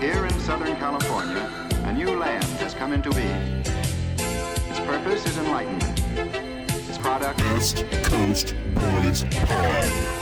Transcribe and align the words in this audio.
Here 0.00 0.26
in 0.26 0.38
Southern 0.40 0.76
California, 0.76 1.50
a 1.84 1.92
new 1.92 2.18
land 2.18 2.44
has 2.60 2.74
come 2.74 2.92
into 2.92 3.10
being. 3.10 3.62
Its 4.68 4.80
purpose 4.80 5.24
is 5.24 5.38
enlightenment. 5.38 6.02
Its 6.86 6.98
product 6.98 7.38
Best 7.38 7.86
Coast 8.04 8.54
Boys 8.74 9.24
Pod. 9.24 10.16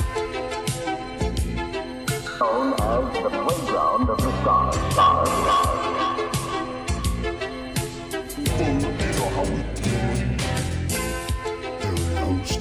known 2.39 2.73
as 2.75 3.13
the 3.23 3.31
playground 3.31 4.11
of 4.11 4.19
the 4.19 4.31
stars. 4.43 4.77
stars, 4.93 5.29
stars. 5.43 5.79
Follow 8.57 8.75
me 8.79 9.09
on 9.23 9.31
how 9.35 9.43
we 9.43 9.59
doing. 9.83 10.31
Area 11.83 12.15
host, 12.21 12.61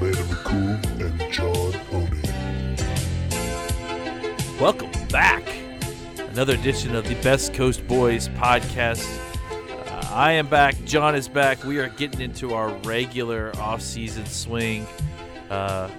Landon 0.00 0.24
McCool 0.24 0.74
and 1.00 1.16
John 1.32 1.72
Owning. 1.92 2.26
Welcome 4.60 4.89
back. 4.89 4.89
Another 6.40 6.54
edition 6.54 6.94
of 6.94 7.06
the 7.06 7.16
Best 7.16 7.52
Coast 7.52 7.86
Boys 7.86 8.30
podcast. 8.30 9.06
Uh, 9.50 10.08
I 10.10 10.32
am 10.32 10.48
back. 10.48 10.74
John 10.86 11.14
is 11.14 11.28
back. 11.28 11.62
We 11.64 11.78
are 11.80 11.90
getting 11.90 12.22
into 12.22 12.54
our 12.54 12.70
regular 12.78 13.52
off-season 13.58 14.24
swing. 14.24 14.86
Uh, 15.50 15.90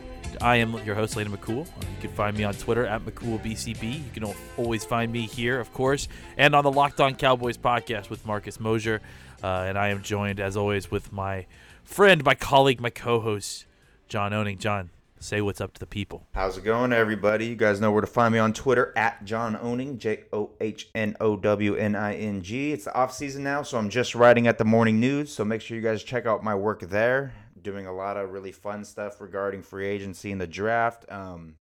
I 0.41 0.55
am 0.55 0.83
your 0.83 0.95
host, 0.95 1.15
Landon 1.15 1.37
McCool. 1.37 1.67
You 1.67 2.01
can 2.01 2.09
find 2.13 2.35
me 2.35 2.43
on 2.43 2.55
Twitter 2.55 2.87
at 2.87 3.05
McCoolBCB. 3.05 4.03
You 4.03 4.11
can 4.11 4.35
always 4.57 4.83
find 4.83 5.11
me 5.11 5.27
here, 5.27 5.59
of 5.59 5.71
course, 5.73 6.07
and 6.37 6.55
on 6.55 6.63
the 6.63 6.71
Locked 6.71 6.99
On 7.01 7.13
Cowboys 7.13 7.59
podcast 7.59 8.09
with 8.09 8.25
Marcus 8.25 8.59
Mosher. 8.59 8.99
Uh, 9.43 9.65
and 9.67 9.77
I 9.77 9.89
am 9.89 10.01
joined, 10.01 10.39
as 10.39 10.57
always, 10.57 10.89
with 10.89 11.13
my 11.13 11.45
friend, 11.83 12.23
my 12.23 12.33
colleague, 12.33 12.81
my 12.81 12.89
co-host, 12.89 13.67
John 14.07 14.33
Owning. 14.33 14.57
John, 14.57 14.89
say 15.21 15.41
what's 15.41 15.61
up 15.61 15.73
to 15.73 15.79
the 15.79 15.85
people. 15.85 16.27
How's 16.33 16.57
it 16.57 16.63
going, 16.63 16.91
everybody? 16.91 17.45
You 17.45 17.55
guys 17.55 17.79
know 17.79 17.91
where 17.91 18.01
to 18.01 18.07
find 18.07 18.33
me 18.33 18.39
on 18.39 18.53
Twitter 18.53 18.93
at 18.95 19.23
John 19.23 19.55
Owning, 19.61 19.97
J 19.97 20.23
O 20.33 20.51
H 20.59 20.89
N 20.95 21.15
O 21.19 21.37
W 21.37 21.75
N 21.75 21.95
I 21.95 22.15
N 22.15 22.41
G. 22.41 22.71
It's 22.71 22.85
the 22.85 22.93
off 22.93 23.13
season 23.13 23.43
now, 23.43 23.61
so 23.61 23.77
I'm 23.77 23.89
just 23.89 24.15
writing 24.15 24.47
at 24.47 24.57
the 24.57 24.65
morning 24.65 24.99
news. 24.99 25.31
So 25.31 25.45
make 25.45 25.61
sure 25.61 25.77
you 25.77 25.83
guys 25.83 26.03
check 26.03 26.25
out 26.25 26.43
my 26.43 26.55
work 26.55 26.81
there. 26.81 27.33
Doing 27.61 27.85
a 27.85 27.93
lot 27.93 28.17
of 28.17 28.31
really 28.31 28.51
fun 28.51 28.83
stuff 28.83 29.21
regarding 29.21 29.61
free 29.61 29.87
agency 29.87 30.31
and 30.31 30.41
the 30.41 30.47
draft. 30.47 31.05
Um, 31.11 31.55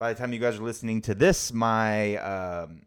by 0.00 0.12
the 0.12 0.18
time 0.18 0.32
you 0.32 0.38
guys 0.38 0.58
are 0.58 0.62
listening 0.64 1.02
to 1.02 1.14
this, 1.14 1.52
my 1.52 2.16
um, 2.16 2.86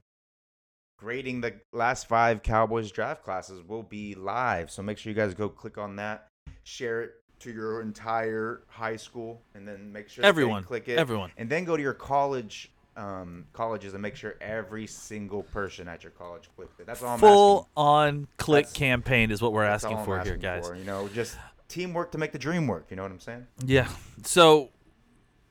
grading 0.97 1.41
the 1.41 1.53
last 1.71 2.07
five 2.07 2.41
Cowboys 2.41 2.91
draft 2.91 3.23
classes 3.23 3.61
will 3.61 3.83
be 3.83 4.15
live. 4.15 4.71
So 4.71 4.81
make 4.81 4.97
sure 4.97 5.11
you 5.11 5.15
guys 5.15 5.35
go 5.35 5.49
click 5.49 5.77
on 5.77 5.97
that, 5.97 6.27
share 6.63 7.01
it 7.03 7.11
to 7.39 7.51
your 7.51 7.81
entire 7.81 8.61
high 8.67 8.95
school, 8.95 9.41
and 9.55 9.67
then 9.67 9.91
make 9.91 10.09
sure 10.09 10.25
Everyone, 10.25 10.63
click 10.63 10.87
it. 10.87 10.97
everyone. 10.97 11.31
and 11.37 11.49
then 11.49 11.63
go 11.65 11.75
to 11.77 11.83
your 11.83 11.93
college 11.93 12.71
um, 12.95 13.45
colleges 13.53 13.93
and 13.93 14.01
make 14.01 14.15
sure 14.15 14.35
every 14.41 14.87
single 14.87 15.43
person 15.43 15.87
at 15.87 16.01
your 16.03 16.11
college 16.11 16.49
clicked 16.55 16.79
it. 16.79 16.87
That's 16.87 17.03
all 17.03 17.09
I'm 17.13 17.19
full 17.19 17.69
on 17.77 18.27
click 18.37 18.65
That's- 18.65 18.73
campaign 18.73 19.29
is 19.29 19.39
what 19.41 19.53
we're 19.53 19.65
asking 19.65 20.03
for 20.03 20.19
here, 20.21 20.35
guys. 20.35 20.67
for, 20.67 20.75
You 20.75 20.83
know, 20.83 21.07
just 21.09 21.37
teamwork 21.67 22.11
to 22.13 22.17
make 22.17 22.31
the 22.31 22.39
dream 22.39 22.65
work. 22.65 22.87
You 22.89 22.95
know 22.95 23.03
what 23.03 23.11
I'm 23.11 23.19
saying? 23.19 23.45
Yeah. 23.63 23.87
So, 24.23 24.71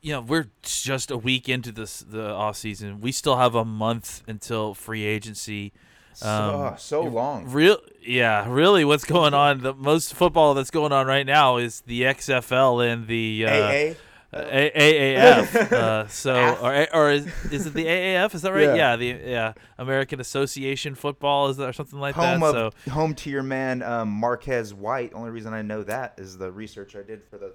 you 0.01 0.11
know, 0.11 0.19
we're 0.21 0.49
just 0.61 1.09
a 1.09 1.17
week 1.17 1.47
into 1.47 1.71
this 1.71 1.99
the 2.01 2.29
off 2.31 2.57
season. 2.57 2.99
We 2.99 3.13
still 3.13 3.37
have 3.37 3.55
a 3.55 3.63
month 3.63 4.23
until 4.27 4.73
free 4.73 5.05
agency. 5.05 5.71
So, 6.17 6.27
Um, 6.27 6.55
oh, 6.55 6.75
so 6.79 7.03
long. 7.03 7.45
Real, 7.51 7.77
yeah, 8.01 8.45
really. 8.49 8.83
What's 8.83 9.03
going 9.05 9.35
on? 9.35 9.61
The 9.61 9.75
most 9.75 10.15
football 10.15 10.55
that's 10.55 10.71
going 10.71 10.91
on 10.91 11.05
right 11.05 11.25
now 11.27 11.57
is 11.57 11.81
the 11.81 12.01
XFL 12.01 12.91
and 12.91 13.05
the 13.07 13.45
uh, 13.45 13.51
AA. 13.51 13.93
uh, 14.33 14.45
A- 14.49 15.15
AAF. 15.15 15.71
uh, 15.71 16.07
so, 16.07 16.57
or, 16.59 16.87
or 16.91 17.11
is, 17.11 17.27
is 17.51 17.67
it 17.67 17.73
the 17.75 17.85
AAF? 17.85 18.33
Is 18.33 18.41
that 18.41 18.51
right? 18.51 18.63
Yeah. 18.63 18.75
Yeah. 18.75 18.95
the 18.95 19.05
yeah 19.05 19.53
American 19.77 20.19
Association 20.19 20.95
Football 20.95 21.49
is 21.49 21.57
that 21.57 21.69
or 21.69 21.73
something 21.73 21.99
like 21.99 22.15
Home 22.15 22.39
that. 22.39 22.55
of 22.55 22.73
so, 22.85 22.91
home 22.91 23.13
to 23.13 23.29
your 23.29 23.43
man 23.43 23.83
um, 23.83 24.09
Marquez 24.09 24.73
White. 24.73 25.13
Only 25.13 25.29
reason 25.29 25.53
I 25.53 25.61
know 25.61 25.83
that 25.83 26.15
is 26.17 26.35
the 26.39 26.51
research 26.51 26.95
I 26.95 27.03
did 27.03 27.23
for 27.29 27.37
the 27.37 27.53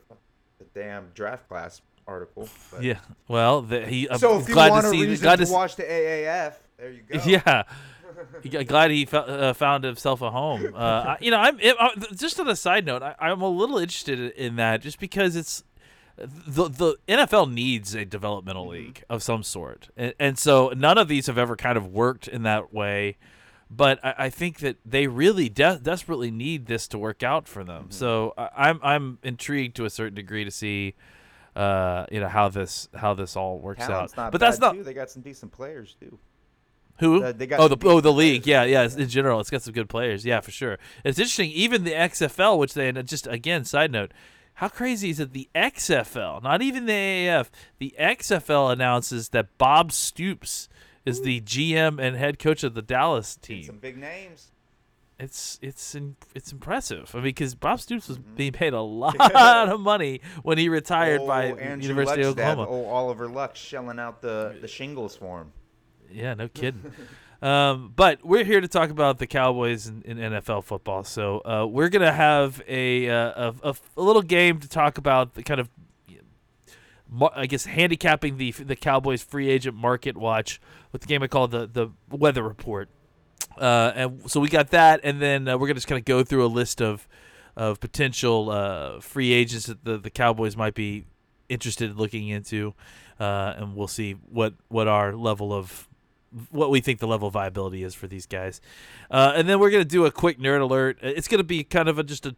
the 0.61 0.67
damn 0.73 1.09
draft 1.15 1.49
class 1.49 1.83
article. 2.07 2.49
But- 2.71 2.85
yeah. 2.85 2.99
Well, 3.27 3.63
the, 3.63 3.85
he. 3.87 4.09
I'm 4.09 4.19
So 4.19 4.39
if 4.39 4.49
you 4.49 4.55
want 4.55 4.85
to 4.85 4.91
see. 4.91 5.03
reason 5.05 5.25
glad 5.25 5.41
to, 5.41 5.47
to 5.47 5.53
watch 5.53 5.75
the 5.75 5.83
AAF, 5.83 6.55
there 6.79 6.91
you 6.93 7.03
go. 7.03 7.19
Yeah. 7.27 7.65
Glad 8.67 8.91
he 8.91 9.07
uh, 9.13 9.53
found 9.55 9.85
himself 9.85 10.21
a 10.23 10.31
home. 10.31 10.75
Uh, 10.75 11.17
you 11.21 11.31
know, 11.31 11.39
I'm 11.39 11.59
it, 11.61 11.77
uh, 11.79 11.91
just 12.15 12.39
on 12.41 12.49
a 12.49 12.57
side 12.57 12.85
note. 12.87 13.03
I, 13.03 13.15
I'm 13.19 13.41
a 13.41 13.49
little 13.49 13.79
interested 13.79 14.19
in- 14.33 14.57
that, 14.57 14.83
just 14.83 14.99
because 14.99 15.37
it's 15.37 15.65
the 16.17 16.69
the 16.69 16.97
NFL 17.09 17.53
needs 17.53 17.95
a 17.95 18.05
developmental 18.05 18.69
league 18.69 19.03
of 19.09 19.23
some 19.23 19.43
sort, 19.43 19.89
and, 19.97 20.15
and 20.19 20.39
so 20.39 20.73
none 20.77 20.99
of 20.99 21.09
these 21.09 21.27
have 21.27 21.39
ever 21.39 21.57
kind 21.57 21.77
of 21.77 21.87
worked 21.87 22.29
in 22.29 22.43
that 22.43 22.73
way. 22.73 23.17
But 23.71 24.05
I, 24.05 24.15
I 24.19 24.31
think 24.31 24.59
that 24.59 24.77
they 24.85 25.07
really 25.07 25.49
de- 25.49 25.81
desperately 25.83 26.31
need 26.31 26.67
this 26.67 26.87
to 26.89 26.99
work 26.99 27.23
out 27.23 27.49
for 27.49 27.65
them. 27.65 27.87
So 27.91 28.35
I, 28.37 28.51
I'm 28.57 28.81
I'm 28.83 29.19
intrigued 29.23 29.77
to 29.77 29.87
a 29.87 29.91
certain 29.91 30.15
degree 30.15 30.45
to 30.45 30.51
see, 30.51 30.95
uh, 31.57 32.05
you 32.13 32.21
know, 32.21 32.29
how 32.29 32.51
this 32.51 32.91
how 32.95 33.15
this 33.15 33.35
all 33.35 33.59
works 33.59 33.87
Talent's 33.87 34.17
out. 34.19 34.33
but 34.33 34.39
that's 34.39 34.59
not 34.59 34.75
Too. 34.75 34.83
They 34.85 34.93
got 34.93 35.11
some 35.11 35.23
decent 35.23 35.53
players 35.53 35.97
too. 35.99 36.19
Who? 37.03 37.23
Uh, 37.23 37.33
they 37.33 37.47
got 37.47 37.61
oh, 37.61 37.69
the 37.69 37.77
oh 37.89 38.01
the 38.01 38.13
league. 38.13 38.47
Yeah, 38.47 38.65
yeah. 38.65 38.89
In 38.97 39.09
general, 39.09 39.41
it's 39.41 39.51
got 39.51 39.63
some 39.63 39.75
good 39.75 39.89
players. 39.89 40.25
Yeah, 40.25 40.41
for 40.41 40.51
sure. 40.51 40.79
It's 41.05 41.19
interesting. 41.19 41.51
Even 41.51 41.85
the 41.85 41.93
XFL, 41.93 42.59
which 42.59 42.75
they 42.75 42.89
and 42.89 43.07
just 43.07 43.27
again 43.27 43.65
side 43.65 43.91
note, 43.93 44.13
how 44.55 44.69
crazy 44.69 45.11
is 45.11 45.21
it? 45.21 45.33
The 45.33 45.49
XFL, 45.55 46.43
not 46.43 46.63
even 46.63 46.87
the 46.87 46.93
AAF, 46.93 47.49
the 47.79 47.95
XFL 47.99 48.73
announces 48.73 49.31
that 49.31 49.59
Bob 49.59 49.93
Stoops 49.93 50.69
is 51.05 51.23
the 51.23 51.41
GM 51.41 51.99
and 52.01 52.17
head 52.17 52.39
coach 52.39 52.63
of 52.63 52.75
the 52.75 52.83
Dallas 52.83 53.35
team. 53.37 53.65
Some 53.65 53.79
big 53.79 53.97
names. 53.99 54.49
It's 55.19 55.59
it's 55.63 55.95
in, 55.95 56.17
it's 56.35 56.51
impressive. 56.53 57.11
I 57.15 57.19
mean, 57.19 57.25
because 57.27 57.55
Bob 57.55 57.81
Stoops 57.81 58.09
was 58.09 58.19
Mm-hmm. 58.19 58.35
being 58.35 58.53
paid 58.53 58.73
a 58.73 58.81
lot 58.81 59.69
of 59.69 59.81
money 59.81 60.21
when 60.43 60.59
he 60.59 60.69
retired 60.69 61.25
by 61.27 61.53
Oh, 61.53 61.57
Andrew 61.57 61.89
University 61.91 62.23
of 62.23 62.31
Oklahoma. 62.31 62.67
Oh, 62.69 62.87
Oliver 62.87 63.29
Luck 63.29 63.55
shelling 63.55 63.99
out 64.01 64.21
the, 64.21 64.57
the 64.61 64.67
shingles 64.69 65.15
for 65.17 65.43
him. 65.43 65.53
Yeah, 66.13 66.35
no 66.35 66.49
kidding. 66.49 66.93
um, 67.43 67.93
but 67.95 68.25
we're 68.25 68.45
here 68.45 68.61
to 68.61 68.69
talk 68.69 68.91
about 68.91 69.19
the 69.19 69.27
Cowboys 69.27 69.87
in, 69.87 70.03
in 70.03 70.19
NFL 70.19 70.65
football. 70.65 71.05
So 71.05 71.41
uh, 71.41 71.67
we're 71.67 71.89
gonna 71.89 72.13
have 72.13 72.63
a, 72.69 73.09
uh, 73.09 73.53
a, 73.63 73.71
a 73.71 73.75
a 73.97 74.03
little 74.03 74.23
game 74.23 74.61
to 74.61 74.69
talk 74.69 74.99
about 74.99 75.35
the 75.35 75.43
kind 75.43 75.61
of, 75.61 75.69
I 77.35 77.47
guess, 77.47 77.65
handicapping 77.67 78.37
the 78.37 78.53
the 78.53 78.77
Cowboys 78.77 79.23
free 79.23 79.49
agent 79.49 79.77
market 79.77 80.17
watch 80.17 80.61
with 80.93 81.03
the 81.03 81.09
game 81.09 81.23
I 81.23 81.27
call 81.27 81.49
the 81.49 81.67
the 81.67 81.89
weather 82.11 82.43
report. 82.43 82.89
Uh, 83.59 83.93
and 83.95 84.31
so 84.31 84.41
we 84.41 84.49
got 84.49 84.71
that, 84.71 85.01
and 85.05 85.21
then 85.21 85.47
uh, 85.49 85.59
we're 85.59 85.67
gonna 85.67 85.75
just 85.75 85.89
kind 85.89 85.99
of 85.99 86.05
go 86.05 86.25
through 86.25 86.45
a 86.45 86.49
list 86.49 86.81
of 86.81 87.07
of 87.57 87.81
potential 87.81 88.51
uh, 88.51 89.01
free 89.01 89.33
agents 89.33 89.67
that 89.67 89.85
the, 89.85 89.99
the 89.99 90.11
Cowboys 90.11 90.57
might 90.57 90.75
be 90.75 91.05
interested 91.49 91.91
in 91.91 91.97
looking 91.97 92.29
into, 92.29 92.75
uh, 93.21 93.55
and 93.57 93.77
we'll 93.77 93.89
see 93.89 94.13
what 94.13 94.55
what 94.69 94.89
our 94.89 95.15
level 95.15 95.53
of 95.53 95.87
what 96.51 96.71
we 96.71 96.81
think 96.81 96.99
the 96.99 97.07
level 97.07 97.29
of 97.29 97.35
viability 97.35 97.83
is 97.83 97.95
for 97.95 98.07
these 98.07 98.27
guys. 98.27 98.61
Uh, 99.11 99.33
and 99.37 99.49
then 99.49 99.59
we're 99.61 99.71
gonna 99.71 99.85
do 99.85 100.07
a 100.07 100.11
quick 100.11 100.39
nerd 100.39 100.61
alert. 100.61 100.99
It's 101.03 101.29
gonna 101.29 101.43
be 101.45 101.65
kind 101.65 101.89
of 101.89 101.99
a 101.99 102.03
just 102.03 102.27
a 102.27 102.35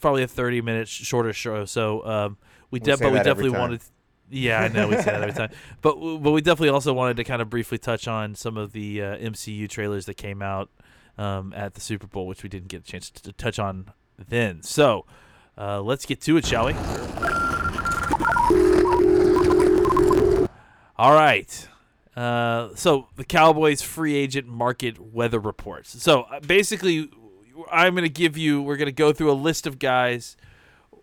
probably 0.00 0.22
a 0.22 0.28
thirty 0.28 0.60
minute 0.60 0.88
sh- 0.88 1.02
shorter 1.04 1.32
show. 1.32 1.64
So 1.64 2.04
um, 2.06 2.36
we, 2.70 2.78
We 2.80 2.80
but 2.80 3.12
we 3.12 3.18
definitely 3.18 3.50
wanted. 3.50 3.80
Yeah, 4.28 4.60
I 4.60 4.66
know 4.66 4.88
we 4.88 4.96
say 4.96 5.04
that 5.04 5.22
every 5.22 5.32
time, 5.34 5.50
but 5.82 5.94
but 6.18 6.32
we 6.32 6.40
definitely 6.40 6.70
also 6.70 6.92
wanted 6.92 7.16
to 7.18 7.22
kind 7.22 7.40
of 7.40 7.48
briefly 7.48 7.78
touch 7.78 8.08
on 8.08 8.34
some 8.34 8.56
of 8.56 8.72
the 8.72 9.00
uh, 9.00 9.16
MCU 9.18 9.68
trailers 9.68 10.06
that 10.06 10.14
came 10.14 10.42
out 10.42 10.68
um, 11.16 11.52
at 11.54 11.74
the 11.74 11.80
Super 11.80 12.08
Bowl, 12.08 12.26
which 12.26 12.42
we 12.42 12.48
didn't 12.48 12.66
get 12.66 12.80
a 12.80 12.84
chance 12.84 13.08
to 13.08 13.32
touch 13.32 13.60
on 13.60 13.92
then. 14.18 14.62
So 14.64 15.06
uh, 15.56 15.80
let's 15.80 16.06
get 16.06 16.20
to 16.22 16.36
it, 16.38 16.44
shall 16.44 16.66
we? 16.66 16.72
All 20.98 21.12
right. 21.12 21.68
Uh, 22.16 22.70
so 22.74 23.08
the 23.16 23.24
Cowboys 23.24 23.82
free 23.82 24.14
agent 24.14 24.46
market 24.46 24.98
weather 24.98 25.38
reports. 25.38 26.02
So 26.02 26.22
uh, 26.22 26.40
basically, 26.40 27.10
I'm 27.70 27.94
going 27.94 28.04
to 28.04 28.08
give 28.08 28.38
you. 28.38 28.62
We're 28.62 28.78
going 28.78 28.86
to 28.86 28.92
go 28.92 29.12
through 29.12 29.30
a 29.30 29.34
list 29.34 29.66
of 29.66 29.78
guys. 29.78 30.36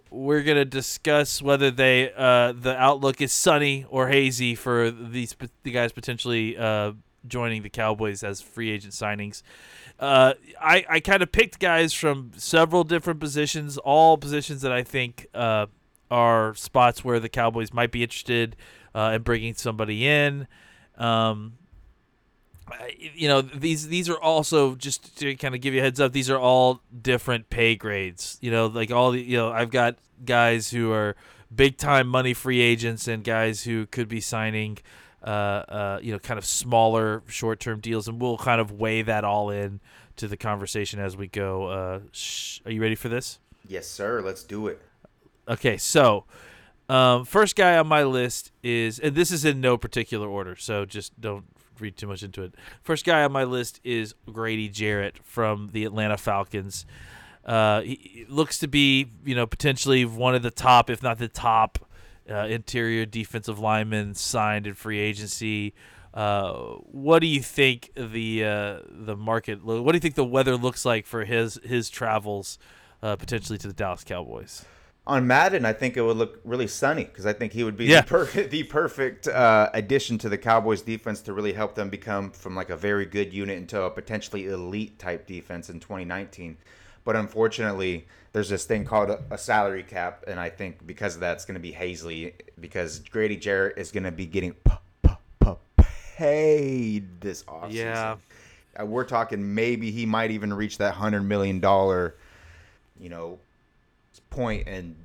We're 0.09 0.43
going 0.43 0.57
to 0.57 0.65
discuss 0.65 1.41
whether 1.41 1.69
they 1.69 2.11
uh, 2.13 2.53
the 2.53 2.75
outlook 2.77 3.21
is 3.21 3.31
sunny 3.31 3.85
or 3.89 4.07
hazy 4.09 4.55
for 4.55 4.89
these 4.89 5.35
the 5.63 5.71
guys 5.71 5.91
potentially 5.91 6.57
uh, 6.57 6.93
joining 7.27 7.61
the 7.61 7.69
Cowboys 7.69 8.23
as 8.23 8.41
free 8.41 8.71
agent 8.71 8.93
signings. 8.93 9.43
Uh, 9.99 10.33
I 10.59 10.85
I 10.89 10.99
kind 10.99 11.21
of 11.21 11.31
picked 11.31 11.59
guys 11.59 11.93
from 11.93 12.31
several 12.37 12.83
different 12.83 13.19
positions, 13.19 13.77
all 13.77 14.17
positions 14.17 14.61
that 14.61 14.71
I 14.71 14.81
think 14.81 15.27
uh, 15.35 15.67
are 16.09 16.55
spots 16.55 17.03
where 17.03 17.19
the 17.19 17.29
Cowboys 17.29 17.71
might 17.71 17.91
be 17.91 18.01
interested 18.01 18.55
uh, 18.95 19.11
in 19.15 19.21
bringing 19.21 19.53
somebody 19.53 20.07
in. 20.07 20.47
Um, 20.97 21.57
you 23.13 23.27
know 23.27 23.41
these 23.41 23.87
these 23.87 24.07
are 24.09 24.19
also 24.19 24.75
just 24.75 25.17
to 25.17 25.35
kind 25.35 25.53
of 25.53 25.59
give 25.59 25.73
you 25.73 25.81
a 25.81 25.83
heads 25.83 25.99
up 25.99 26.13
these 26.13 26.29
are 26.29 26.39
all 26.39 26.81
different 27.01 27.49
pay 27.49 27.75
grades 27.75 28.37
you 28.41 28.49
know 28.49 28.67
like 28.67 28.89
all 28.89 29.11
the 29.11 29.21
you 29.21 29.35
know 29.35 29.51
i've 29.51 29.69
got 29.69 29.97
guys 30.23 30.71
who 30.71 30.89
are 30.91 31.15
big 31.53 31.77
time 31.77 32.07
money 32.07 32.33
free 32.33 32.61
agents 32.61 33.07
and 33.07 33.25
guys 33.25 33.63
who 33.63 33.85
could 33.87 34.07
be 34.07 34.21
signing 34.21 34.77
uh, 35.23 35.27
uh, 35.27 35.99
you 36.01 36.11
know, 36.11 36.19
kind 36.19 36.37
of 36.37 36.45
smaller 36.45 37.23
short 37.27 37.59
term 37.59 37.79
deals, 37.79 38.07
and 38.07 38.21
we'll 38.21 38.37
kind 38.37 38.59
of 38.59 38.71
weigh 38.71 39.01
that 39.01 39.23
all 39.23 39.49
in 39.49 39.79
to 40.17 40.27
the 40.27 40.37
conversation 40.37 40.99
as 40.99 41.15
we 41.15 41.27
go. 41.27 41.67
Uh, 41.67 41.99
sh- 42.11 42.59
are 42.65 42.71
you 42.71 42.81
ready 42.81 42.95
for 42.95 43.09
this? 43.09 43.39
Yes, 43.65 43.87
sir. 43.87 44.21
Let's 44.21 44.43
do 44.43 44.67
it. 44.67 44.81
Okay, 45.47 45.77
so 45.77 46.25
um, 46.93 47.25
first 47.25 47.55
guy 47.55 47.77
on 47.77 47.87
my 47.87 48.03
list 48.03 48.51
is, 48.61 48.99
and 48.99 49.15
this 49.15 49.31
is 49.31 49.45
in 49.45 49.59
no 49.59 49.77
particular 49.77 50.27
order, 50.27 50.55
so 50.55 50.85
just 50.85 51.19
don't 51.19 51.45
read 51.79 51.97
too 51.97 52.05
much 52.05 52.21
into 52.21 52.43
it. 52.43 52.53
First 52.83 53.03
guy 53.03 53.23
on 53.23 53.31
my 53.31 53.45
list 53.45 53.79
is 53.83 54.13
Grady 54.31 54.69
Jarrett 54.69 55.17
from 55.23 55.69
the 55.73 55.85
Atlanta 55.85 56.17
Falcons. 56.17 56.85
Uh, 57.45 57.81
he 57.81 57.95
he 57.95 58.25
looks 58.29 58.59
to 58.59 58.67
be, 58.67 59.07
you 59.25 59.33
know, 59.33 59.47
potentially 59.47 60.05
one 60.05 60.35
of 60.35 60.43
the 60.43 60.51
top, 60.51 60.89
if 60.89 61.01
not 61.01 61.17
the 61.17 61.27
top, 61.27 61.79
uh, 62.29 62.45
interior 62.45 63.07
defensive 63.07 63.57
linemen 63.57 64.13
signed 64.13 64.67
in 64.67 64.75
free 64.75 64.99
agency. 64.99 65.73
Uh, 66.13 66.53
what 66.53 67.19
do 67.19 67.27
you 67.27 67.41
think 67.41 67.89
the 67.95 68.45
uh, 68.45 68.79
the 68.87 69.17
market? 69.17 69.63
What 69.65 69.91
do 69.91 69.95
you 69.95 69.99
think 69.99 70.13
the 70.13 70.23
weather 70.23 70.55
looks 70.55 70.85
like 70.85 71.07
for 71.07 71.25
his 71.25 71.59
his 71.63 71.89
travels 71.89 72.59
uh, 73.01 73.15
potentially 73.15 73.57
to 73.57 73.67
the 73.67 73.73
Dallas 73.73 74.03
Cowboys? 74.03 74.63
On 75.05 75.27
Madden, 75.27 75.65
I 75.65 75.73
think 75.73 75.97
it 75.97 76.01
would 76.01 76.15
look 76.15 76.39
really 76.45 76.67
sunny 76.67 77.03
because 77.03 77.25
I 77.25 77.33
think 77.33 77.51
he 77.51 77.65
would 77.65 77.75
be 77.75 77.85
Yeah. 77.85 78.01
the 78.01 78.07
perfect, 78.07 78.51
the 78.51 78.63
perfect 78.63 79.27
uh, 79.27 79.69
addition 79.73 80.17
to 80.19 80.29
the 80.29 80.37
Cowboys 80.37 80.81
defense 80.81 81.19
to 81.23 81.33
really 81.33 81.51
help 81.51 81.75
them 81.75 81.89
become 81.89 82.31
from 82.31 82.55
like 82.55 82.69
a 82.69 82.77
very 82.77 83.05
good 83.05 83.33
unit 83.33 83.57
into 83.57 83.81
a 83.81 83.89
potentially 83.89 84.45
elite 84.47 84.97
type 84.99 85.27
defense 85.27 85.69
in 85.69 85.81
2019. 85.81 86.55
But 87.03 87.17
unfortunately, 87.17 88.07
there's 88.31 88.47
this 88.47 88.63
thing 88.63 88.85
called 88.85 89.09
a, 89.09 89.21
a 89.29 89.37
salary 89.37 89.83
cap, 89.83 90.23
and 90.25 90.39
I 90.39 90.49
think 90.49 90.87
because 90.87 91.15
of 91.15 91.19
that, 91.21 91.33
it's 91.33 91.43
going 91.43 91.55
to 91.55 91.59
be 91.61 91.73
Hazley 91.73 92.31
because 92.59 92.99
Grady 92.99 93.35
Jarrett 93.35 93.77
is 93.77 93.91
going 93.91 94.05
to 94.05 94.11
be 94.11 94.25
getting 94.25 94.53
p- 94.53 94.71
p- 95.03 95.09
p- 95.41 95.83
paid 96.15 97.19
this 97.19 97.43
offseason. 97.43 97.73
Yeah. 97.73 98.15
Uh, 98.79 98.85
we're 98.85 99.03
talking 99.03 99.53
maybe 99.53 99.91
he 99.91 100.05
might 100.05 100.31
even 100.31 100.53
reach 100.53 100.77
that 100.77 100.93
hundred 100.95 101.23
million 101.23 101.59
dollar, 101.59 102.15
you 102.99 103.09
know, 103.09 103.37
point 104.33 104.67
in 104.67 104.95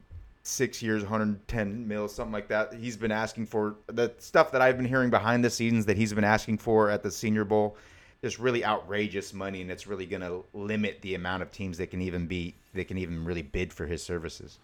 six 0.43 0.83
years, 0.83 1.03
110 1.03 1.87
mil, 1.87 2.09
something 2.09 2.33
like 2.33 2.49
that. 2.49 2.73
He's 2.75 2.97
been 2.97 3.13
asking 3.13 3.47
for 3.47 3.77
the 3.87 4.13
stuff 4.19 4.51
that 4.53 4.63
I've 4.63 4.77
been 4.77 4.87
hearing 4.87 5.11
behind 5.11 5.45
the 5.45 5.51
scenes 5.51 5.85
that 5.87 5.97
he's 5.97 6.13
been 6.13 6.25
asking 6.25 6.59
for 6.59 6.91
at 6.91 7.03
the 7.03 7.11
Senior 7.11 7.45
Bowl. 7.45 7.77
Just 8.23 8.39
really 8.39 8.65
outrageous 8.65 9.33
money, 9.33 9.61
and 9.61 9.71
it's 9.71 9.87
really 9.87 10.07
going 10.07 10.23
to 10.23 10.45
limit 10.53 11.01
the 11.03 11.15
amount 11.15 11.43
of 11.43 11.53
teams 11.53 11.79
that 11.79 11.91
can 11.91 12.01
even 12.01 12.27
be 12.27 12.55
that 12.75 12.89
can 12.89 12.99
even 12.99 13.25
really 13.25 13.43
bid 13.43 13.73
for 13.73 13.87
his 13.87 14.03
services. 14.03 14.59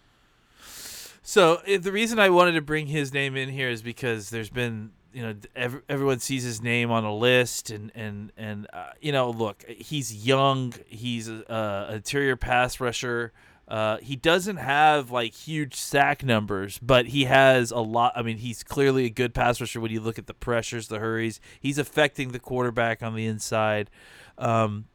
So 1.21 1.61
eh, 1.65 1.77
the 1.77 1.91
reason 1.93 2.19
I 2.19 2.29
wanted 2.29 2.53
to 2.53 2.61
bring 2.61 2.87
his 2.87 3.13
name 3.13 3.37
in 3.37 3.47
here 3.49 3.69
is 3.69 3.81
because 3.81 4.29
there's 4.29 4.49
been 4.49 4.91
you 5.13 5.21
know 5.23 5.35
ev- 5.55 5.83
everyone 5.87 6.19
sees 6.19 6.43
his 6.43 6.61
name 6.61 6.91
on 6.91 7.05
a 7.05 7.15
list 7.15 7.69
and 7.69 7.91
and 7.95 8.33
and 8.35 8.67
uh, 8.73 8.89
you 8.99 9.13
know 9.13 9.29
look 9.29 9.63
he's 9.69 10.25
young 10.25 10.73
he's 10.87 11.29
a, 11.29 11.87
a 11.89 11.95
interior 11.95 12.35
pass 12.35 12.81
rusher 12.81 13.31
uh, 13.67 13.97
he 13.97 14.15
doesn't 14.15 14.57
have 14.57 15.09
like 15.09 15.33
huge 15.33 15.75
sack 15.75 16.23
numbers 16.23 16.79
but 16.81 17.07
he 17.07 17.25
has 17.25 17.71
a 17.71 17.79
lot 17.79 18.13
I 18.15 18.21
mean 18.21 18.37
he's 18.37 18.63
clearly 18.63 19.05
a 19.05 19.09
good 19.09 19.33
pass 19.33 19.59
rusher 19.59 19.81
when 19.81 19.91
you 19.91 20.01
look 20.01 20.19
at 20.19 20.27
the 20.27 20.33
pressures 20.33 20.87
the 20.87 20.99
hurries. 20.99 21.39
He's 21.59 21.77
affecting 21.77 22.31
the 22.31 22.39
quarterback 22.39 23.01
on 23.01 23.15
the 23.15 23.25
inside. 23.25 23.89
Um, 24.37 24.85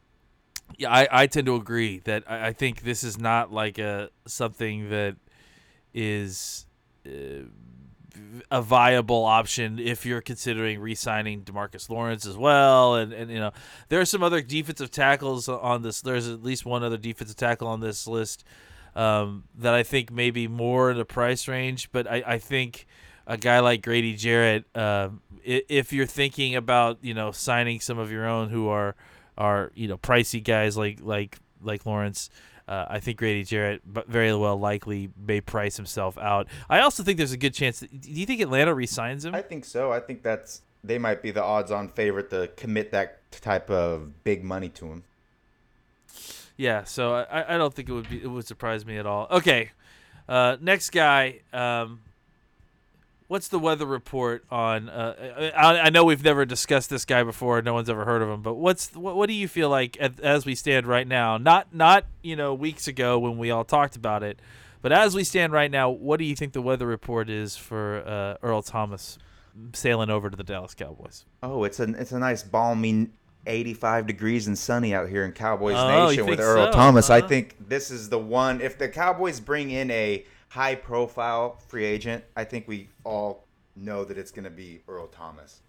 yeah 0.77 0.91
I, 0.91 1.07
I 1.11 1.27
tend 1.27 1.47
to 1.47 1.55
agree 1.55 1.99
that 2.05 2.23
I, 2.27 2.47
I 2.47 2.53
think 2.53 2.81
this 2.83 3.03
is 3.03 3.17
not 3.17 3.51
like 3.51 3.77
a 3.77 4.09
something 4.25 4.89
that 4.89 5.17
is 5.93 6.65
uh, 7.05 7.43
a 8.49 8.61
viable 8.61 9.25
option 9.25 9.79
if 9.79 10.05
you're 10.05 10.21
considering 10.21 10.79
re-signing 10.79 11.43
Demarcus 11.43 11.89
Lawrence 11.89 12.25
as 12.25 12.37
well. 12.37 12.95
And, 12.95 13.13
and 13.13 13.31
you 13.31 13.39
know, 13.39 13.51
there 13.89 13.99
are 13.99 14.05
some 14.05 14.23
other 14.23 14.41
defensive 14.41 14.91
tackles 14.91 15.47
on 15.47 15.81
this. 15.81 16.01
There's 16.01 16.27
at 16.27 16.43
least 16.43 16.65
one 16.65 16.83
other 16.83 16.97
defensive 16.97 17.37
tackle 17.37 17.67
on 17.67 17.79
this 17.79 18.07
list 18.07 18.43
um, 18.95 19.43
that 19.57 19.73
I 19.73 19.83
think 19.83 20.11
may 20.11 20.31
be 20.31 20.47
more 20.47 20.91
in 20.91 20.97
the 20.97 21.05
price 21.05 21.47
range. 21.47 21.91
But 21.91 22.07
I, 22.07 22.23
I 22.25 22.37
think 22.37 22.87
a 23.27 23.37
guy 23.37 23.59
like 23.59 23.81
Grady 23.81 24.15
Jarrett, 24.15 24.65
uh, 24.75 25.09
if 25.43 25.93
you're 25.93 26.05
thinking 26.05 26.55
about 26.55 26.99
you 27.01 27.13
know 27.13 27.31
signing 27.31 27.79
some 27.79 27.97
of 27.97 28.11
your 28.11 28.27
own 28.27 28.49
who 28.49 28.67
are 28.67 28.95
are 29.37 29.71
you 29.75 29.87
know 29.87 29.97
pricey 29.97 30.43
guys 30.43 30.77
like 30.77 30.99
like 31.01 31.37
like 31.61 31.85
Lawrence. 31.85 32.29
Uh, 32.71 32.85
I 32.89 33.01
think 33.01 33.17
Grady 33.17 33.43
Jarrett, 33.43 33.81
but 33.85 34.07
very 34.07 34.33
well 34.33 34.55
likely, 34.55 35.09
may 35.17 35.41
price 35.41 35.75
himself 35.75 36.17
out. 36.17 36.47
I 36.69 36.79
also 36.79 37.03
think 37.03 37.17
there's 37.17 37.33
a 37.33 37.37
good 37.37 37.53
chance. 37.53 37.81
That, 37.81 37.99
do 37.99 38.09
you 38.09 38.25
think 38.25 38.39
Atlanta 38.39 38.73
resigns 38.73 39.25
him? 39.25 39.35
I 39.35 39.41
think 39.41 39.65
so. 39.65 39.91
I 39.91 39.99
think 39.99 40.23
that's 40.23 40.61
they 40.81 40.97
might 40.97 41.21
be 41.21 41.31
the 41.31 41.43
odds-on 41.43 41.89
favorite 41.89 42.29
to 42.29 42.49
commit 42.55 42.91
that 42.91 43.29
type 43.29 43.69
of 43.69 44.23
big 44.23 44.45
money 44.45 44.69
to 44.69 44.85
him. 44.85 45.03
Yeah, 46.55 46.85
so 46.85 47.13
I, 47.15 47.55
I 47.55 47.57
don't 47.57 47.73
think 47.73 47.89
it 47.89 47.91
would 47.91 48.09
be 48.09 48.23
it 48.23 48.27
would 48.27 48.47
surprise 48.47 48.85
me 48.85 48.97
at 48.97 49.05
all. 49.05 49.27
Okay, 49.29 49.71
uh, 50.29 50.55
next 50.61 50.91
guy. 50.91 51.41
Um, 51.51 51.99
what's 53.31 53.47
the 53.47 53.57
weather 53.57 53.85
report 53.85 54.43
on? 54.51 54.89
Uh, 54.89 55.53
I, 55.55 55.79
I 55.79 55.89
know 55.89 56.03
we've 56.03 56.23
never 56.23 56.45
discussed 56.45 56.89
this 56.89 57.05
guy 57.05 57.23
before. 57.23 57.61
No 57.61 57.73
one's 57.73 57.89
ever 57.89 58.03
heard 58.03 58.21
of 58.21 58.27
him. 58.27 58.41
But 58.41 58.55
what's 58.55 58.93
what, 58.93 59.15
what 59.15 59.27
do 59.27 59.33
you 59.33 59.47
feel 59.47 59.69
like 59.69 59.95
at, 60.01 60.19
as 60.19 60.45
we 60.45 60.53
stand 60.53 60.85
right 60.85 61.07
now? 61.07 61.37
Not 61.37 61.73
not 61.73 62.05
you 62.21 62.35
know 62.35 62.53
weeks 62.53 62.89
ago 62.89 63.17
when 63.17 63.37
we 63.37 63.49
all 63.49 63.63
talked 63.63 63.95
about 63.95 64.21
it, 64.21 64.39
but 64.81 64.91
as 64.91 65.15
we 65.15 65.23
stand 65.23 65.53
right 65.53 65.71
now, 65.71 65.89
what 65.89 66.17
do 66.17 66.25
you 66.25 66.35
think 66.35 66.51
the 66.51 66.61
weather 66.61 66.85
report 66.85 67.29
is 67.29 67.55
for 67.55 68.03
uh, 68.05 68.45
Earl 68.45 68.61
Thomas 68.61 69.17
sailing 69.73 70.09
over 70.09 70.29
to 70.29 70.35
the 70.35 70.43
Dallas 70.43 70.75
Cowboys? 70.75 71.25
Oh, 71.41 71.63
it's 71.63 71.79
a 71.79 71.83
it's 71.83 72.11
a 72.11 72.19
nice 72.19 72.43
balmy 72.43 73.11
85 73.47 74.07
degrees 74.07 74.47
and 74.47 74.57
sunny 74.57 74.93
out 74.93 75.07
here 75.07 75.23
in 75.23 75.31
Cowboys 75.31 75.75
Oh, 75.77 76.09
Nation 76.09 76.25
with 76.25 76.39
Earl 76.41 76.67
so, 76.67 76.71
Thomas. 76.73 77.09
I 77.09 77.21
huh? 77.21 77.27
think 77.29 77.55
this 77.69 77.91
is 77.91 78.09
the 78.09 78.19
one. 78.19 78.59
If 78.59 78.77
the 78.77 78.89
Cowboys 78.89 79.39
bring 79.39 79.71
in 79.71 79.89
a 79.89 80.25
high 80.51 80.75
profile 80.75 81.55
free 81.69 81.85
agent, 81.85 82.21
I 82.35 82.43
think 82.43 82.67
we 82.67 82.89
all 83.05 83.45
know 83.77 84.03
that 84.03 84.17
it's 84.17 84.31
going 84.31 84.43
to 84.43 84.49
be 84.49 84.81
Earl 84.85 85.07
Thomas. 85.07 85.61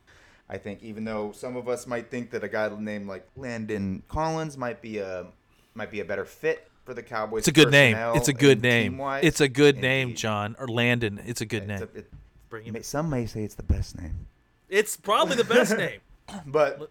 I 0.49 0.59
think 0.59 0.83
even 0.83 1.05
though 1.05 1.31
some 1.31 1.57
of 1.57 1.69
us 1.69 1.87
might 1.87 2.11
think 2.11 2.31
that 2.33 2.43
a 2.43 2.49
guy 2.49 2.69
named 2.77 3.07
like 3.07 3.25
Landon 3.37 4.03
Collins 4.09 4.59
might 4.59 4.83
be 4.83 4.99
a 4.99 5.27
might 5.75 5.93
be 5.93 6.01
a 6.01 6.05
better 6.05 6.25
fit 6.25 6.69
for 6.85 6.95
the 6.95 7.03
Cowboys. 7.03 7.39
It's 7.43 7.49
a 7.49 7.53
good 7.53 7.71
name. 7.71 7.97
It's 8.17 8.27
a 8.27 8.33
good 8.33 8.61
name. 8.61 9.01
It's 9.23 9.41
a 9.41 9.49
good 9.49 9.79
name, 9.79 10.09
indeed. 10.09 10.19
John 10.19 10.57
or 10.59 10.67
Landon. 10.67 11.21
It's 11.25 11.41
a 11.41 11.47
good 11.47 11.63
It's 11.63 11.81
name. 11.81 11.89
a- 11.95 11.99
it- 11.99 12.13
Bring 12.51 12.83
some 12.83 13.09
may 13.09 13.25
say 13.25 13.45
it's 13.45 13.55
the 13.55 13.63
best 13.63 13.97
name. 13.99 14.27
It's 14.69 14.97
probably 14.97 15.37
the 15.37 15.45
best 15.45 15.77
name. 15.79 16.01
But 16.47 16.91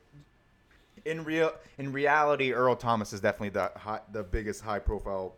in 1.04 1.24
real 1.26 1.52
in 1.78 1.92
reality, 1.92 2.54
Earl 2.54 2.78
Thomas 2.78 3.12
is 3.12 3.20
definitely 3.20 3.50
the 3.50 3.72
high, 3.76 4.00
the 4.12 4.24
biggest 4.24 4.64
high 4.64 4.80
profile 4.80 5.36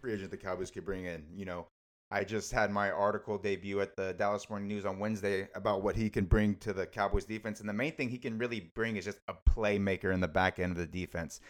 free 0.00 0.14
agent 0.14 0.30
the 0.30 0.36
Cowboys 0.36 0.70
could 0.70 0.84
bring 0.84 1.04
in. 1.04 1.24
You 1.36 1.44
know, 1.46 1.66
I 2.10 2.22
just 2.22 2.52
had 2.52 2.70
my 2.70 2.90
article 2.90 3.36
debut 3.36 3.80
at 3.80 3.96
the 3.96 4.12
Dallas 4.12 4.48
Morning 4.48 4.68
News 4.68 4.86
on 4.86 5.00
Wednesday 5.00 5.48
about 5.56 5.82
what 5.82 5.96
he 5.96 6.08
can 6.08 6.24
bring 6.24 6.54
to 6.56 6.72
the 6.72 6.86
Cowboys 6.86 7.24
defense, 7.24 7.58
and 7.58 7.68
the 7.68 7.72
main 7.72 7.92
thing 7.92 8.08
he 8.08 8.18
can 8.18 8.38
really 8.38 8.70
bring 8.74 8.96
is 8.96 9.04
just 9.04 9.18
a 9.26 9.34
playmaker 9.34 10.14
in 10.14 10.20
the 10.20 10.28
back 10.28 10.60
end 10.60 10.72
of 10.72 10.78
the 10.78 10.86
defense. 10.86 11.40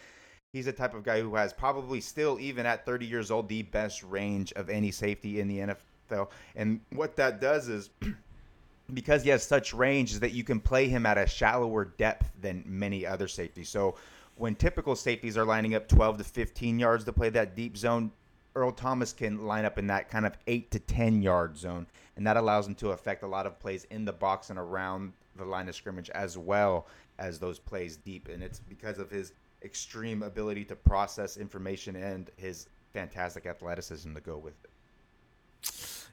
He's 0.53 0.65
the 0.65 0.73
type 0.73 0.95
of 0.95 1.03
guy 1.03 1.21
who 1.21 1.35
has 1.35 1.53
probably 1.53 2.01
still, 2.01 2.39
even 2.39 2.65
at 2.65 2.85
30 2.85 3.05
years 3.05 3.29
old, 3.29 3.47
the 3.49 3.61
best 3.61 4.01
range 4.01 4.51
of 4.53 4.69
any 4.69 4.89
safety 4.89 5.39
in 5.39 5.47
the 5.47 5.75
NFL. 6.09 6.29
And 6.55 6.81
what 6.91 7.15
that 7.17 7.39
does 7.39 7.67
is 7.67 7.91
because 8.93 9.21
he 9.21 9.29
has 9.29 9.43
such 9.43 9.75
range 9.75 10.13
is 10.13 10.19
that 10.21 10.31
you 10.31 10.43
can 10.43 10.59
play 10.59 10.87
him 10.87 11.05
at 11.05 11.19
a 11.19 11.27
shallower 11.27 11.85
depth 11.85 12.31
than 12.41 12.63
many 12.65 13.05
other 13.05 13.27
safeties. 13.27 13.69
So 13.69 13.95
when 14.37 14.55
typical 14.55 14.95
safeties 14.95 15.37
are 15.37 15.45
lining 15.45 15.75
up 15.75 15.87
12 15.87 16.19
to 16.19 16.23
15 16.23 16.79
yards 16.79 17.03
to 17.03 17.13
play 17.13 17.29
that 17.29 17.55
deep 17.55 17.77
zone, 17.77 18.11
Earl 18.57 18.71
Thomas 18.71 19.13
can 19.13 19.45
line 19.45 19.65
up 19.65 19.77
in 19.77 19.85
that 19.87 20.09
kind 20.09 20.25
of 20.25 20.35
8 20.47 20.71
to 20.71 20.79
10 20.79 21.21
yard 21.21 21.55
zone. 21.55 21.85
And 22.15 22.25
that 22.25 22.37
allows 22.37 22.67
him 22.67 22.73
to 22.75 22.89
affect 22.89 23.21
a 23.21 23.27
lot 23.27 23.45
of 23.45 23.59
plays 23.59 23.85
in 23.91 24.03
the 24.03 24.11
box 24.11 24.49
and 24.49 24.57
around 24.57 25.13
the 25.35 25.45
line 25.45 25.69
of 25.69 25.75
scrimmage 25.75 26.09
as 26.09 26.39
well 26.39 26.87
as 27.19 27.37
those 27.37 27.59
plays 27.59 27.97
deep. 27.97 28.27
And 28.27 28.41
it's 28.41 28.59
because 28.59 28.97
of 28.97 29.11
his 29.11 29.33
extreme 29.63 30.23
ability 30.23 30.65
to 30.65 30.75
process 30.75 31.37
information 31.37 31.95
and 31.95 32.31
his 32.37 32.67
fantastic 32.93 33.45
athleticism 33.45 34.15
to 34.15 34.21
go 34.21 34.37
with 34.37 34.55
it. 34.63 34.71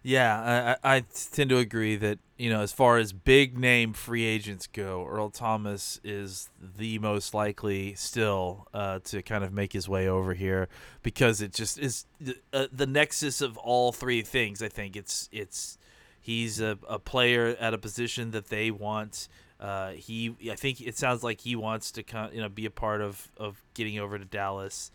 Yeah, 0.07 0.77
I, 0.83 0.97
I 0.97 1.05
tend 1.33 1.49
to 1.49 1.57
agree 1.57 1.97
that 1.97 2.19
you 2.37 2.51
know 2.51 2.61
as 2.61 2.73
far 2.73 2.99
as 2.99 3.15
big 3.15 3.57
name 3.59 3.95
free 3.95 4.25
agents 4.25 4.67
go, 4.67 5.07
Earl 5.07 5.31
Thomas 5.31 5.99
is 6.05 6.51
the 6.61 6.99
most 6.99 7.33
likely 7.33 7.95
still 7.95 8.69
uh, 8.75 8.99
to 9.05 9.23
kind 9.23 9.43
of 9.43 9.53
make 9.55 9.73
his 9.73 9.89
way 9.89 10.07
over 10.07 10.35
here 10.35 10.69
because 11.03 11.41
it 11.41 11.55
just 11.55 11.79
is 11.79 12.05
the, 12.21 12.37
uh, 12.53 12.67
the 12.71 12.87
nexus 12.87 13.41
of 13.41 13.57
all 13.57 13.93
three 13.93 14.21
things. 14.21 14.63
I 14.63 14.69
think 14.69 14.95
it's 14.95 15.31
it's 15.33 15.79
he's 16.21 16.61
a, 16.61 16.79
a 16.87 16.99
player 16.99 17.57
at 17.59 17.73
a 17.73 17.79
position 17.79 18.31
that 18.33 18.49
they 18.51 18.71
want. 18.71 19.27
Uh, 19.59 19.93
he 19.93 20.37
I 20.51 20.55
think 20.55 20.83
it 20.83 20.99
sounds 20.99 21.23
like 21.25 21.41
he 21.41 21.57
wants 21.57 21.91
to 21.93 22.05
you 22.31 22.43
know 22.43 22.51
be 22.51 22.67
a 22.67 22.71
part 22.71 23.01
of 23.01 23.31
of 23.39 23.63
getting 23.73 23.99
over 23.99 24.19
to 24.19 24.27
Dallas, 24.27 24.91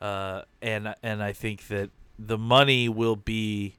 uh, 0.00 0.40
and 0.62 0.94
and 1.02 1.22
I 1.22 1.34
think 1.34 1.68
that 1.68 1.90
the 2.18 2.38
money 2.38 2.88
will 2.88 3.16
be 3.16 3.74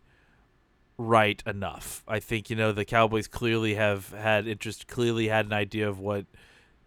right 0.97 1.41
enough. 1.45 2.03
I 2.07 2.19
think 2.19 2.49
you 2.49 2.55
know 2.55 2.71
the 2.71 2.85
Cowboys 2.85 3.27
clearly 3.27 3.75
have 3.75 4.11
had 4.11 4.47
interest, 4.47 4.87
clearly 4.87 5.27
had 5.27 5.45
an 5.45 5.53
idea 5.53 5.87
of 5.87 5.99
what 5.99 6.25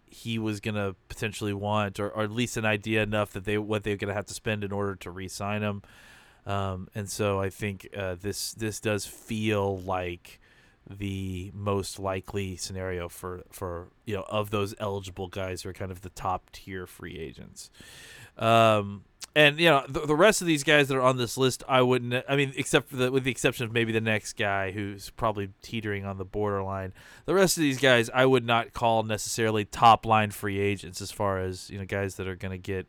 he 0.05 0.39
was 0.39 0.59
gonna 0.59 0.95
potentially 1.07 1.53
want, 1.53 1.99
or, 1.99 2.09
or 2.09 2.23
at 2.23 2.31
least 2.31 2.57
an 2.57 2.65
idea 2.65 3.03
enough 3.03 3.31
that 3.33 3.45
they 3.45 3.57
what 3.57 3.83
they're 3.83 3.97
gonna 3.97 4.13
have 4.13 4.25
to 4.27 4.33
spend 4.33 4.63
in 4.63 4.71
order 4.71 4.95
to 4.95 5.11
re-sign 5.11 5.61
him. 5.61 5.81
Um, 6.45 6.87
and 6.95 7.09
so 7.09 7.39
I 7.39 7.49
think 7.49 7.87
uh, 7.95 8.15
this 8.19 8.53
this 8.53 8.79
does 8.79 9.05
feel 9.05 9.79
like 9.79 10.39
the 10.89 11.51
most 11.53 11.99
likely 11.99 12.55
scenario 12.55 13.07
for 13.07 13.43
for 13.51 13.89
you 14.05 14.15
know 14.15 14.25
of 14.29 14.49
those 14.49 14.73
eligible 14.79 15.27
guys 15.27 15.61
who 15.61 15.69
are 15.69 15.73
kind 15.73 15.91
of 15.91 16.01
the 16.01 16.09
top 16.09 16.49
tier 16.51 16.87
free 16.87 17.19
agents. 17.19 17.69
Um, 18.37 19.03
and 19.35 19.59
you 19.59 19.69
know 19.69 19.83
the, 19.87 20.01
the 20.01 20.15
rest 20.15 20.41
of 20.41 20.47
these 20.47 20.63
guys 20.63 20.87
that 20.87 20.97
are 20.97 21.01
on 21.01 21.17
this 21.17 21.37
list, 21.37 21.63
I 21.67 21.81
wouldn't. 21.81 22.23
I 22.27 22.35
mean, 22.35 22.53
except 22.55 22.89
for 22.89 22.95
the 22.95 23.11
with 23.11 23.23
the 23.23 23.31
exception 23.31 23.65
of 23.65 23.71
maybe 23.71 23.91
the 23.91 24.01
next 24.01 24.33
guy 24.33 24.71
who's 24.71 25.09
probably 25.11 25.49
teetering 25.61 26.05
on 26.05 26.17
the 26.17 26.25
borderline. 26.25 26.93
The 27.25 27.33
rest 27.33 27.57
of 27.57 27.61
these 27.61 27.79
guys, 27.79 28.09
I 28.13 28.25
would 28.25 28.45
not 28.45 28.73
call 28.73 29.03
necessarily 29.03 29.65
top 29.65 30.05
line 30.05 30.31
free 30.31 30.59
agents 30.59 31.01
as 31.01 31.11
far 31.11 31.39
as 31.39 31.69
you 31.69 31.77
know 31.77 31.85
guys 31.85 32.15
that 32.15 32.27
are 32.27 32.35
going 32.35 32.51
to 32.51 32.57
get 32.57 32.87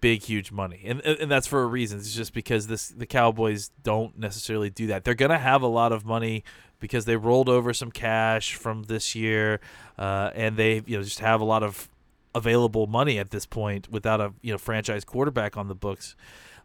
big 0.00 0.22
huge 0.22 0.50
money 0.50 0.80
and 0.86 1.02
and 1.02 1.30
that's 1.30 1.46
for 1.46 1.62
a 1.62 1.66
reason 1.66 1.98
it's 1.98 2.14
just 2.14 2.32
because 2.32 2.68
this 2.68 2.88
the 2.88 3.04
cowboys 3.04 3.70
don't 3.82 4.18
necessarily 4.18 4.70
do 4.70 4.86
that 4.86 5.04
they're 5.04 5.12
going 5.12 5.30
to 5.30 5.36
have 5.36 5.60
a 5.60 5.66
lot 5.66 5.92
of 5.92 6.06
money 6.06 6.42
because 6.78 7.04
they 7.04 7.16
rolled 7.16 7.50
over 7.50 7.74
some 7.74 7.90
cash 7.90 8.54
from 8.54 8.84
this 8.84 9.14
year 9.14 9.60
uh, 9.98 10.30
and 10.34 10.56
they 10.56 10.82
you 10.86 10.96
know 10.96 11.02
just 11.02 11.20
have 11.20 11.42
a 11.42 11.44
lot 11.44 11.62
of 11.62 11.90
available 12.34 12.86
money 12.86 13.18
at 13.18 13.30
this 13.30 13.46
point 13.46 13.90
without 13.90 14.20
a 14.20 14.32
you 14.42 14.52
know 14.52 14.58
franchise 14.58 15.04
quarterback 15.04 15.56
on 15.56 15.68
the 15.68 15.74
books. 15.74 16.16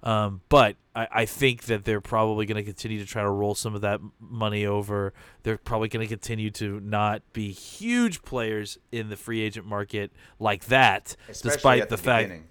Um, 0.04 0.42
but 0.50 0.76
I, 0.96 1.08
I 1.12 1.26
think 1.26 1.64
that 1.64 1.84
they're 1.84 2.02
probably 2.02 2.46
going 2.46 2.58
to 2.58 2.64
continue 2.64 3.00
to 3.00 3.06
try 3.06 3.24
to 3.24 3.30
roll 3.30 3.56
some 3.56 3.74
of 3.74 3.82
that 3.82 4.00
money 4.20 4.66
over. 4.66 5.14
They're 5.42 5.58
probably 5.58 5.88
going 5.88 6.06
to 6.06 6.10
continue 6.10 6.52
to 6.52 6.80
not 6.80 7.24
be 7.34 7.52
huge 7.52 8.22
players 8.22 8.78
in 8.92 9.10
the 9.10 9.16
free 9.16 9.42
agent 9.42 9.66
market 9.66 10.12
like 10.38 10.66
that, 10.66 11.16
Especially 11.28 11.56
despite 11.56 11.82
at 11.82 11.90
the, 11.90 11.96
the 11.96 12.02
fact. 12.04 12.28
beginning. 12.28 12.48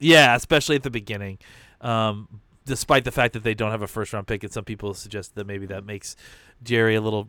Yeah, 0.00 0.34
especially 0.34 0.76
at 0.76 0.82
the 0.82 0.90
beginning. 0.90 1.38
Um, 1.80 2.40
despite 2.64 3.04
the 3.04 3.12
fact 3.12 3.34
that 3.34 3.44
they 3.44 3.54
don't 3.54 3.70
have 3.70 3.82
a 3.82 3.86
first 3.86 4.12
round 4.12 4.26
pick, 4.26 4.42
and 4.42 4.52
some 4.52 4.64
people 4.64 4.92
suggest 4.94 5.34
that 5.36 5.46
maybe 5.46 5.66
that 5.66 5.84
makes 5.84 6.16
Jerry 6.62 6.96
a 6.96 7.00
little 7.00 7.28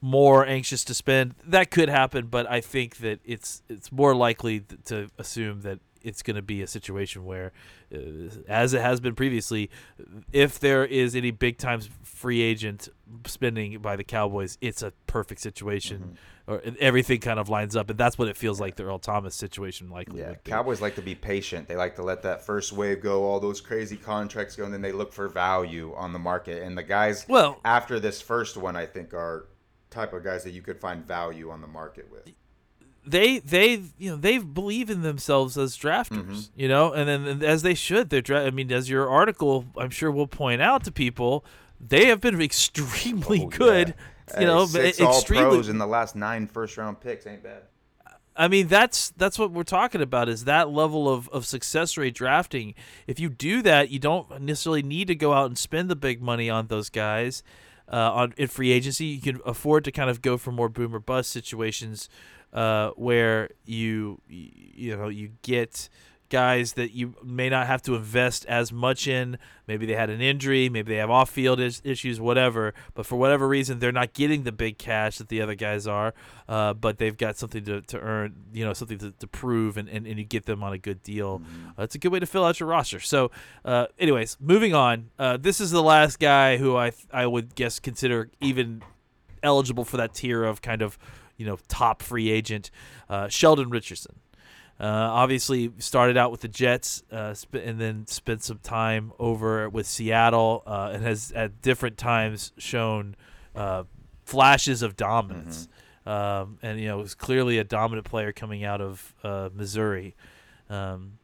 more 0.00 0.46
anxious 0.46 0.84
to 0.84 0.94
spend. 0.94 1.34
That 1.46 1.70
could 1.70 1.88
happen, 1.88 2.26
but 2.26 2.48
I 2.50 2.60
think 2.60 2.98
that 2.98 3.20
it's 3.24 3.62
it's 3.68 3.90
more 3.90 4.14
likely 4.14 4.60
th- 4.60 4.80
to 4.86 5.08
assume 5.18 5.62
that 5.62 5.80
it's 6.02 6.22
going 6.22 6.36
to 6.36 6.42
be 6.42 6.62
a 6.62 6.68
situation 6.68 7.24
where, 7.24 7.50
uh, 7.92 7.98
as 8.46 8.74
it 8.74 8.80
has 8.80 9.00
been 9.00 9.16
previously, 9.16 9.68
if 10.32 10.60
there 10.60 10.84
is 10.84 11.16
any 11.16 11.32
big 11.32 11.58
time 11.58 11.80
free 12.04 12.42
agent 12.42 12.88
spending 13.26 13.78
by 13.80 13.96
the 13.96 14.04
Cowboys, 14.04 14.56
it's 14.60 14.82
a 14.82 14.92
perfect 15.08 15.40
situation, 15.40 16.16
or 16.46 16.62
everything 16.78 17.18
kind 17.18 17.40
of 17.40 17.48
lines 17.48 17.74
up, 17.74 17.90
and 17.90 17.98
that's 17.98 18.16
what 18.16 18.28
it 18.28 18.36
feels 18.36 18.60
like 18.60 18.76
the 18.76 18.84
Earl 18.84 19.00
Thomas 19.00 19.34
situation 19.34 19.90
likely 19.90 20.20
Yeah. 20.20 20.34
Cowboys 20.44 20.80
like 20.80 20.94
to 20.94 21.02
be 21.02 21.16
patient. 21.16 21.66
They 21.66 21.74
like 21.76 21.96
to 21.96 22.02
let 22.04 22.22
that 22.22 22.44
first 22.46 22.72
wave 22.72 23.00
go, 23.02 23.24
all 23.24 23.40
those 23.40 23.60
crazy 23.60 23.96
contracts 23.96 24.54
go, 24.54 24.64
and 24.64 24.72
then 24.72 24.82
they 24.82 24.92
look 24.92 25.12
for 25.12 25.26
value 25.26 25.92
on 25.96 26.12
the 26.12 26.18
market. 26.20 26.62
And 26.62 26.78
the 26.78 26.84
guys 26.84 27.26
Well- 27.28 27.58
after 27.64 27.98
this 27.98 28.20
first 28.22 28.56
one, 28.56 28.76
I 28.76 28.86
think, 28.86 29.12
are 29.12 29.46
type 29.96 30.12
of 30.12 30.22
guys 30.22 30.44
that 30.44 30.50
you 30.52 30.62
could 30.62 30.78
find 30.80 31.04
value 31.06 31.50
on 31.50 31.60
the 31.60 31.66
market 31.66 32.06
with. 32.10 32.28
they 33.06 33.38
they 33.38 33.82
you 33.98 34.10
know 34.10 34.16
they 34.16 34.38
believe 34.38 34.90
in 34.90 35.02
themselves 35.02 35.56
as 35.56 35.76
drafters 35.76 36.10
Mm-hmm. 36.24 36.60
you 36.60 36.68
know 36.68 36.92
and 36.92 37.08
then 37.08 37.24
and 37.26 37.42
as 37.42 37.62
they 37.62 37.74
should 37.74 38.10
they're 38.10 38.20
dra- 38.30 38.44
i 38.46 38.50
mean 38.50 38.70
as 38.72 38.90
your 38.90 39.08
article 39.08 39.64
i'm 39.76 39.90
sure 39.90 40.10
will 40.10 40.26
point 40.26 40.60
out 40.60 40.82
to 40.84 40.90
people 40.92 41.44
they 41.80 42.06
have 42.06 42.20
been 42.20 42.40
extremely 42.50 43.42
Oh, 43.44 43.48
good 43.48 43.94
yeah. 44.32 44.40
you 44.40 44.46
know 44.46 44.66
six 44.66 45.00
all 45.00 45.22
pros 45.22 45.68
in 45.68 45.78
the 45.78 45.86
last 45.86 46.16
nine 46.16 46.46
first 46.48 46.76
round 46.76 47.00
picks 47.00 47.26
ain't 47.26 47.42
bad. 47.44 47.62
I 48.38 48.48
mean 48.48 48.66
that's 48.68 49.10
that's 49.16 49.38
what 49.38 49.50
we're 49.52 49.62
talking 49.80 50.02
about 50.02 50.28
is 50.28 50.44
that 50.44 50.68
level 50.68 51.08
of, 51.08 51.28
of 51.30 51.46
success 51.46 51.96
rate 51.96 52.14
drafting. 52.14 52.74
If 53.06 53.18
you 53.18 53.30
do 53.30 53.62
that, 53.62 53.88
you 53.88 53.98
don't 53.98 54.42
necessarily 54.42 54.82
need 54.82 55.06
to 55.08 55.14
go 55.14 55.32
out 55.32 55.46
and 55.46 55.56
spend 55.56 55.88
the 55.88 55.96
big 55.96 56.20
money 56.20 56.50
on 56.50 56.66
those 56.66 56.90
guys 56.90 57.42
uh, 57.92 58.12
on 58.12 58.34
in 58.36 58.48
free 58.48 58.72
agency. 58.72 59.06
You 59.06 59.20
can 59.20 59.40
afford 59.44 59.84
to 59.84 59.92
kind 59.92 60.10
of 60.10 60.22
go 60.22 60.36
for 60.36 60.52
more 60.52 60.68
boom 60.68 60.94
or 60.94 61.00
bust 61.00 61.30
situations 61.30 62.08
uh, 62.52 62.90
where 62.90 63.50
you 63.64 64.20
you 64.28 64.96
know 64.96 65.08
you 65.08 65.30
get 65.42 65.88
guys 66.28 66.74
that 66.74 66.92
you 66.92 67.14
may 67.22 67.48
not 67.48 67.66
have 67.66 67.82
to 67.82 67.94
invest 67.94 68.44
as 68.46 68.72
much 68.72 69.06
in. 69.06 69.38
Maybe 69.66 69.86
they 69.86 69.94
had 69.94 70.10
an 70.10 70.20
injury, 70.20 70.68
maybe 70.68 70.92
they 70.92 70.98
have 70.98 71.10
off 71.10 71.30
field 71.30 71.58
is- 71.60 71.82
issues, 71.84 72.20
whatever. 72.20 72.72
But 72.94 73.06
for 73.06 73.16
whatever 73.16 73.48
reason, 73.48 73.78
they're 73.78 73.92
not 73.92 74.12
getting 74.12 74.44
the 74.44 74.52
big 74.52 74.78
cash 74.78 75.18
that 75.18 75.28
the 75.28 75.40
other 75.40 75.54
guys 75.54 75.86
are. 75.86 76.14
Uh, 76.48 76.74
but 76.74 76.98
they've 76.98 77.16
got 77.16 77.36
something 77.36 77.64
to, 77.64 77.80
to 77.82 77.98
earn, 77.98 78.34
you 78.52 78.64
know, 78.64 78.72
something 78.72 78.98
to, 78.98 79.10
to 79.12 79.26
prove, 79.26 79.76
and, 79.76 79.88
and, 79.88 80.06
and 80.06 80.18
you 80.18 80.24
get 80.24 80.46
them 80.46 80.62
on 80.62 80.72
a 80.72 80.78
good 80.78 81.02
deal. 81.02 81.42
Uh, 81.78 81.82
it's 81.82 81.94
a 81.94 81.98
good 81.98 82.12
way 82.12 82.20
to 82.20 82.26
fill 82.26 82.44
out 82.44 82.60
your 82.60 82.68
roster. 82.68 83.00
So, 83.00 83.30
uh, 83.64 83.86
anyways, 83.98 84.36
moving 84.40 84.74
on. 84.74 85.10
Uh, 85.18 85.36
this 85.36 85.60
is 85.60 85.70
the 85.70 85.82
last 85.82 86.18
guy 86.20 86.56
who 86.56 86.76
I 86.76 86.92
I 87.12 87.26
would 87.26 87.54
guess 87.54 87.80
consider 87.80 88.30
even 88.40 88.82
eligible 89.42 89.84
for 89.84 89.96
that 89.96 90.14
tier 90.14 90.44
of 90.44 90.62
kind 90.62 90.82
of 90.82 90.98
you 91.36 91.46
know 91.46 91.58
top 91.68 92.02
free 92.02 92.30
agent, 92.30 92.70
uh, 93.08 93.28
Sheldon 93.28 93.70
Richardson. 93.70 94.16
Uh, 94.78 94.84
obviously, 94.84 95.72
started 95.78 96.16
out 96.16 96.30
with 96.30 96.40
the 96.42 96.48
Jets, 96.48 97.02
uh, 97.10 97.32
sp- 97.32 97.64
and 97.64 97.80
then 97.80 98.06
spent 98.06 98.42
some 98.42 98.58
time 98.58 99.12
over 99.18 99.70
with 99.70 99.86
Seattle, 99.86 100.62
uh, 100.66 100.90
and 100.92 101.02
has 101.02 101.32
at 101.32 101.62
different 101.62 101.96
times 101.96 102.52
shown 102.58 103.16
uh, 103.54 103.84
flashes 104.24 104.82
of 104.82 104.96
dominance. 104.96 105.68
Um, 106.04 106.58
and 106.62 106.78
you 106.78 106.88
know, 106.88 106.98
was 106.98 107.14
clearly 107.14 107.58
a 107.58 107.64
dominant 107.64 108.06
player 108.06 108.32
coming 108.32 108.64
out 108.64 108.80
of 108.80 109.14
uh, 109.24 109.48
Missouri. 109.52 110.14
Um, 110.68 111.18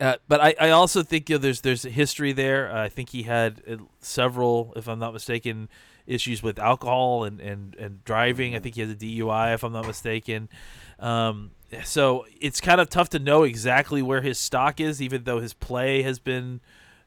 uh, 0.00 0.16
but 0.28 0.40
I, 0.40 0.54
I 0.60 0.70
also 0.70 1.02
think 1.02 1.28
you 1.28 1.36
know, 1.36 1.38
there's 1.38 1.60
there's 1.60 1.84
a 1.84 1.90
history 1.90 2.32
there. 2.32 2.74
I 2.74 2.88
think 2.88 3.10
he 3.10 3.24
had 3.24 3.60
several, 4.00 4.72
if 4.76 4.88
I'm 4.88 4.98
not 4.98 5.12
mistaken, 5.12 5.68
issues 6.06 6.42
with 6.42 6.58
alcohol 6.58 7.24
and, 7.24 7.40
and, 7.40 7.74
and 7.76 8.04
driving. 8.04 8.54
I 8.56 8.58
think 8.58 8.74
he 8.74 8.80
has 8.80 8.90
a 8.90 8.94
DUI, 8.94 9.54
if 9.54 9.62
I'm 9.62 9.72
not 9.72 9.86
mistaken. 9.86 10.48
Um, 10.98 11.50
so 11.84 12.26
it's 12.40 12.60
kind 12.60 12.80
of 12.80 12.88
tough 12.88 13.08
to 13.10 13.18
know 13.18 13.42
exactly 13.44 14.02
where 14.02 14.20
his 14.22 14.38
stock 14.38 14.80
is, 14.80 15.00
even 15.00 15.24
though 15.24 15.40
his 15.40 15.54
play 15.54 16.02
has 16.02 16.18
been 16.18 16.60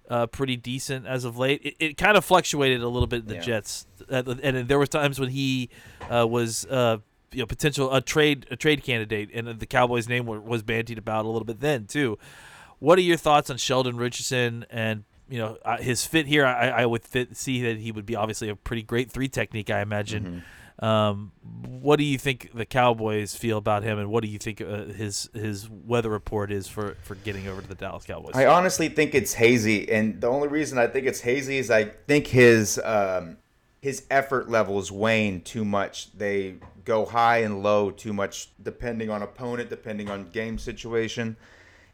uh, 0.09 0.27
pretty 0.27 0.55
decent 0.55 1.05
as 1.07 1.23
of 1.25 1.37
late. 1.37 1.61
It, 1.63 1.75
it 1.79 1.97
kind 1.97 2.17
of 2.17 2.25
fluctuated 2.25 2.81
a 2.81 2.87
little 2.87 3.07
bit 3.07 3.21
in 3.21 3.27
the 3.27 3.35
Yeah. 3.35 3.41
Jets, 3.41 3.87
uh, 4.09 4.23
and 4.43 4.67
there 4.67 4.79
was 4.79 4.89
times 4.89 5.19
when 5.19 5.29
he 5.29 5.69
uh, 6.09 6.25
was. 6.27 6.65
Uh, 6.65 6.97
you 7.31 7.41
know, 7.41 7.47
potential 7.47 7.93
a 7.93 7.99
trade 7.99 8.45
a 8.49 8.55
trade 8.55 8.81
candidate, 8.81 9.29
and 9.33 9.59
the 9.59 9.65
Cowboys' 9.65 10.07
name 10.07 10.25
wa- 10.25 10.37
was 10.39 10.63
bandied 10.63 10.97
about 10.97 11.25
a 11.25 11.27
little 11.27 11.43
bit 11.43 11.59
then 11.59 11.85
too. 11.85 12.17
What 12.79 12.97
are 12.97 13.01
your 13.01 13.17
thoughts 13.17 13.49
on 13.49 13.57
Sheldon 13.57 13.97
Richardson 13.97 14.65
and 14.69 15.03
you 15.27 15.39
know 15.39 15.57
uh, 15.65 15.75
his 15.77 16.05
fit 16.05 16.27
here? 16.27 16.45
I, 16.45 16.69
I 16.69 16.85
would 16.85 17.03
fit, 17.03 17.35
see 17.35 17.61
that 17.63 17.77
he 17.79 17.91
would 17.91 18.05
be 18.05 18.15
obviously 18.15 18.47
a 18.47 18.55
pretty 18.55 18.83
great 18.83 19.11
three 19.11 19.27
technique, 19.27 19.69
I 19.69 19.81
imagine. 19.81 20.43
Um, 20.79 21.31
what 21.41 21.97
do 21.97 22.03
you 22.03 22.17
think 22.17 22.51
the 22.53 22.65
Cowboys 22.65 23.33
feel 23.35 23.57
about 23.57 23.83
him, 23.83 23.97
and 23.97 24.09
what 24.09 24.23
do 24.23 24.29
you 24.29 24.37
think 24.37 24.59
uh, 24.59 24.85
his 24.85 25.29
his 25.33 25.69
weather 25.69 26.09
report 26.09 26.51
is 26.51 26.67
for 26.67 26.97
for 27.03 27.15
getting 27.15 27.47
over 27.47 27.61
to 27.61 27.67
the 27.67 27.75
Dallas 27.75 28.05
Cowboys? 28.05 28.35
I 28.35 28.45
honestly 28.47 28.89
think 28.89 29.15
it's 29.15 29.33
hazy, 29.33 29.89
and 29.89 30.19
the 30.19 30.27
only 30.27 30.49
reason 30.49 30.77
I 30.77 30.87
think 30.87 31.07
it's 31.07 31.21
hazy 31.21 31.57
is 31.57 31.71
I 31.71 31.85
think 31.85 32.27
his 32.27 32.79
um, 32.83 33.37
his 33.81 34.05
effort 34.09 34.49
levels 34.49 34.91
wane 34.91 35.41
too 35.41 35.63
much. 35.63 36.11
They 36.17 36.55
go 36.83 37.05
high 37.05 37.39
and 37.39 37.63
low 37.63 37.91
too 37.91 38.13
much, 38.13 38.49
depending 38.61 39.09
on 39.09 39.21
opponent, 39.21 39.69
depending 39.69 40.09
on 40.09 40.29
game 40.29 40.57
situation. 40.57 41.37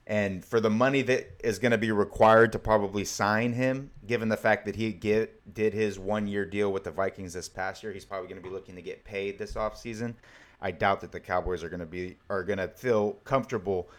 And 0.07 0.43
for 0.43 0.59
the 0.59 0.69
money 0.69 1.03
that 1.03 1.39
is 1.43 1.59
going 1.59 1.71
to 1.71 1.77
be 1.77 1.91
required 1.91 2.51
to 2.53 2.59
probably 2.59 3.05
sign 3.05 3.53
him, 3.53 3.91
given 4.05 4.29
the 4.29 4.37
fact 4.37 4.65
that 4.65 4.75
he 4.75 4.91
get, 4.91 5.53
did 5.53 5.73
his 5.73 5.99
one 5.99 6.27
year 6.27 6.45
deal 6.45 6.73
with 6.73 6.83
the 6.83 6.91
Vikings 6.91 7.33
this 7.33 7.47
past 7.47 7.83
year, 7.83 7.93
he's 7.93 8.05
probably 8.05 8.27
going 8.27 8.41
to 8.41 8.47
be 8.47 8.53
looking 8.53 8.75
to 8.75 8.81
get 8.81 9.05
paid 9.05 9.37
this 9.37 9.53
offseason. 9.53 10.15
I 10.61 10.71
doubt 10.71 11.01
that 11.01 11.11
the 11.11 11.19
Cowboys 11.19 11.63
are 11.63 11.69
going 11.69 11.79
to 11.79 11.85
be 11.85 12.17
are 12.29 12.43
going 12.43 12.59
to 12.59 12.67
feel 12.67 13.13
comfortable 13.23 13.89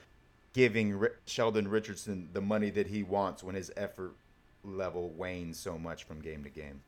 giving 0.53 1.05
Sheldon 1.25 1.69
Richardson 1.69 2.29
the 2.33 2.41
money 2.41 2.71
that 2.71 2.87
he 2.87 3.03
wants 3.03 3.43
when 3.43 3.55
his 3.55 3.73
effort 3.77 4.13
level 4.65 5.11
wanes 5.11 5.59
so 5.59 5.79
much 5.79 6.05
from 6.05 6.21
game 6.21 6.45
to 6.45 6.51
game. 6.51 6.83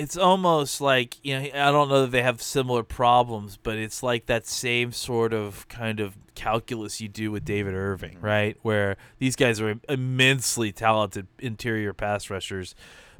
It's 0.00 0.16
almost 0.16 0.80
like 0.80 1.18
you 1.22 1.38
know 1.38 1.46
I 1.54 1.70
don't 1.70 1.90
know 1.90 2.02
that 2.02 2.10
they 2.10 2.22
have 2.22 2.40
similar 2.40 2.82
problems, 2.82 3.58
but 3.62 3.76
it's 3.76 4.02
like 4.02 4.26
that 4.26 4.46
same 4.46 4.92
sort 4.92 5.34
of 5.34 5.68
kind 5.68 6.00
of 6.00 6.16
calculus 6.34 7.02
you 7.02 7.08
do 7.08 7.30
with 7.30 7.44
David 7.44 7.74
Irving, 7.74 8.18
right? 8.20 8.56
Where 8.62 8.96
these 9.18 9.36
guys 9.36 9.60
are 9.60 9.78
immensely 9.90 10.72
talented 10.72 11.26
interior 11.38 11.92
pass 11.92 12.30
rushers, 12.30 12.74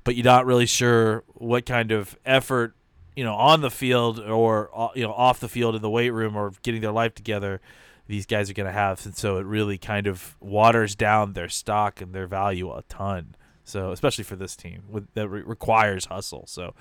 but 0.04 0.16
you're 0.16 0.24
not 0.24 0.46
really 0.46 0.64
sure 0.64 1.22
what 1.34 1.66
kind 1.66 1.92
of 1.92 2.18
effort 2.24 2.74
you 3.14 3.24
know 3.24 3.34
on 3.34 3.60
the 3.60 3.70
field 3.70 4.18
or 4.18 4.70
uh, 4.74 4.88
you 4.94 5.02
know 5.02 5.12
off 5.12 5.38
the 5.38 5.50
field 5.50 5.74
in 5.74 5.82
the 5.82 5.90
weight 5.90 6.10
room 6.10 6.34
or 6.34 6.52
getting 6.62 6.80
their 6.80 6.92
life 6.92 7.14
together 7.14 7.60
these 8.06 8.26
guys 8.26 8.50
are 8.50 8.54
going 8.54 8.66
to 8.66 8.72
have. 8.72 9.06
And 9.06 9.16
so 9.16 9.36
it 9.36 9.46
really 9.46 9.78
kind 9.78 10.08
of 10.08 10.34
waters 10.40 10.96
down 10.96 11.34
their 11.34 11.48
stock 11.48 12.00
and 12.00 12.12
their 12.12 12.26
value 12.26 12.72
a 12.72 12.82
ton 12.88 13.36
So 13.70 13.92
especially 13.92 14.24
for 14.24 14.36
this 14.36 14.56
team 14.56 14.82
with, 14.88 15.12
that 15.14 15.28
re- 15.28 15.42
requires 15.42 16.06
hustle. 16.06 16.44
So. 16.46 16.74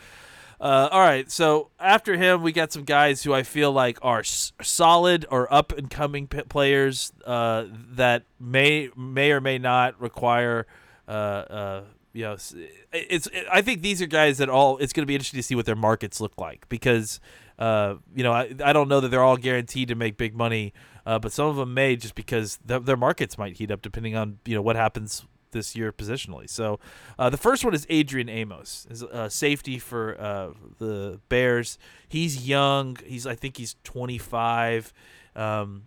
Uh, 0.61 0.89
all 0.91 0.99
right, 0.99 1.31
so 1.31 1.69
after 1.79 2.17
him, 2.17 2.41
we 2.41 2.51
got 2.51 2.73
some 2.73 2.83
guys 2.83 3.23
who 3.23 3.33
I 3.33 3.43
feel 3.43 3.71
like 3.71 3.97
are 4.01 4.19
s- 4.19 4.51
solid 4.61 5.25
or 5.31 5.51
up 5.53 5.71
and 5.71 5.89
coming 5.89 6.27
p- 6.27 6.41
players 6.41 7.13
uh, 7.23 7.63
that 7.93 8.23
may 8.41 8.89
may 8.93 9.31
or 9.31 9.39
may 9.39 9.57
not 9.57 9.99
require. 10.01 10.67
Uh, 11.07 11.11
uh, 11.11 11.83
you 12.11 12.23
know, 12.23 12.33
it's. 12.33 12.53
It, 12.91 13.45
I 13.49 13.61
think 13.61 13.81
these 13.81 14.01
are 14.01 14.05
guys 14.05 14.39
that 14.39 14.49
all. 14.49 14.77
It's 14.79 14.91
going 14.91 15.03
to 15.03 15.07
be 15.07 15.15
interesting 15.15 15.37
to 15.37 15.43
see 15.43 15.55
what 15.55 15.65
their 15.65 15.77
markets 15.77 16.19
look 16.19 16.33
like 16.37 16.67
because, 16.67 17.21
uh, 17.57 17.95
you 18.13 18.23
know, 18.23 18.33
I, 18.33 18.53
I 18.61 18.73
don't 18.73 18.89
know 18.89 18.99
that 18.99 19.07
they're 19.11 19.23
all 19.23 19.37
guaranteed 19.37 19.87
to 19.87 19.95
make 19.95 20.17
big 20.17 20.35
money, 20.35 20.73
uh, 21.05 21.19
but 21.19 21.31
some 21.31 21.47
of 21.47 21.55
them 21.55 21.73
may 21.73 21.95
just 21.95 22.15
because 22.15 22.59
th- 22.67 22.81
their 22.83 22.97
markets 22.97 23.37
might 23.37 23.55
heat 23.55 23.71
up 23.71 23.81
depending 23.81 24.17
on 24.17 24.39
you 24.45 24.55
know 24.55 24.61
what 24.61 24.75
happens 24.75 25.23
this 25.51 25.75
year 25.75 25.91
positionally. 25.91 26.49
So 26.49 26.79
uh, 27.17 27.29
the 27.29 27.37
first 27.37 27.63
one 27.65 27.73
is 27.73 27.85
Adrian 27.89 28.29
Amos, 28.29 28.87
is 28.89 29.03
uh, 29.03 29.29
safety 29.29 29.79
for 29.79 30.19
uh, 30.19 30.49
the 30.77 31.19
Bears. 31.29 31.77
He's 32.07 32.47
young. 32.47 32.97
He's 33.05 33.25
I 33.25 33.35
think 33.35 33.57
he's 33.57 33.75
25. 33.83 34.93
Um, 35.35 35.83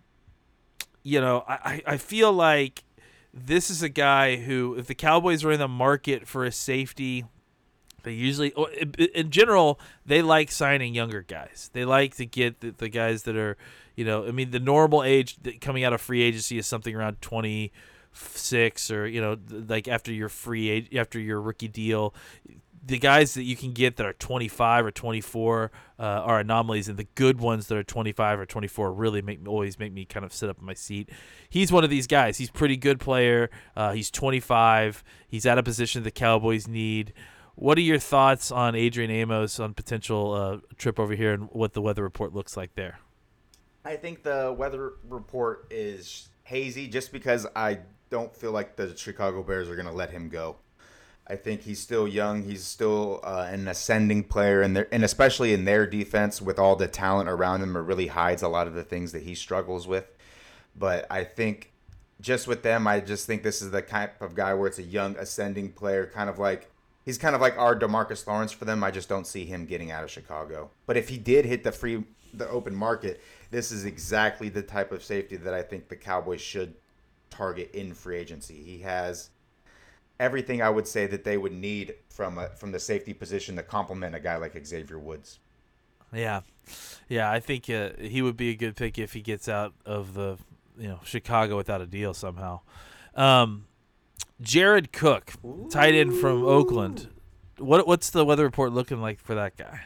you 1.03 1.19
know, 1.19 1.43
I, 1.47 1.81
I 1.85 1.97
feel 1.97 2.31
like 2.31 2.83
this 3.33 3.69
is 3.69 3.83
a 3.83 3.89
guy 3.89 4.37
who, 4.37 4.75
if 4.75 4.87
the 4.87 4.95
Cowboys 4.95 5.43
are 5.43 5.51
in 5.51 5.59
the 5.59 5.67
market 5.67 6.27
for 6.27 6.45
a 6.45 6.51
safety, 6.51 7.25
they 8.03 8.13
usually, 8.13 8.53
in- 9.13 9.29
general, 9.29 9.79
they 10.05 10.21
like 10.21 10.51
signing 10.51 10.93
younger 10.93 11.21
guys. 11.21 11.69
They 11.73 11.83
like 11.83 12.15
to 12.17 12.25
get 12.25 12.61
the, 12.61 12.71
the 12.71 12.89
guys 12.89 13.23
that 13.23 13.35
are, 13.35 13.57
you 13.95 14.05
know, 14.05 14.27
I 14.27 14.31
mean, 14.31 14.51
the 14.51 14.59
normal 14.59 15.03
age 15.03 15.37
coming 15.61 15.83
out 15.83 15.93
of 15.93 16.01
free 16.01 16.21
agency 16.21 16.57
is 16.57 16.67
something 16.67 16.95
around 16.95 17.21
26 18.13 18.91
or, 18.91 19.07
you 19.07 19.21
know, 19.21 19.37
like 19.49 19.87
after 19.87 20.11
your 20.11 20.29
free 20.29 20.69
age, 20.69 20.95
after 20.95 21.19
your 21.19 21.41
rookie 21.41 21.67
deal. 21.67 22.13
The 22.85 22.99
guys 22.99 23.33
that 23.35 23.43
you 23.43 23.55
can 23.55 23.71
get 23.71 23.95
that 23.95 24.05
are 24.05 24.13
25 24.13 24.87
or 24.87 24.91
24 24.91 25.71
uh, 25.97 26.03
are 26.03 26.39
anomalies, 26.39 26.89
and 26.89 26.97
the 26.97 27.07
good 27.15 27.39
ones 27.39 27.67
that 27.67 27.77
are 27.77 27.83
25 27.83 28.41
or 28.41 28.45
24 28.45 28.91
really 28.91 29.21
make 29.21 29.47
always 29.47 29.79
make 29.79 29.93
me 29.93 30.03
kind 30.03 30.25
of 30.25 30.33
sit 30.33 30.49
up 30.49 30.59
in 30.59 30.65
my 30.65 30.73
seat. 30.73 31.09
He's 31.49 31.71
one 31.71 31.85
of 31.85 31.89
these 31.89 32.07
guys. 32.07 32.39
He's 32.39 32.49
pretty 32.49 32.75
good 32.75 32.99
player. 32.99 33.49
Uh, 33.73 33.93
he's 33.93 34.11
25. 34.11 35.01
He's 35.25 35.45
at 35.45 35.57
a 35.57 35.63
position 35.63 36.03
the 36.03 36.11
Cowboys 36.11 36.67
need. 36.67 37.13
What 37.55 37.77
are 37.77 37.81
your 37.81 37.99
thoughts 37.99 38.51
on 38.51 38.75
Adrian 38.75 39.11
Amos 39.11 39.61
on 39.61 39.73
potential 39.73 40.33
uh, 40.33 40.57
trip 40.75 40.99
over 40.99 41.15
here 41.15 41.31
and 41.33 41.49
what 41.51 41.71
the 41.71 41.81
weather 41.81 42.03
report 42.03 42.33
looks 42.33 42.57
like 42.57 42.75
there? 42.75 42.99
I 43.85 43.95
think 43.95 44.23
the 44.23 44.53
weather 44.57 44.93
report 45.07 45.67
is 45.71 46.29
hazy 46.43 46.87
just 46.87 47.11
because 47.11 47.47
I 47.55 47.79
don't 48.13 48.35
feel 48.35 48.51
like 48.51 48.75
the 48.75 48.95
Chicago 48.95 49.41
Bears 49.41 49.67
are 49.69 49.75
going 49.75 49.87
to 49.87 49.91
let 49.91 50.11
him 50.11 50.29
go. 50.29 50.57
I 51.27 51.35
think 51.35 51.61
he's 51.63 51.79
still 51.79 52.07
young. 52.07 52.43
He's 52.43 52.63
still 52.63 53.21
uh, 53.23 53.47
an 53.49 53.67
ascending 53.67 54.25
player, 54.25 54.61
and 54.61 54.85
and 54.91 55.03
especially 55.03 55.51
in 55.51 55.65
their 55.65 55.87
defense, 55.87 56.39
with 56.39 56.59
all 56.59 56.75
the 56.75 56.87
talent 56.87 57.27
around 57.27 57.63
him, 57.63 57.75
it 57.75 57.79
really 57.79 58.07
hides 58.07 58.43
a 58.43 58.47
lot 58.47 58.67
of 58.67 58.75
the 58.75 58.83
things 58.83 59.13
that 59.13 59.23
he 59.23 59.33
struggles 59.33 59.87
with. 59.87 60.05
But 60.75 61.07
I 61.09 61.23
think 61.23 61.71
just 62.21 62.47
with 62.47 62.61
them, 62.61 62.85
I 62.85 62.99
just 62.99 63.25
think 63.25 63.41
this 63.41 63.63
is 63.63 63.71
the 63.71 63.81
type 63.81 64.21
of 64.21 64.35
guy 64.35 64.53
where 64.53 64.67
it's 64.67 64.77
a 64.77 64.83
young 64.83 65.15
ascending 65.17 65.71
player, 65.71 66.05
kind 66.05 66.29
of 66.29 66.37
like 66.37 66.69
he's 67.05 67.17
kind 67.17 67.33
of 67.33 67.41
like 67.41 67.57
our 67.57 67.75
Demarcus 67.75 68.27
Lawrence 68.27 68.51
for 68.51 68.65
them. 68.65 68.83
I 68.83 68.91
just 68.91 69.09
don't 69.09 69.25
see 69.25 69.45
him 69.45 69.65
getting 69.65 69.89
out 69.89 70.03
of 70.03 70.11
Chicago. 70.11 70.69
But 70.85 70.97
if 70.97 71.09
he 71.09 71.17
did 71.17 71.45
hit 71.45 71.63
the 71.63 71.71
free, 71.71 72.03
the 72.31 72.47
open 72.47 72.75
market, 72.75 73.23
this 73.49 73.71
is 73.71 73.85
exactly 73.85 74.49
the 74.49 74.61
type 74.61 74.91
of 74.91 75.03
safety 75.03 75.37
that 75.37 75.53
I 75.55 75.63
think 75.63 75.87
the 75.87 75.95
Cowboys 75.95 76.41
should 76.41 76.75
target 77.33 77.71
in 77.73 77.93
free 77.93 78.17
agency. 78.17 78.63
He 78.63 78.79
has 78.79 79.31
everything 80.19 80.61
I 80.61 80.69
would 80.69 80.87
say 80.87 81.07
that 81.07 81.23
they 81.23 81.37
would 81.37 81.51
need 81.51 81.95
from 82.09 82.37
a, 82.37 82.49
from 82.49 82.71
the 82.71 82.79
safety 82.79 83.13
position 83.13 83.55
to 83.55 83.63
complement 83.63 84.15
a 84.15 84.19
guy 84.19 84.37
like 84.37 84.65
Xavier 84.65 84.99
Woods. 84.99 85.39
Yeah, 86.13 86.41
yeah, 87.09 87.31
I 87.31 87.39
think 87.39 87.69
uh, 87.69 87.89
he 87.99 88.21
would 88.21 88.37
be 88.37 88.49
a 88.51 88.55
good 88.55 88.75
pick 88.75 88.99
if 88.99 89.13
he 89.13 89.21
gets 89.21 89.49
out 89.49 89.73
of 89.85 90.13
the 90.13 90.37
you 90.77 90.87
know 90.87 90.99
Chicago 91.03 91.57
without 91.57 91.81
a 91.81 91.87
deal 91.87 92.13
somehow. 92.13 92.61
Um, 93.15 93.65
Jared 94.39 94.91
Cook, 94.91 95.33
tight 95.71 95.95
end 95.95 96.15
from 96.15 96.45
Oakland. 96.45 97.09
What 97.57 97.87
what's 97.87 98.11
the 98.11 98.23
weather 98.23 98.43
report 98.43 98.73
looking 98.73 99.01
like 99.01 99.19
for 99.19 99.33
that 99.33 99.57
guy? 99.57 99.81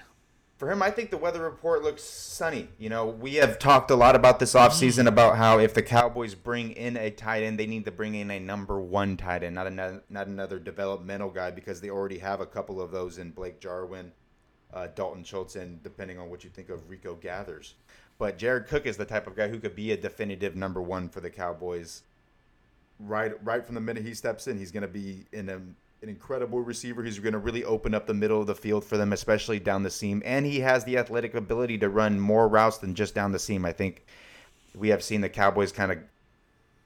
For 0.58 0.72
him, 0.72 0.82
I 0.82 0.90
think 0.90 1.12
the 1.12 1.18
weather 1.18 1.44
report 1.44 1.84
looks 1.84 2.04
sunny. 2.04 2.68
You 2.80 2.90
know, 2.90 3.06
we 3.06 3.36
have 3.36 3.60
talked 3.60 3.92
a 3.92 3.96
lot 3.96 4.16
about 4.16 4.40
this 4.40 4.56
offseason 4.56 5.08
about 5.08 5.38
how 5.38 5.60
if 5.60 5.76
the 5.76 5.84
Cowboys 5.84 6.34
bring 6.34 6.72
in 6.72 6.98
a 6.98 7.12
tight 7.12 7.44
end, 7.44 7.60
they 7.60 7.68
need 7.68 7.86
to 7.86 7.92
bring 7.92 8.16
in 8.16 8.32
a 8.32 8.40
number 8.40 8.80
one 8.80 9.18
tight 9.18 9.44
end, 9.44 9.54
not 9.54 9.68
another, 9.68 10.02
not 10.10 10.26
another 10.26 10.58
developmental 10.58 11.30
guy, 11.30 11.52
because 11.52 11.80
they 11.80 11.92
already 11.92 12.18
have 12.18 12.42
a 12.42 12.46
couple 12.48 12.82
of 12.82 12.90
those 12.90 13.20
in 13.20 13.30
Blake 13.30 13.60
Jarwin, 13.60 14.12
uh, 14.74 14.88
Dalton 14.96 15.24
Schultz, 15.24 15.56
and 15.56 15.82
depending 15.84 16.18
on 16.18 16.32
what 16.32 16.44
you 16.44 16.50
think 16.50 16.70
of 16.70 16.90
Rico 16.90 17.14
Gathers. 17.14 17.76
But 18.18 18.40
Jared 18.40 18.66
Cook 18.66 18.88
is 18.88 18.98
the 18.98 19.06
type 19.06 19.28
of 19.28 19.36
guy 19.36 19.50
who 19.50 19.60
could 19.60 19.76
be 19.76 19.92
a 19.92 19.98
definitive 19.98 20.56
number 20.56 20.82
one 20.82 21.08
for 21.08 21.22
the 21.22 21.30
Cowboys. 21.30 22.02
Right, 23.00 23.34
right 23.46 23.64
from 23.64 23.76
the 23.76 23.82
minute 23.82 24.04
he 24.04 24.16
steps 24.16 24.48
in, 24.48 24.58
he's 24.58 24.72
going 24.72 24.82
to 24.82 24.88
be 24.88 25.28
in 25.32 25.50
a 25.50 25.62
an 26.02 26.10
incredible 26.10 26.62
receiver. 26.62 27.04
He's 27.04 27.20
going 27.20 27.34
to 27.34 27.40
really 27.40 27.64
open 27.64 27.94
up 27.94 28.06
the 28.06 28.14
middle 28.14 28.40
of 28.40 28.48
the 28.48 28.56
field 28.56 28.84
for 28.84 28.98
them, 28.98 29.14
especially 29.14 29.60
down 29.60 29.84
the 29.84 29.90
seam. 29.90 30.22
And 30.26 30.46
he 30.46 30.60
has 30.60 30.84
the 30.84 30.98
athletic 30.98 31.34
ability 31.34 31.78
to 31.80 31.90
run 31.90 32.20
more 32.20 32.48
routes 32.48 32.78
than 32.78 32.96
just 32.96 33.16
down 33.16 33.32
the 33.32 33.40
seam. 33.40 33.66
I 33.66 33.74
think 33.74 34.06
we 34.76 34.90
have 34.90 35.04
seen 35.04 35.22
the 35.22 35.30
Cowboys 35.30 35.72
kind 35.72 35.92
of 35.92 36.00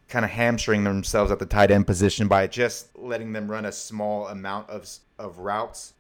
kind 0.08 0.26
of 0.26 0.32
hamstring 0.32 0.84
themselves 0.84 1.32
at 1.32 1.40
the 1.40 1.46
tight 1.46 1.72
end 1.72 1.88
position 1.88 2.28
by 2.28 2.46
just 2.46 2.88
letting 2.98 3.32
them 3.32 3.50
run 3.50 3.64
a 3.66 3.72
small 3.72 4.28
amount 4.28 4.70
of 4.70 4.90
of 5.20 5.40
routes. 5.40 5.94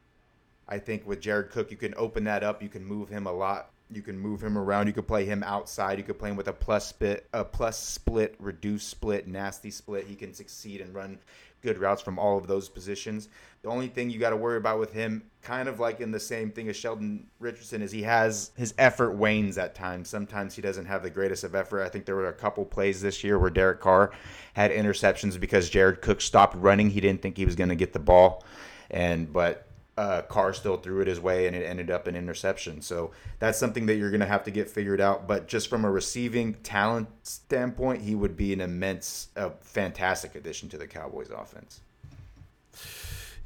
I 0.67 0.79
think 0.79 1.05
with 1.05 1.19
Jared 1.21 1.51
Cook, 1.51 1.69
you 1.69 1.77
can 1.77 1.93
open 1.97 2.23
that 2.25 2.43
up. 2.43 2.63
You 2.63 2.69
can 2.69 2.85
move 2.85 3.09
him 3.09 3.27
a 3.27 3.31
lot. 3.31 3.69
You 3.93 4.01
can 4.01 4.17
move 4.17 4.41
him 4.41 4.57
around. 4.57 4.87
You 4.87 4.93
can 4.93 5.03
play 5.03 5.25
him 5.25 5.43
outside. 5.43 5.97
You 5.97 6.03
can 6.05 6.15
play 6.15 6.29
him 6.29 6.37
with 6.37 6.47
a 6.47 6.53
plus 6.53 6.87
split, 6.87 7.27
a 7.33 7.43
plus 7.43 7.77
split, 7.77 8.35
reduced 8.39 8.87
split, 8.89 9.27
nasty 9.27 9.69
split. 9.69 10.07
He 10.07 10.15
can 10.15 10.33
succeed 10.33 10.79
and 10.79 10.95
run 10.95 11.19
good 11.61 11.77
routes 11.77 12.01
from 12.01 12.19
all 12.19 12.37
of 12.37 12.47
those 12.47 12.69
positions. 12.69 13.29
The 13.61 13.69
only 13.69 13.87
thing 13.87 14.09
you 14.09 14.19
got 14.19 14.31
to 14.31 14.37
worry 14.37 14.57
about 14.57 14.79
with 14.79 14.93
him, 14.93 15.23
kind 15.41 15.69
of 15.69 15.79
like 15.79 15.99
in 15.99 16.11
the 16.11 16.19
same 16.19 16.51
thing 16.51 16.67
as 16.67 16.75
Sheldon 16.75 17.27
Richardson, 17.39 17.81
is 17.81 17.91
he 17.91 18.03
has 18.03 18.51
his 18.57 18.73
effort 18.77 19.11
wanes 19.11 19.57
at 19.57 19.75
times. 19.75 20.09
Sometimes 20.09 20.55
he 20.55 20.61
doesn't 20.61 20.85
have 20.85 21.03
the 21.03 21.09
greatest 21.09 21.43
of 21.43 21.53
effort. 21.53 21.83
I 21.83 21.89
think 21.89 22.05
there 22.05 22.15
were 22.15 22.27
a 22.27 22.33
couple 22.33 22.65
plays 22.65 23.01
this 23.01 23.23
year 23.23 23.37
where 23.37 23.51
Derek 23.51 23.79
Carr 23.79 24.11
had 24.53 24.71
interceptions 24.71 25.39
because 25.39 25.69
Jared 25.69 26.01
Cook 26.01 26.21
stopped 26.21 26.55
running. 26.55 26.89
He 26.89 27.01
didn't 27.01 27.21
think 27.21 27.37
he 27.37 27.45
was 27.45 27.55
going 27.55 27.69
to 27.69 27.75
get 27.75 27.93
the 27.93 27.99
ball, 27.99 28.43
and 28.89 29.31
but 29.31 29.67
uh, 29.97 30.21
Carr 30.23 30.53
still 30.53 30.77
threw 30.77 31.01
it 31.01 31.07
his 31.07 31.19
way, 31.19 31.47
and 31.47 31.55
it 31.55 31.63
ended 31.63 31.91
up 31.91 32.07
an 32.07 32.15
interception. 32.15 32.81
So 32.81 33.11
that's 33.39 33.57
something 33.59 33.85
that 33.87 33.95
you're 33.95 34.09
going 34.09 34.21
to 34.21 34.25
have 34.25 34.43
to 34.45 34.51
get 34.51 34.69
figured 34.69 35.01
out. 35.01 35.27
But 35.27 35.47
just 35.47 35.69
from 35.69 35.85
a 35.85 35.91
receiving 35.91 36.53
talent 36.63 37.09
standpoint, 37.23 38.01
he 38.03 38.15
would 38.15 38.35
be 38.37 38.53
an 38.53 38.61
immense, 38.61 39.27
uh, 39.35 39.49
fantastic 39.59 40.33
addition 40.35 40.69
to 40.69 40.77
the 40.77 40.87
Cowboys 40.87 41.29
offense. 41.29 41.81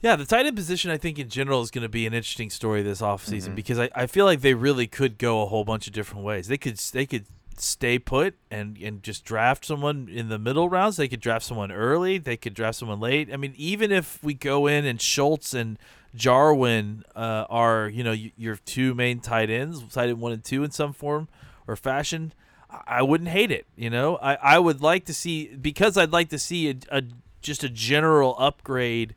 Yeah, 0.02 0.16
the 0.16 0.26
tight 0.26 0.46
end 0.46 0.56
position, 0.56 0.92
I 0.92 0.98
think 0.98 1.18
in 1.18 1.30
general 1.30 1.62
is 1.62 1.72
going 1.72 1.82
to 1.82 1.90
be 1.90 2.06
an 2.06 2.14
interesting 2.14 2.50
story 2.50 2.84
this 2.84 3.02
offseason 3.02 3.46
Mm-hmm. 3.48 3.56
because 3.56 3.80
I, 3.80 3.90
I 3.96 4.06
feel 4.06 4.26
like 4.26 4.42
they 4.42 4.54
really 4.54 4.88
could 4.88 5.18
go 5.18 5.42
a 5.42 5.48
whole 5.48 5.64
bunch 5.64 5.88
of 5.88 5.94
different 5.94 6.24
ways. 6.24 6.48
They 6.48 6.58
could 6.58 6.78
they 6.78 7.06
could 7.08 7.26
stay 7.58 7.98
put 7.98 8.36
and, 8.52 8.78
and 8.78 9.02
just 9.02 9.24
draft 9.24 9.66
someone 9.66 10.10
in 10.12 10.28
the 10.30 10.38
middle 10.38 10.68
rounds. 10.70 10.98
They 10.98 11.08
could 11.08 11.22
draft 11.22 11.46
someone 11.46 11.72
early. 11.72 12.18
They 12.18 12.36
could 12.38 12.54
draft 12.54 12.78
someone 12.78 13.00
late. 13.00 13.34
I 13.34 13.38
mean, 13.38 13.54
even 13.56 13.92
if 13.92 14.22
we 14.22 14.34
go 14.34 14.68
in 14.68 14.86
and 14.86 15.02
Schultz 15.02 15.54
and 15.54 15.80
Jarwin 16.16 17.04
uh, 17.16 17.46
are 17.50 17.88
you 17.90 18.04
know 18.04 18.14
your 18.14 18.56
two 18.56 18.94
main 18.94 19.20
tight 19.20 19.50
ends, 19.50 19.82
tight 19.94 20.10
end 20.10 20.20
one 20.20 20.32
and 20.32 20.44
two 20.44 20.64
in 20.64 20.72
some 20.72 20.94
form 20.94 21.28
or 21.68 21.76
fashion, 21.76 22.34
I 22.70 22.82
I 22.88 23.02
wouldn't 23.02 23.30
hate 23.30 23.52
it. 23.52 23.66
You 23.76 23.90
know, 23.90 24.18
I, 24.18 24.36
I 24.36 24.60
would 24.60 24.82
like 24.82 25.06
to 25.06 25.14
see 25.14 25.56
because 25.56 25.98
I'd 25.98 26.12
like 26.12 26.30
to 26.30 26.40
see 26.40 26.70
a, 26.70 26.76
a 26.90 27.04
just 27.42 27.64
a 27.64 27.70
general 27.70 28.36
upgrade 28.40 29.16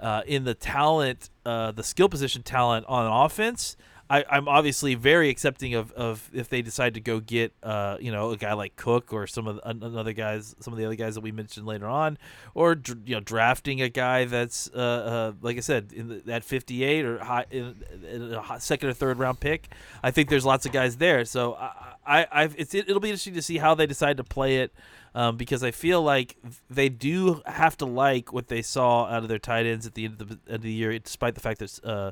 uh, 0.00 0.22
in 0.26 0.44
the 0.44 0.54
talent, 0.54 1.30
uh, 1.44 1.72
the 1.72 1.82
skill 1.82 2.08
position 2.08 2.42
talent 2.42 2.86
on 2.88 3.06
offense. 3.06 3.76
I, 4.10 4.24
I'm 4.30 4.48
obviously 4.48 4.94
very 4.94 5.28
accepting 5.28 5.74
of, 5.74 5.92
of 5.92 6.30
if 6.32 6.48
they 6.48 6.62
decide 6.62 6.94
to 6.94 7.00
go 7.00 7.20
get 7.20 7.52
uh, 7.62 7.98
you 8.00 8.10
know 8.10 8.30
a 8.30 8.36
guy 8.36 8.54
like 8.54 8.74
Cook 8.76 9.12
or 9.12 9.26
some 9.26 9.46
of 9.46 9.56
the, 9.56 9.68
another 9.68 10.14
guys, 10.14 10.56
some 10.60 10.72
of 10.72 10.78
the 10.78 10.86
other 10.86 10.94
guys 10.94 11.14
that 11.14 11.20
we 11.20 11.30
mentioned 11.30 11.66
later 11.66 11.86
on, 11.86 12.16
or 12.54 12.80
you 13.04 13.14
know 13.14 13.20
drafting 13.20 13.82
a 13.82 13.90
guy 13.90 14.24
that's 14.24 14.70
uh, 14.74 14.78
uh, 14.78 15.32
like 15.42 15.58
I 15.58 15.60
said 15.60 15.92
in 15.94 16.08
the, 16.08 16.32
at 16.32 16.42
58 16.42 17.04
or 17.04 17.18
high, 17.18 17.44
in, 17.50 17.84
in 18.10 18.32
a 18.32 18.60
second 18.60 18.88
or 18.88 18.92
third 18.94 19.18
round 19.18 19.40
pick. 19.40 19.68
I 20.02 20.10
think 20.10 20.30
there's 20.30 20.46
lots 20.46 20.64
of 20.64 20.72
guys 20.72 20.96
there, 20.96 21.26
so 21.26 21.54
I, 21.54 21.94
I 22.06 22.26
I've, 22.32 22.54
it's 22.58 22.74
it'll 22.74 23.00
be 23.00 23.10
interesting 23.10 23.34
to 23.34 23.42
see 23.42 23.58
how 23.58 23.74
they 23.74 23.86
decide 23.86 24.16
to 24.16 24.24
play 24.24 24.58
it. 24.58 24.72
Um, 25.14 25.36
because 25.36 25.64
I 25.64 25.70
feel 25.70 26.02
like 26.02 26.36
they 26.68 26.90
do 26.90 27.42
have 27.46 27.76
to 27.78 27.86
like 27.86 28.32
what 28.32 28.48
they 28.48 28.60
saw 28.62 29.06
out 29.06 29.22
of 29.22 29.28
their 29.28 29.38
tight 29.38 29.64
ends 29.64 29.86
at 29.86 29.94
the 29.94 30.04
end 30.04 30.20
of 30.20 30.28
the, 30.28 30.38
end 30.46 30.56
of 30.56 30.62
the 30.62 30.70
year, 30.70 30.96
despite 30.98 31.34
the 31.34 31.40
fact 31.40 31.60
that 31.60 31.80
uh, 31.82 32.10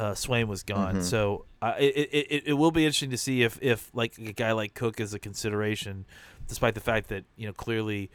uh, 0.00 0.14
Swain 0.14 0.48
was 0.48 0.62
gone. 0.62 1.02
So 1.02 1.44
uh, 1.60 1.74
it, 1.78 2.08
it, 2.10 2.42
it, 2.46 2.52
will 2.54 2.70
be 2.70 2.86
interesting 2.86 3.10
to 3.10 3.18
see 3.18 3.42
if, 3.42 3.58
if 3.60 3.90
like 3.92 4.16
a 4.18 4.32
guy 4.32 4.52
like 4.52 4.72
Cook 4.72 4.98
is 4.98 5.12
a 5.12 5.18
consideration, 5.18 6.06
despite 6.48 6.74
the 6.74 6.80
fact 6.80 7.08
that 7.08 7.24
you 7.36 7.46
know 7.46 7.52
clearly 7.52 8.10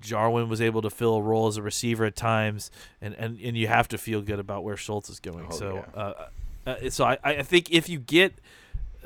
Jarwin 0.00 0.48
was 0.48 0.60
able 0.60 0.82
to 0.82 0.90
fill 0.90 1.14
a 1.14 1.22
role 1.22 1.46
as 1.46 1.56
a 1.56 1.62
receiver 1.62 2.04
at 2.04 2.16
times, 2.16 2.72
and, 3.00 3.14
and, 3.14 3.40
and 3.40 3.56
you 3.56 3.68
have 3.68 3.86
to 3.88 3.98
feel 3.98 4.22
good 4.22 4.40
about 4.40 4.64
where 4.64 4.76
Schultz 4.76 5.08
is 5.08 5.20
going. 5.20 5.46
Oh, 5.50 5.54
so, 5.54 5.74
yeah. 5.94 6.00
uh, 6.00 6.28
uh, 6.66 6.90
so 6.90 7.04
I, 7.04 7.18
I 7.22 7.42
think 7.42 7.70
if 7.70 7.88
you 7.88 8.00
get, 8.00 8.34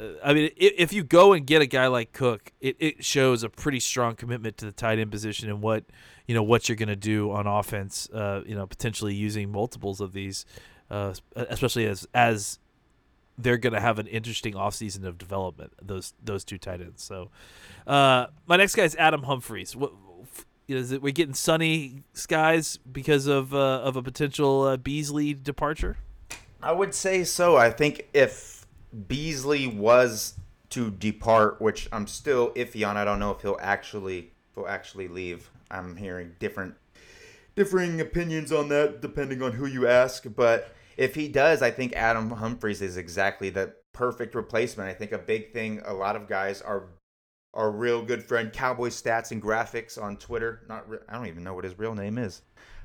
uh, 0.01 0.05
I 0.25 0.33
mean, 0.33 0.51
if, 0.57 0.73
if 0.79 0.93
you 0.95 1.05
go 1.05 1.35
and 1.35 1.47
get 1.47 1.61
a 1.61 1.67
guy 1.67 1.89
like 1.89 2.13
Cook, 2.13 2.53
it, 2.63 2.77
it 2.79 3.05
shows 3.05 3.43
a 3.43 3.51
pretty 3.51 3.81
strong 3.81 4.17
commitment 4.17 4.57
to 4.59 4.65
the 4.65 4.73
tight 4.73 4.99
end 4.99 5.11
position 5.11 5.51
and 5.51 5.61
what 5.61 5.85
you 6.27 6.35
know 6.35 6.43
what 6.43 6.71
you're 6.71 6.77
going 6.77 6.89
to 6.89 6.97
do 6.97 7.31
on 7.33 7.47
offense. 7.47 8.09
Uh, 8.11 8.43
you 8.47 8.55
know, 8.55 8.67
potentially 8.67 9.15
using 9.15 9.53
multiples 9.53 10.01
of 10.01 10.15
these, 10.15 10.47
uh, 10.90 11.14
especially 11.35 11.87
as 11.87 12.07
as 12.14 12.59
they're 13.37 13.59
going 13.59 13.73
to 13.73 13.81
have 13.81 13.99
an 13.99 14.07
interesting 14.07 14.55
offseason 14.55 15.05
of 15.05 15.18
development. 15.18 15.73
Those 15.83 16.14
those 16.23 16.44
two 16.44 16.59
tight 16.59 16.81
ends. 16.81 17.03
So, 17.03 17.31
uh, 17.87 18.27
my 18.47 18.57
next 18.57 18.75
guy 18.75 18.85
is 18.85 18.94
Adam 18.97 19.25
Humphries. 19.25 19.75
What 19.75 19.92
is 20.68 20.92
it? 20.92 21.03
We're 21.03 21.12
getting 21.12 21.35
sunny 21.35 22.03
skies 22.12 22.79
because 22.90 23.27
of 23.27 23.55
uh, 23.55 23.81
of 23.83 23.97
a 23.97 24.03
potential 24.03 24.62
uh, 24.62 24.77
Beasley 24.77 25.35
departure. 25.35 25.97
I 26.62 26.73
would 26.73 26.94
say 26.94 27.25
so. 27.25 27.57
I 27.57 27.70
think 27.70 28.09
if 28.14 28.66
Beasley 29.09 29.66
was 29.66 30.35
to 30.70 30.90
depart, 30.90 31.61
which 31.61 31.88
I'm 31.92 32.07
still 32.07 32.51
iffy 32.53 32.88
on, 32.88 32.97
I 32.97 33.05
don't 33.05 33.18
know 33.18 33.33
if 33.33 33.42
he'll 33.42 33.59
actually 33.61 34.31
he'll 34.55 34.66
actually 34.66 35.09
leave. 35.09 35.51
I'm 35.70 35.97
hearing 35.97 36.33
different 36.38 36.75
differing 37.57 38.01
opinions 38.01 38.53
on 38.53 38.69
that 38.69 39.01
depending 39.01 39.43
on 39.43 39.53
who 39.53 39.67
you 39.67 39.87
ask, 39.87 40.25
but 40.35 40.75
if 40.97 41.14
he 41.14 41.29
does, 41.29 41.62
I 41.62 41.71
think 41.71 41.93
Adam 41.95 42.31
Humphries 42.31 42.83
is 42.83 42.97
exactly 42.97 43.51
the 43.51 43.75
perfect 43.93 44.35
replacement. 44.35 44.88
I 44.88 44.95
think 44.95 45.12
a 45.12 45.19
big 45.19 45.53
thing 45.53 45.81
a 45.85 45.95
lot 45.95 46.17
of 46.17 46.29
guys 46.29 46.61
are 46.62 46.88
our 47.53 47.71
real 47.71 48.03
good 48.03 48.23
friend 48.23 48.53
Cowboy 48.53 48.88
Stats 48.88 49.31
and 49.31 49.40
Graphics 49.40 50.01
on 50.01 50.17
Twitter. 50.17 50.62
Not 50.69 50.88
re- 50.88 50.99
I 51.09 51.14
don't 51.14 51.27
even 51.27 51.45
know 51.45 51.55
what 51.55 51.64
his 51.64 51.79
real 51.79 51.95
name 51.95 52.19
is. 52.19 52.43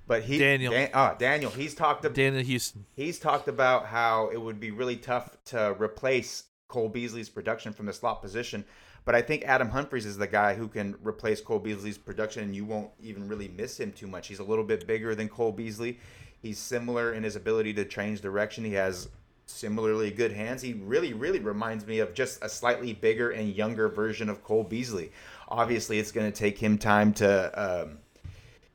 But 0.07 0.23
he 0.23 0.39
Daniel. 0.39 0.71
Dan, 0.71 0.89
ah, 0.93 1.15
Daniel, 1.15 1.51
he's 1.51 1.75
talked 1.75 2.05
about 2.05 2.15
Daniel 2.15 2.43
Houston. 2.43 2.85
he's 2.95 3.19
talked 3.19 3.47
about 3.47 3.85
how 3.85 4.29
it 4.29 4.41
would 4.41 4.59
be 4.59 4.71
really 4.71 4.95
tough 4.95 5.37
to 5.45 5.75
replace 5.79 6.45
Cole 6.67 6.89
Beasley's 6.89 7.29
production 7.29 7.73
from 7.73 7.85
the 7.85 7.93
slot 7.93 8.21
position. 8.21 8.65
But 9.09 9.15
I 9.15 9.23
think 9.23 9.43
Adam 9.45 9.69
Humphries 9.69 10.05
is 10.05 10.19
the 10.19 10.27
guy 10.27 10.53
who 10.53 10.67
can 10.67 10.95
replace 11.01 11.41
Cole 11.41 11.57
Beasley's 11.57 11.97
production, 11.97 12.43
and 12.43 12.55
you 12.55 12.63
won't 12.63 12.91
even 13.01 13.27
really 13.27 13.47
miss 13.47 13.79
him 13.79 13.91
too 13.91 14.05
much. 14.05 14.27
He's 14.27 14.37
a 14.37 14.43
little 14.43 14.63
bit 14.63 14.85
bigger 14.85 15.15
than 15.15 15.27
Cole 15.27 15.51
Beasley. 15.51 15.97
He's 16.43 16.59
similar 16.59 17.13
in 17.13 17.23
his 17.23 17.35
ability 17.35 17.73
to 17.73 17.85
change 17.85 18.21
direction. 18.21 18.63
He 18.63 18.73
has 18.73 19.09
similarly 19.47 20.11
good 20.11 20.31
hands. 20.31 20.61
He 20.61 20.73
really, 20.73 21.13
really 21.13 21.39
reminds 21.39 21.87
me 21.87 21.97
of 21.97 22.13
just 22.13 22.43
a 22.43 22.49
slightly 22.49 22.93
bigger 22.93 23.31
and 23.31 23.49
younger 23.49 23.89
version 23.89 24.29
of 24.29 24.43
Cole 24.43 24.63
Beasley. 24.63 25.11
Obviously, 25.47 25.97
it's 25.97 26.11
going 26.11 26.31
to 26.31 26.37
take 26.37 26.59
him 26.59 26.77
time 26.77 27.11
to 27.13 27.51
um, 27.59 27.97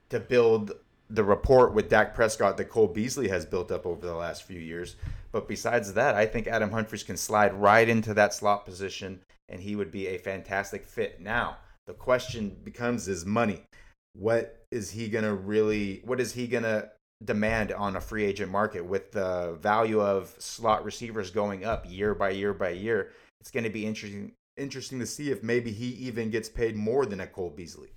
to 0.08 0.18
build 0.18 0.72
the 1.10 1.22
rapport 1.22 1.70
with 1.70 1.88
Dak 1.88 2.12
Prescott 2.12 2.56
that 2.56 2.70
Cole 2.70 2.88
Beasley 2.88 3.28
has 3.28 3.46
built 3.46 3.70
up 3.70 3.86
over 3.86 4.04
the 4.04 4.16
last 4.16 4.42
few 4.42 4.58
years. 4.58 4.96
But 5.30 5.46
besides 5.46 5.94
that, 5.94 6.16
I 6.16 6.26
think 6.26 6.48
Adam 6.48 6.72
Humphries 6.72 7.04
can 7.04 7.16
slide 7.16 7.54
right 7.54 7.88
into 7.88 8.14
that 8.14 8.34
slot 8.34 8.64
position 8.64 9.20
and 9.48 9.60
he 9.60 9.76
would 9.76 9.90
be 9.90 10.08
a 10.08 10.18
fantastic 10.18 10.84
fit. 10.86 11.20
Now, 11.20 11.58
the 11.86 11.94
question 11.94 12.56
becomes 12.64 13.08
is 13.08 13.24
money. 13.24 13.62
What 14.14 14.64
is 14.70 14.90
he 14.90 15.08
going 15.08 15.24
to 15.24 15.34
really 15.34 16.02
what 16.04 16.20
is 16.20 16.32
he 16.32 16.46
going 16.46 16.62
to 16.62 16.90
demand 17.24 17.72
on 17.72 17.96
a 17.96 18.00
free 18.00 18.24
agent 18.24 18.50
market 18.50 18.84
with 18.84 19.12
the 19.12 19.56
value 19.60 20.00
of 20.00 20.34
slot 20.38 20.84
receivers 20.84 21.30
going 21.30 21.64
up 21.64 21.84
year 21.88 22.14
by 22.14 22.30
year 22.30 22.54
by 22.54 22.70
year? 22.70 23.10
It's 23.40 23.50
going 23.50 23.64
to 23.64 23.70
be 23.70 23.86
interesting 23.86 24.32
interesting 24.56 25.00
to 25.00 25.06
see 25.06 25.30
if 25.30 25.42
maybe 25.42 25.72
he 25.72 25.88
even 25.88 26.30
gets 26.30 26.48
paid 26.48 26.76
more 26.76 27.06
than 27.06 27.20
a 27.20 27.26
Cole 27.26 27.50
Beasley. 27.50 27.90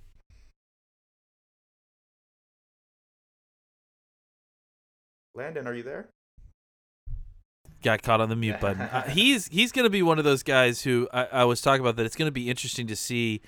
Landon, 5.34 5.68
are 5.68 5.74
you 5.74 5.84
there? 5.84 6.08
Got 7.82 8.02
caught 8.02 8.20
on 8.20 8.28
the 8.28 8.36
mute 8.36 8.60
button. 8.60 8.82
Uh, 8.82 9.02
he's 9.08 9.46
he's 9.48 9.70
going 9.72 9.84
to 9.84 9.90
be 9.90 10.02
one 10.02 10.18
of 10.18 10.24
those 10.24 10.42
guys 10.42 10.82
who 10.82 11.08
I, 11.12 11.24
I 11.32 11.44
was 11.44 11.60
talking 11.60 11.80
about 11.80 11.96
that 11.96 12.06
it's 12.06 12.16
going 12.16 12.26
to 12.28 12.32
be 12.32 12.50
interesting 12.50 12.86
to 12.88 12.96
see, 12.96 13.40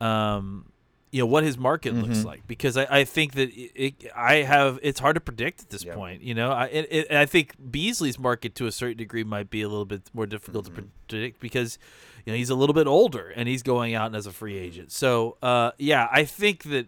um, 0.00 0.66
you 1.10 1.20
know, 1.20 1.26
what 1.26 1.44
his 1.44 1.56
market 1.56 1.94
looks 1.94 2.18
Mhm. 2.18 2.24
like 2.24 2.46
because 2.46 2.76
I, 2.76 2.86
I 3.00 3.04
think 3.04 3.32
that 3.34 3.50
it, 3.50 3.72
it, 3.74 3.94
I 4.14 4.36
have 4.36 4.78
it's 4.82 5.00
hard 5.00 5.14
to 5.16 5.20
predict 5.20 5.62
at 5.62 5.70
this 5.70 5.84
Yep. 5.84 5.94
point. 5.96 6.22
You 6.22 6.34
know, 6.34 6.50
I 6.52 6.66
it, 6.66 7.10
I 7.12 7.26
think 7.26 7.54
Beasley's 7.70 8.18
market 8.18 8.54
to 8.56 8.66
a 8.66 8.72
certain 8.72 8.98
degree 8.98 9.24
might 9.24 9.50
be 9.50 9.62
a 9.62 9.68
little 9.68 9.84
bit 9.84 10.02
more 10.14 10.26
difficult 10.26 10.66
Mhm. 10.66 10.76
to 10.76 10.82
predict 11.08 11.40
because 11.40 11.78
you 12.24 12.32
know 12.32 12.36
he's 12.36 12.50
a 12.50 12.54
little 12.54 12.74
bit 12.74 12.86
older 12.86 13.28
and 13.34 13.48
he's 13.48 13.62
going 13.62 13.94
out 13.94 14.14
as 14.14 14.26
a 14.26 14.32
free 14.32 14.56
agent. 14.58 14.92
So 14.92 15.38
uh, 15.42 15.72
yeah, 15.78 16.08
I 16.12 16.24
think 16.24 16.64
that 16.64 16.86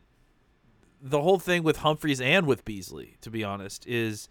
the 1.01 1.23
whole 1.23 1.39
thing 1.39 1.63
with 1.63 1.79
Humphries 1.79 2.21
and 2.21 2.47
with 2.47 2.65
Beasley, 2.65 3.17
to 3.21 3.31
be 3.31 3.45
honest, 3.45 3.87
is 3.87 4.29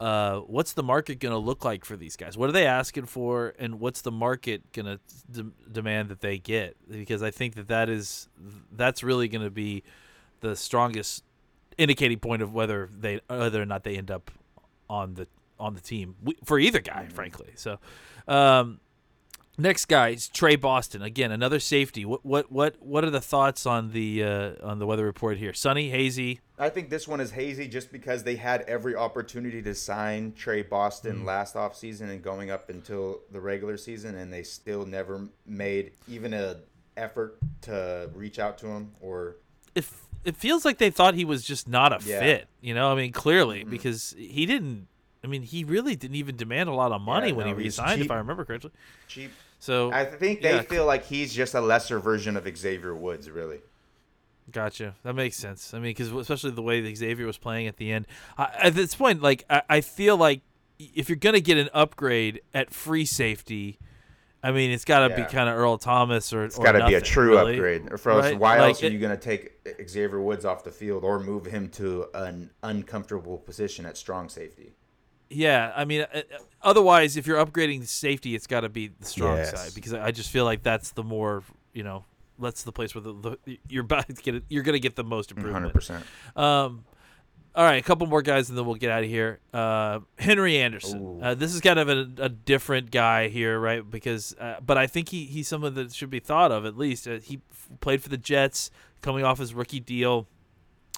uh, 0.00 0.38
what's 0.40 0.74
the 0.74 0.82
market 0.82 1.18
going 1.18 1.32
to 1.32 1.38
look 1.38 1.64
like 1.64 1.84
for 1.84 1.96
these 1.96 2.16
guys? 2.16 2.38
What 2.38 2.48
are 2.48 2.52
they 2.52 2.66
asking 2.66 3.06
for, 3.06 3.54
and 3.58 3.80
what's 3.80 4.02
the 4.02 4.12
market 4.12 4.62
going 4.72 4.86
to 4.86 5.00
de- 5.30 5.50
demand 5.72 6.08
that 6.10 6.20
they 6.20 6.38
get? 6.38 6.76
Because 6.88 7.22
I 7.22 7.30
think 7.30 7.54
that 7.56 7.68
that 7.68 7.88
is 7.88 8.28
that's 8.72 9.02
really 9.02 9.28
going 9.28 9.44
to 9.44 9.50
be 9.50 9.82
the 10.40 10.54
strongest 10.54 11.24
indicating 11.76 12.18
point 12.18 12.42
of 12.42 12.52
whether 12.52 12.88
they 12.96 13.20
whether 13.28 13.60
or 13.60 13.66
not 13.66 13.82
they 13.84 13.96
end 13.96 14.10
up 14.10 14.30
on 14.88 15.14
the 15.14 15.26
on 15.58 15.74
the 15.74 15.80
team 15.80 16.14
w- 16.20 16.38
for 16.44 16.58
either 16.58 16.80
guy, 16.80 17.08
frankly. 17.12 17.50
So, 17.56 17.78
um, 18.28 18.78
next 19.58 19.86
guy 19.86 20.10
is 20.10 20.28
Tre 20.28 20.56
Boston. 20.56 21.02
Again, 21.02 21.30
another 21.32 21.60
safety. 21.60 22.04
What 22.04 22.24
what 22.24 22.50
what 22.50 22.76
what 22.80 23.04
are 23.04 23.10
the 23.10 23.20
thoughts 23.20 23.66
on 23.66 23.92
the 23.92 24.22
uh, 24.22 24.52
on 24.62 24.78
the 24.78 24.86
weather 24.86 25.04
report 25.04 25.36
here? 25.38 25.52
Sunny, 25.52 25.90
hazy. 25.90 26.40
I 26.58 26.70
think 26.70 26.90
this 26.90 27.06
one 27.06 27.20
is 27.20 27.30
hazy 27.32 27.68
just 27.68 27.92
because 27.92 28.24
they 28.24 28.36
had 28.36 28.62
every 28.62 28.96
opportunity 28.96 29.60
to 29.62 29.74
sign 29.74 30.32
Tre 30.32 30.62
Boston 30.62 31.24
last 31.24 31.54
offseason 31.54 32.10
and 32.10 32.22
going 32.22 32.50
up 32.50 32.70
until 32.70 33.20
the 33.30 33.40
regular 33.40 33.76
season, 33.76 34.14
and 34.16 34.32
they 34.32 34.42
still 34.42 34.86
never 34.86 35.28
made 35.46 35.92
even 36.08 36.32
a 36.34 36.56
effort 36.96 37.38
to 37.62 38.10
reach 38.14 38.38
out 38.38 38.58
to 38.58 38.66
him 38.66 38.92
or 39.00 39.36
it 39.74 39.86
it 40.24 40.36
feels 40.36 40.64
like 40.64 40.78
they 40.78 40.90
thought 40.90 41.14
he 41.14 41.24
was 41.24 41.44
just 41.44 41.68
not 41.68 41.92
a 41.92 42.04
Yeah. 42.04 42.18
fit. 42.18 42.48
You 42.60 42.74
know, 42.74 42.90
I 42.90 42.96
mean, 42.96 43.12
clearly 43.12 43.64
Mhm. 43.64 43.70
because 43.70 44.14
he 44.18 44.46
didn't. 44.46 44.88
I 45.22 45.26
mean, 45.28 45.42
he 45.42 45.62
really 45.64 45.94
didn't 45.96 46.16
even 46.16 46.36
demand 46.36 46.68
a 46.68 46.72
lot 46.74 46.90
of 46.92 47.00
money 47.00 47.28
Yeah, 47.28 47.34
when 47.34 47.46
no, 47.46 47.56
he 47.56 47.64
resigned, 47.64 48.02
if. 48.02 48.10
I 48.10 48.16
remember 48.16 48.44
correctly. 48.44 48.70
cheap. 49.08 49.30
So 49.58 49.92
I 49.92 50.04
think 50.04 50.40
they 50.42 50.54
yeah. 50.56 50.62
feel 50.62 50.86
like 50.86 51.04
he's 51.04 51.34
just 51.34 51.54
a 51.54 51.60
lesser 51.60 51.98
version 51.98 52.36
of 52.36 52.48
Xavier 52.56 52.94
Woods, 52.94 53.28
really. 53.30 53.58
Gotcha. 54.50 54.94
That 55.02 55.14
makes 55.14 55.36
sense. 55.36 55.74
I 55.74 55.78
mean, 55.78 55.90
because 55.90 56.10
especially 56.12 56.52
the 56.52 56.62
way 56.62 56.80
that 56.80 56.96
Xavier 56.96 57.26
was 57.26 57.36
playing 57.38 57.66
at 57.66 57.76
the 57.76 57.92
end. 57.92 58.06
I, 58.38 58.50
at 58.62 58.74
this 58.74 58.94
point, 58.94 59.20
like 59.20 59.44
I, 59.50 59.62
I 59.68 59.80
feel 59.80 60.16
like 60.16 60.40
if 60.78 61.08
you're 61.08 61.16
gonna 61.16 61.40
get 61.40 61.58
an 61.58 61.68
upgrade 61.74 62.40
at 62.54 62.72
free 62.72 63.04
safety, 63.04 63.78
I 64.42 64.52
mean, 64.52 64.70
it's 64.70 64.84
got 64.84 65.08
to 65.08 65.16
be 65.16 65.24
kind 65.24 65.48
of 65.48 65.56
Earl 65.56 65.78
Thomas 65.78 66.32
or 66.32 66.44
It's 66.44 66.56
got 66.58 66.72
to 66.72 66.86
be 66.86 66.94
a 66.94 67.00
true 67.00 67.30
really. 67.30 67.54
upgrade. 67.54 67.92
Or 67.92 67.98
for 67.98 68.12
else, 68.12 68.26
Right? 68.26 68.38
why 68.38 68.60
Like, 68.60 68.68
else 68.70 68.84
are 68.84 68.88
you 68.88 68.98
going 69.00 69.16
to 69.16 69.20
take 69.22 69.50
Xavier 69.88 70.20
Woods 70.20 70.44
off 70.44 70.62
the 70.62 70.70
field 70.70 71.02
or 71.02 71.18
move 71.18 71.44
him 71.46 71.68
to 71.70 72.06
an 72.14 72.50
uncomfortable 72.62 73.38
position 73.38 73.84
at 73.84 73.96
strong 73.96 74.28
safety? 74.28 74.74
Yeah, 75.30 75.72
I 75.76 75.84
mean, 75.84 76.02
uh, 76.02 76.06
uh, 76.18 76.20
otherwise, 76.62 77.16
if 77.16 77.26
you're 77.26 77.44
upgrading 77.44 77.86
safety, 77.86 78.34
it's 78.34 78.46
got 78.46 78.60
to 78.60 78.68
be 78.68 78.88
the 78.88 79.04
strong 79.04 79.36
Yes. 79.36 79.50
side 79.50 79.74
because 79.74 79.92
I 79.92 80.10
just 80.10 80.30
feel 80.30 80.44
like 80.44 80.62
that's 80.62 80.92
the 80.92 81.02
more 81.02 81.42
you 81.74 81.82
know, 81.82 82.04
that's 82.38 82.62
the 82.62 82.72
place 82.72 82.94
where 82.94 83.02
the, 83.02 83.12
the 83.44 83.58
you're 83.68 83.84
about 83.84 84.06
to 84.08 84.14
get 84.14 84.34
it, 84.36 84.44
you're 84.48 84.62
gonna 84.62 84.78
get 84.78 84.96
the 84.96 85.04
most 85.04 85.30
Hundred 85.30 85.46
improvement. 85.48 85.74
percent. 85.74 86.04
Um, 86.34 86.84
all 87.54 87.64
right, 87.64 87.76
a 87.80 87.82
couple 87.82 88.06
more 88.06 88.22
guys, 88.22 88.48
and 88.48 88.56
then 88.56 88.64
we'll 88.66 88.76
get 88.76 88.90
out 88.90 89.02
of 89.02 89.08
here. 89.08 89.40
Uh, 89.52 90.00
Henry 90.18 90.58
Anderson. 90.58 91.20
Uh, 91.22 91.34
this 91.34 91.52
is 91.54 91.60
kind 91.60 91.78
of 91.78 91.88
a, 91.88 92.08
a 92.18 92.28
different 92.28 92.90
guy 92.92 93.28
here, 93.28 93.58
right? 93.58 93.88
Because, 93.88 94.34
uh, 94.38 94.56
but 94.64 94.78
I 94.78 94.86
think 94.86 95.08
he 95.08 95.24
he's 95.24 95.48
someone 95.48 95.74
that 95.74 95.92
should 95.92 96.10
be 96.10 96.20
thought 96.20 96.52
of 96.52 96.64
at 96.64 96.76
least. 96.78 97.06
Uh, 97.08 97.18
he 97.18 97.40
f- 97.50 97.68
played 97.80 98.00
for 98.02 98.08
the 98.08 98.16
Jets, 98.18 98.70
coming 99.02 99.24
off 99.24 99.38
his 99.38 99.52
rookie 99.54 99.80
deal. 99.80 100.26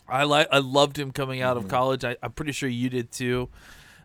I 0.09 0.25
like 0.25 0.49
I 0.53 0.59
loved 0.59 0.99
him 0.99 1.13
coming 1.13 1.41
out 1.41 1.57
of 1.57 1.67
college. 1.69 2.05
I, 2.05 2.17
I'm 2.23 2.33
pretty 2.33 2.53
sure 2.53 2.69
you 2.69 2.91
did 2.91 3.11
too. 3.13 3.49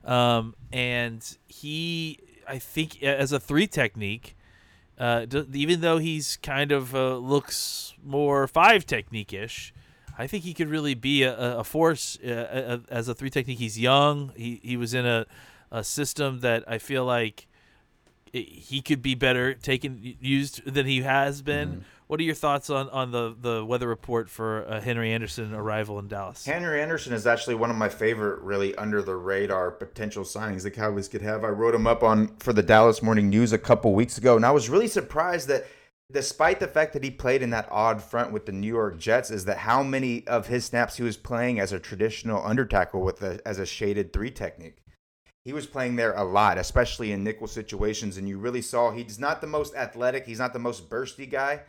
Um, 0.06 0.56
and 0.72 1.26
he, 1.48 2.20
I 2.48 2.60
think, 2.60 3.02
as 3.04 3.32
a 3.32 3.40
three 3.40 3.68
technique, 3.68 4.36
uh, 5.00 5.26
d- 5.26 5.46
even 5.54 5.82
though 5.82 5.98
he's 5.98 6.38
kind 6.38 6.72
of 6.72 6.94
uh, 6.96 7.18
looks 7.18 7.94
more 8.04 8.48
five 8.48 8.86
technique 8.86 9.34
ish, 9.34 9.74
I 10.18 10.28
think 10.28 10.44
he 10.44 10.54
could 10.54 10.70
really 10.70 10.94
be 10.94 11.24
a, 11.24 11.34
a- 11.38 11.58
a 11.60 11.64
force 11.64 12.18
uh, 12.24 12.80
a- 12.88 12.94
as 12.94 13.08
a 13.10 13.14
three 13.16 13.30
technique. 13.30 13.58
He's 13.60 13.80
young. 13.80 14.32
He 14.38 14.60
he 14.64 14.78
was 14.78 14.94
in 14.94 15.06
a, 15.06 15.26
a 15.72 15.84
system 15.84 16.40
that 16.42 16.64
I 16.68 16.78
feel 16.78 17.04
like 17.04 17.48
i- 18.34 18.38
he 18.38 18.82
could 18.82 19.02
be 19.02 19.16
better 19.16 19.54
taken 19.56 20.16
used 20.22 20.64
than 20.72 20.86
he 20.86 21.02
has 21.02 21.42
been. 21.42 21.84
What 22.08 22.20
are 22.20 22.24
your 22.24 22.36
thoughts 22.36 22.70
on, 22.70 22.88
on 22.90 23.10
the, 23.10 23.36
the 23.40 23.66
weather 23.66 23.88
report 23.88 24.30
for 24.30 24.64
uh, 24.68 24.80
Henry 24.80 25.12
Anderson 25.12 25.56
arrival 25.56 25.98
in 25.98 26.08
Dallas? 26.08 26.46
Henry 26.46 26.80
Anderson 26.80 27.14
is 27.14 27.26
actually 27.26 27.56
one 27.56 27.72
of 27.72 27.78
my 27.78 27.90
favorite, 27.90 28.42
really 28.42 28.76
under 28.76 29.02
the 29.02 29.16
radar 29.16 29.72
potential 29.72 30.24
signings 30.24 30.62
the 30.62 30.70
Cowboys 30.70 31.08
could 31.08 31.24
have. 31.24 31.44
I 31.44 31.48
wrote 31.48 31.74
him 31.74 31.88
up 31.88 32.04
on 32.04 32.36
for 32.38 32.54
the 32.54 32.62
Dallas 32.62 33.02
Morning 33.02 33.28
News 33.32 33.54
a 33.54 33.58
couple 33.58 33.96
weeks 33.96 34.20
ago, 34.20 34.36
and 34.36 34.46
I 34.46 34.52
was 34.52 34.70
really 34.70 34.88
surprised 34.88 35.48
that 35.48 35.66
despite 36.12 36.60
the 36.60 36.68
fact 36.68 36.94
that 36.94 37.04
he 37.04 37.10
played 37.10 37.42
in 37.42 37.50
that 37.50 37.68
odd 37.72 38.04
front 38.04 38.32
with 38.32 38.46
the 38.46 38.52
New 38.52 38.68
York 38.68 39.00
Jets, 39.00 39.32
is 39.32 39.46
that 39.46 39.58
how 39.58 39.82
many 39.82 40.28
of 40.28 40.46
his 40.46 40.64
snaps 40.64 40.98
he 40.98 41.04
was 41.04 41.18
playing 41.18 41.60
as 41.60 41.72
a 41.72 41.80
traditional 41.80 42.46
under 42.46 42.66
tackle 42.66 43.02
with 43.02 43.24
a, 43.24 43.40
as 43.48 43.58
a 43.58 43.66
shaded 43.66 44.14
three 44.14 44.30
technique. 44.30 44.78
He 45.44 45.54
was 45.54 45.66
playing 45.66 45.96
there 45.96 46.14
a 46.14 46.24
lot, 46.24 46.60
especially 46.60 47.12
in 47.12 47.24
nickel 47.24 47.48
situations, 47.48 48.18
and 48.18 48.30
you 48.30 48.38
really 48.38 48.62
saw 48.62 48.92
he's 48.92 49.18
not 49.18 49.42
the 49.42 49.48
most 49.48 49.76
athletic, 49.76 50.28
he's 50.28 50.40
not 50.40 50.54
the 50.54 50.60
most 50.60 50.88
bursty 50.88 51.28
guy, 51.28 51.62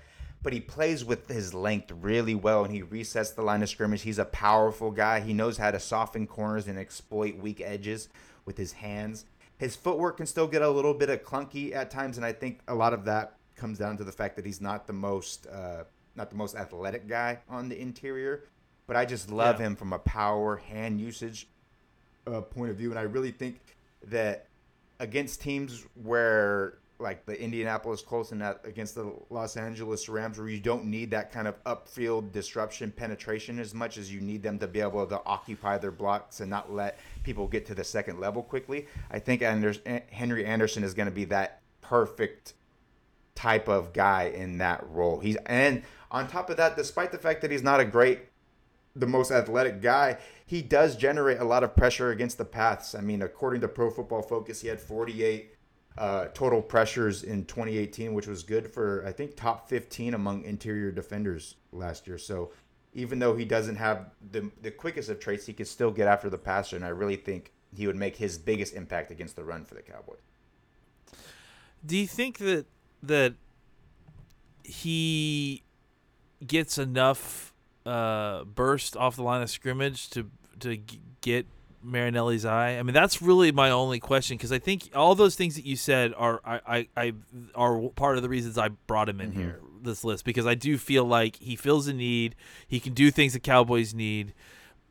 but 0.47 0.53
he 0.53 0.61
plays 0.61 1.05
with 1.05 1.27
his 1.27 1.53
length 1.55 1.91
really 1.91 2.37
well 2.37 2.65
and 2.65 2.73
he 2.73 2.81
resets 2.81 3.35
the 3.35 3.43
line 3.43 3.65
of 3.65 3.69
scrimmage. 3.69 4.03
He's 4.03 4.21
a 4.21 4.25
powerful 4.25 4.93
guy. 4.93 5.19
He 5.19 5.33
knows 5.33 5.57
how 5.59 5.73
to 5.73 5.81
soften 5.81 6.29
corners 6.29 6.69
and 6.69 6.79
exploit 6.79 7.37
weak 7.37 7.61
edges 7.61 8.09
with 8.45 8.57
his 8.57 8.71
hands. 8.75 9.25
His 9.59 9.75
footwork 9.75 10.19
can 10.19 10.27
still 10.27 10.47
get 10.47 10.63
a 10.63 10.71
little 10.71 10.95
bit 10.95 11.11
of 11.11 11.25
clunky 11.25 11.75
at 11.75 11.91
times, 11.91 12.17
and 12.17 12.25
I 12.25 12.33
think 12.33 12.61
a 12.69 12.77
lot 12.77 12.93
of 12.93 13.05
that 13.07 13.39
comes 13.57 13.77
down 13.77 13.97
to 13.97 14.05
the 14.05 14.13
fact 14.13 14.37
that 14.37 14.47
he's 14.47 14.61
not 14.61 14.87
the 14.87 14.93
most 14.93 15.49
uh, 15.49 15.83
not 16.15 16.31
the 16.31 16.37
most 16.37 16.55
athletic 16.55 17.09
guy 17.09 17.41
on 17.49 17.69
the 17.69 17.81
interior. 17.81 18.45
But 18.87 18.95
I 18.95 19.05
just 19.05 19.33
love 19.33 19.59
Yeah. 19.59 19.67
him 19.67 19.75
from 19.75 19.93
a 19.93 19.99
power 19.99 20.59
hand 20.59 21.01
usage 21.01 21.49
uh, 22.25 22.41
point 22.43 22.71
of 22.71 22.77
view, 22.77 22.91
and 22.91 23.01
I 23.01 23.03
really 23.03 23.33
think 23.33 23.59
that 24.05 24.47
against 25.01 25.41
teams 25.41 25.85
where 26.01 26.79
like 26.99 27.27
the 27.27 27.41
Indianapolis 27.41 28.03
Colts 28.03 28.33
and 28.33 28.41
that 28.41 28.61
against 28.65 28.95
the 28.95 29.13
Los 29.31 29.57
Angeles 29.57 30.09
Rams, 30.09 30.39
where 30.39 30.49
you 30.49 30.61
don't 30.61 30.87
need 30.87 31.11
that 31.11 31.31
kind 31.31 31.47
of 31.47 31.63
upfield 31.65 32.33
disruption 32.33 32.91
penetration 32.91 33.59
as 33.59 33.75
much 33.75 33.99
as 33.99 34.13
you 34.13 34.21
need 34.21 34.43
them 34.43 34.59
to 34.59 34.67
be 34.67 34.81
able 34.81 35.07
to 35.07 35.21
occupy 35.27 35.79
their 35.79 35.91
blocks 35.91 36.41
and 36.41 36.49
not 36.49 36.73
let 36.73 36.99
people 37.23 37.47
get 37.47 37.67
to 37.67 37.75
the 37.75 37.85
second 37.85 38.19
level 38.19 38.43
quickly. 38.43 38.87
I 39.11 39.19
think 39.19 39.43
Anders- 39.43 39.81
eh, 39.85 40.01
Henry 40.11 40.47
Anderson 40.47 40.85
is 40.85 40.95
going 40.95 41.07
to 41.07 41.15
be 41.15 41.27
that 41.27 41.61
perfect 41.83 42.55
type 43.35 43.69
of 43.69 43.93
guy 43.93 44.25
in 44.25 44.59
that 44.59 44.85
role. 44.89 45.21
He's 45.21 45.37
and 45.47 45.83
on 46.11 46.29
top 46.29 46.49
of 46.51 46.57
that, 46.57 46.77
despite 46.77 47.13
the 47.13 47.19
fact 47.19 47.43
that 47.43 47.51
he's 47.51 47.63
not 47.63 47.81
a 47.81 47.85
great 47.85 48.21
the 48.97 49.07
most 49.07 49.31
athletic 49.31 49.83
guy, 49.83 50.17
he 50.47 50.63
does 50.63 50.97
generate 50.97 51.39
a 51.39 51.45
lot 51.45 51.63
of 51.63 51.77
pressure 51.77 52.11
against 52.11 52.39
the 52.39 52.45
paths. 52.45 52.95
I 52.95 53.01
mean, 53.03 53.21
according 53.21 53.61
to 53.61 53.69
Pro 53.69 53.91
Football 53.91 54.23
Focus, 54.23 54.63
he 54.63 54.69
had 54.69 54.81
48 54.81 55.56
uh, 55.99 56.27
total 56.35 56.61
pressures 56.61 57.23
in 57.23 57.45
2018, 57.47 58.13
which 58.13 58.27
was 58.27 58.43
good 58.43 58.73
for 58.73 59.05
I 59.07 59.13
think 59.13 59.37
top 59.37 59.69
15 59.69 60.15
among 60.15 60.45
interior 60.45 60.91
defenders 60.91 61.57
last 61.73 62.07
year. 62.07 62.19
So 62.19 62.53
even 62.93 63.19
though 63.19 63.37
he 63.37 63.45
doesn't 63.45 63.77
have 63.77 64.11
the 64.31 64.51
the 64.63 64.71
quickest 64.71 65.09
of 65.09 65.21
traits, 65.21 65.47
he 65.47 65.53
could 65.53 65.69
still 65.69 65.91
get 65.91 66.09
after 66.09 66.29
the 66.31 66.39
passer, 66.39 66.77
and 66.77 66.85
I 66.85 66.89
really 66.89 67.17
think 67.17 67.53
he 67.75 67.87
would 67.87 67.97
make 67.97 68.17
his 68.17 68.39
biggest 68.39 68.75
impact 68.75 69.11
against 69.11 69.37
the 69.37 69.45
run 69.45 69.65
for 69.65 69.75
the 69.75 69.83
Cowboys. 69.83 70.19
Do 71.85 71.97
you 71.97 72.07
think 72.07 72.39
that 72.39 72.67
that 73.03 73.35
he 74.65 75.63
gets 76.45 76.79
enough 76.79 77.55
uh, 77.85 78.45
burst 78.45 78.97
off 78.97 79.17
the 79.17 79.23
line 79.23 79.43
of 79.43 79.51
scrimmage 79.51 80.11
to 80.11 80.31
to 80.61 80.79
get 81.21 81.47
Marinelli's 81.87 82.44
eye? 82.44 82.79
I 82.79 82.83
mean, 82.83 82.94
that's 82.94 83.22
really 83.22 83.53
my 83.53 83.70
only 83.70 84.01
question 84.01 84.37
because 84.37 84.53
I 84.53 84.59
think 84.59 84.90
all 84.94 85.14
those 85.14 85.37
things 85.37 85.55
that 85.57 85.64
you 85.64 85.77
said 85.77 86.12
are 86.16 86.40
I, 86.44 86.61
I, 86.66 86.88
I 86.96 87.12
are 87.55 87.88
part 87.90 88.16
of 88.16 88.22
the 88.22 88.29
reasons 88.29 88.59
I 88.59 88.68
brought 88.68 89.09
him 89.09 89.20
in 89.20 89.31
mm-hmm. 89.31 89.40
here 89.40 89.61
this 89.83 90.05
list 90.05 90.25
because 90.25 90.46
I 90.46 90.55
do 90.55 90.77
feel 90.77 91.05
like 91.05 91.37
he 91.37 91.57
feels 91.57 91.87
a 91.87 91.92
need. 91.92 92.35
He 92.66 92.81
can 92.81 92.92
do 92.92 93.11
things 93.11 93.33
the 93.33 93.40
Cowboys 93.40 93.94
need. 93.94 94.35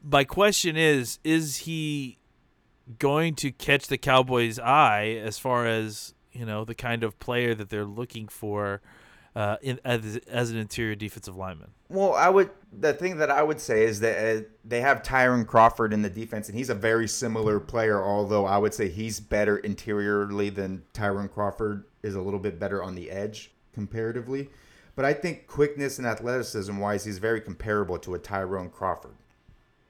My 0.03 0.23
question 0.23 0.77
is: 0.77 1.19
Is 1.23 1.57
he 1.57 2.17
going 2.99 3.35
to 3.35 3.51
catch 3.51 3.87
the 3.87 3.97
Cowboys' 3.97 4.59
eye 4.59 5.19
as 5.23 5.37
far 5.37 5.67
as 5.67 6.13
you 6.31 6.45
know 6.45 6.65
the 6.65 6.75
kind 6.75 7.03
of 7.03 7.19
player 7.19 7.53
that 7.53 7.69
they're 7.69 7.85
looking 7.85 8.27
for 8.27 8.81
uh, 9.35 9.57
in 9.61 9.79
as, 9.83 10.17
as 10.27 10.51
an 10.51 10.57
interior 10.57 10.95
defensive 10.95 11.35
lineman? 11.35 11.71
Well, 11.89 12.13
I 12.13 12.29
would. 12.29 12.49
The 12.77 12.93
thing 12.93 13.17
that 13.17 13.29
I 13.29 13.43
would 13.43 13.59
say 13.59 13.83
is 13.83 13.99
that 13.99 14.37
uh, 14.37 14.41
they 14.63 14.81
have 14.81 15.03
Tyrone 15.03 15.45
Crawford 15.45 15.93
in 15.93 16.01
the 16.01 16.09
defense, 16.09 16.49
and 16.49 16.57
he's 16.57 16.69
a 16.69 16.75
very 16.75 17.07
similar 17.07 17.59
player. 17.59 18.01
Although 18.01 18.45
I 18.45 18.57
would 18.57 18.73
say 18.73 18.89
he's 18.89 19.19
better 19.19 19.57
interiorly 19.57 20.49
than 20.49 20.83
Tyrone 20.93 21.29
Crawford 21.29 21.85
is 22.03 22.15
a 22.15 22.21
little 22.21 22.39
bit 22.39 22.59
better 22.59 22.81
on 22.81 22.95
the 22.95 23.11
edge 23.11 23.51
comparatively. 23.73 24.49
But 24.95 25.03
I 25.03 25.13
think 25.13 25.47
quickness 25.47 25.97
and 25.97 26.07
athleticism 26.07 26.77
wise, 26.77 27.03
he's 27.03 27.17
very 27.17 27.41
comparable 27.41 27.99
to 27.99 28.15
a 28.15 28.19
Tyrone 28.19 28.69
Crawford. 28.69 29.15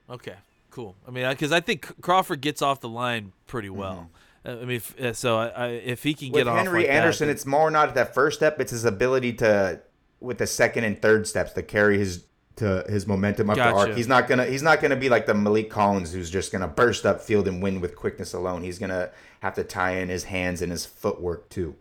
Okay, 0.09 0.35
cool. 0.71 0.95
I 1.07 1.11
mean, 1.11 1.29
because 1.29 1.51
I 1.51 1.59
think 1.59 2.01
Crawford 2.01 2.41
gets 2.41 2.61
off 2.63 2.81
the 2.81 2.89
line 2.89 3.31
pretty 3.45 3.69
well. 3.69 4.09
Uh, 4.11 4.19
I 4.45 4.55
mean, 4.55 4.69
if, 4.77 4.99
uh, 4.99 5.13
so 5.13 5.37
I, 5.37 5.47
I, 5.47 5.67
if 5.67 6.03
he 6.03 6.13
can. 6.13 6.31
With 6.31 6.41
get 6.45 6.47
off 6.47 6.57
Henry 6.57 6.81
like 6.81 6.89
Anderson, 6.89 7.27
then- 7.27 7.35
it's 7.35 7.45
more 7.45 7.71
not 7.71 7.95
that 7.95 8.13
first 8.13 8.37
step; 8.37 8.59
it's 8.59 8.71
his 8.71 8.85
ability 8.85 9.33
to, 9.33 9.81
with 10.19 10.37
the 10.37 10.47
second 10.47 10.83
and 10.83 11.01
third 11.01 11.27
steps, 11.27 11.53
to 11.53 11.63
carry 11.63 11.97
his 11.97 12.25
to 12.57 12.85
his 12.87 13.05
momentum 13.05 13.49
up 13.49 13.57
the 13.57 13.63
arc. 13.63 13.93
He's 13.95 14.07
not 14.07 14.27
gonna 14.29 14.45
he's 14.45 14.61
not 14.63 14.81
gonna 14.81 14.95
be 14.95 15.09
like 15.09 15.25
the 15.25 15.33
Maliek 15.33 15.69
Collins 15.69 16.13
who's 16.13 16.29
just 16.29 16.51
gonna 16.53 16.67
burst 16.69 17.05
up 17.05 17.19
field 17.21 17.47
and 17.49 17.61
win 17.61 17.81
with 17.81 17.95
quickness 17.97 18.33
alone. 18.33 18.61
He's 18.63 18.79
gonna 18.79 19.09
have 19.41 19.55
to 19.55 19.63
tie 19.65 19.91
in 19.97 20.07
his 20.09 20.23
hands 20.25 20.61
and 20.61 20.71
his 20.71 20.85
footwork 20.85 21.49
too. 21.49 21.75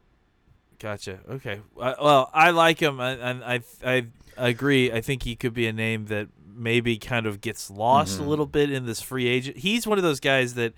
Gotcha. 0.80 1.20
Okay. 1.30 1.60
Uh, 1.80 1.94
well, 2.02 2.30
I 2.34 2.50
like 2.50 2.80
him, 2.80 2.98
and 3.00 3.20
and 3.20 3.44
I, 3.44 3.60
I 3.84 4.06
I 4.36 4.48
agree. 4.48 4.90
I 4.90 5.00
think 5.00 5.22
he 5.22 5.36
could 5.36 5.54
be 5.54 5.66
a 5.68 5.72
name 5.72 6.06
that 6.06 6.28
maybe 6.56 6.98
kind 6.98 7.26
of 7.26 7.40
gets 7.40 7.70
lost 7.70 8.16
Mm-hmm. 8.16 8.24
a 8.24 8.28
little 8.28 8.46
bit 8.46 8.70
in 8.70 8.84
this 8.84 9.00
free 9.00 9.26
agent. 9.28 9.58
He's 9.58 9.86
one 9.86 9.98
of 9.98 10.04
those 10.04 10.20
guys 10.20 10.54
that 10.54 10.72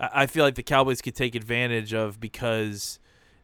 I 0.00 0.26
feel 0.26 0.44
like 0.44 0.54
the 0.54 0.62
Cowboys 0.62 1.00
could 1.02 1.14
take 1.16 1.34
advantage 1.34 1.92
of 1.92 2.20
because, 2.20 2.98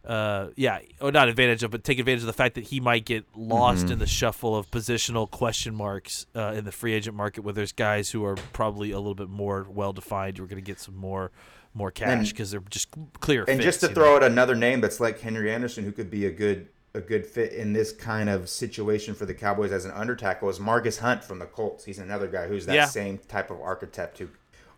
uh, 0.06 0.48
yeah, 0.56 0.78
or 1.00 1.10
not 1.10 1.28
advantage 1.28 1.62
of, 1.62 1.70
but 1.70 1.82
take 1.82 1.98
advantage 1.98 2.20
of 2.22 2.26
the 2.26 2.32
fact 2.32 2.54
that 2.54 2.64
he 2.64 2.78
might 2.80 3.04
get 3.04 3.24
lost 3.34 3.84
Mm-hmm. 3.84 3.92
in 3.94 3.98
the 3.98 4.06
shuffle 4.06 4.54
of 4.56 4.70
positional 4.70 5.30
question 5.30 5.74
marks 5.74 6.26
uh, 6.36 6.52
in 6.56 6.64
the 6.64 6.72
free 6.72 6.92
agent 6.92 7.16
market, 7.16 7.40
where 7.42 7.54
there's 7.54 7.72
guys 7.72 8.10
who 8.10 8.24
are 8.24 8.36
probably 8.52 8.90
a 8.92 8.98
little 8.98 9.14
bit 9.14 9.28
more 9.28 9.66
well 9.68 9.92
defined. 9.92 10.38
You're 10.38 10.46
going 10.46 10.62
to 10.62 10.66
get 10.66 10.78
some 10.80 10.96
more 10.96 11.30
more 11.76 11.90
cash 11.90 12.30
because 12.30 12.52
they're 12.52 12.62
just 12.70 12.86
clear. 13.18 13.44
And 13.48 13.60
just 13.60 13.80
to 13.80 13.88
fits, 13.88 13.96
you 13.96 14.02
know? 14.02 14.06
throw 14.08 14.16
out 14.16 14.22
another 14.22 14.54
name 14.54 14.80
that's 14.80 15.00
like 15.00 15.18
Henry 15.20 15.50
Anderson, 15.52 15.82
who 15.82 15.90
could 15.90 16.08
be 16.10 16.24
a 16.26 16.30
good 16.30 16.68
a 16.94 17.00
good 17.00 17.26
fit 17.26 17.52
in 17.52 17.72
this 17.72 17.90
kind 17.90 18.28
of 18.28 18.48
situation 18.48 19.12
for 19.16 19.26
the 19.26 19.34
Cowboys 19.34 19.72
as 19.72 19.84
an 19.84 19.90
under 19.90 20.14
tackle, 20.14 20.48
is 20.48 20.60
Margus 20.60 21.00
Hunt 21.00 21.24
from 21.24 21.40
the 21.40 21.46
Colts. 21.46 21.84
He's 21.84 21.98
another 21.98 22.28
guy 22.28 22.46
who's 22.46 22.66
that 22.66 22.74
Yeah. 22.76 22.84
same 22.86 23.18
type 23.18 23.50
of 23.50 23.60
archetype 23.60 24.16
who 24.18 24.28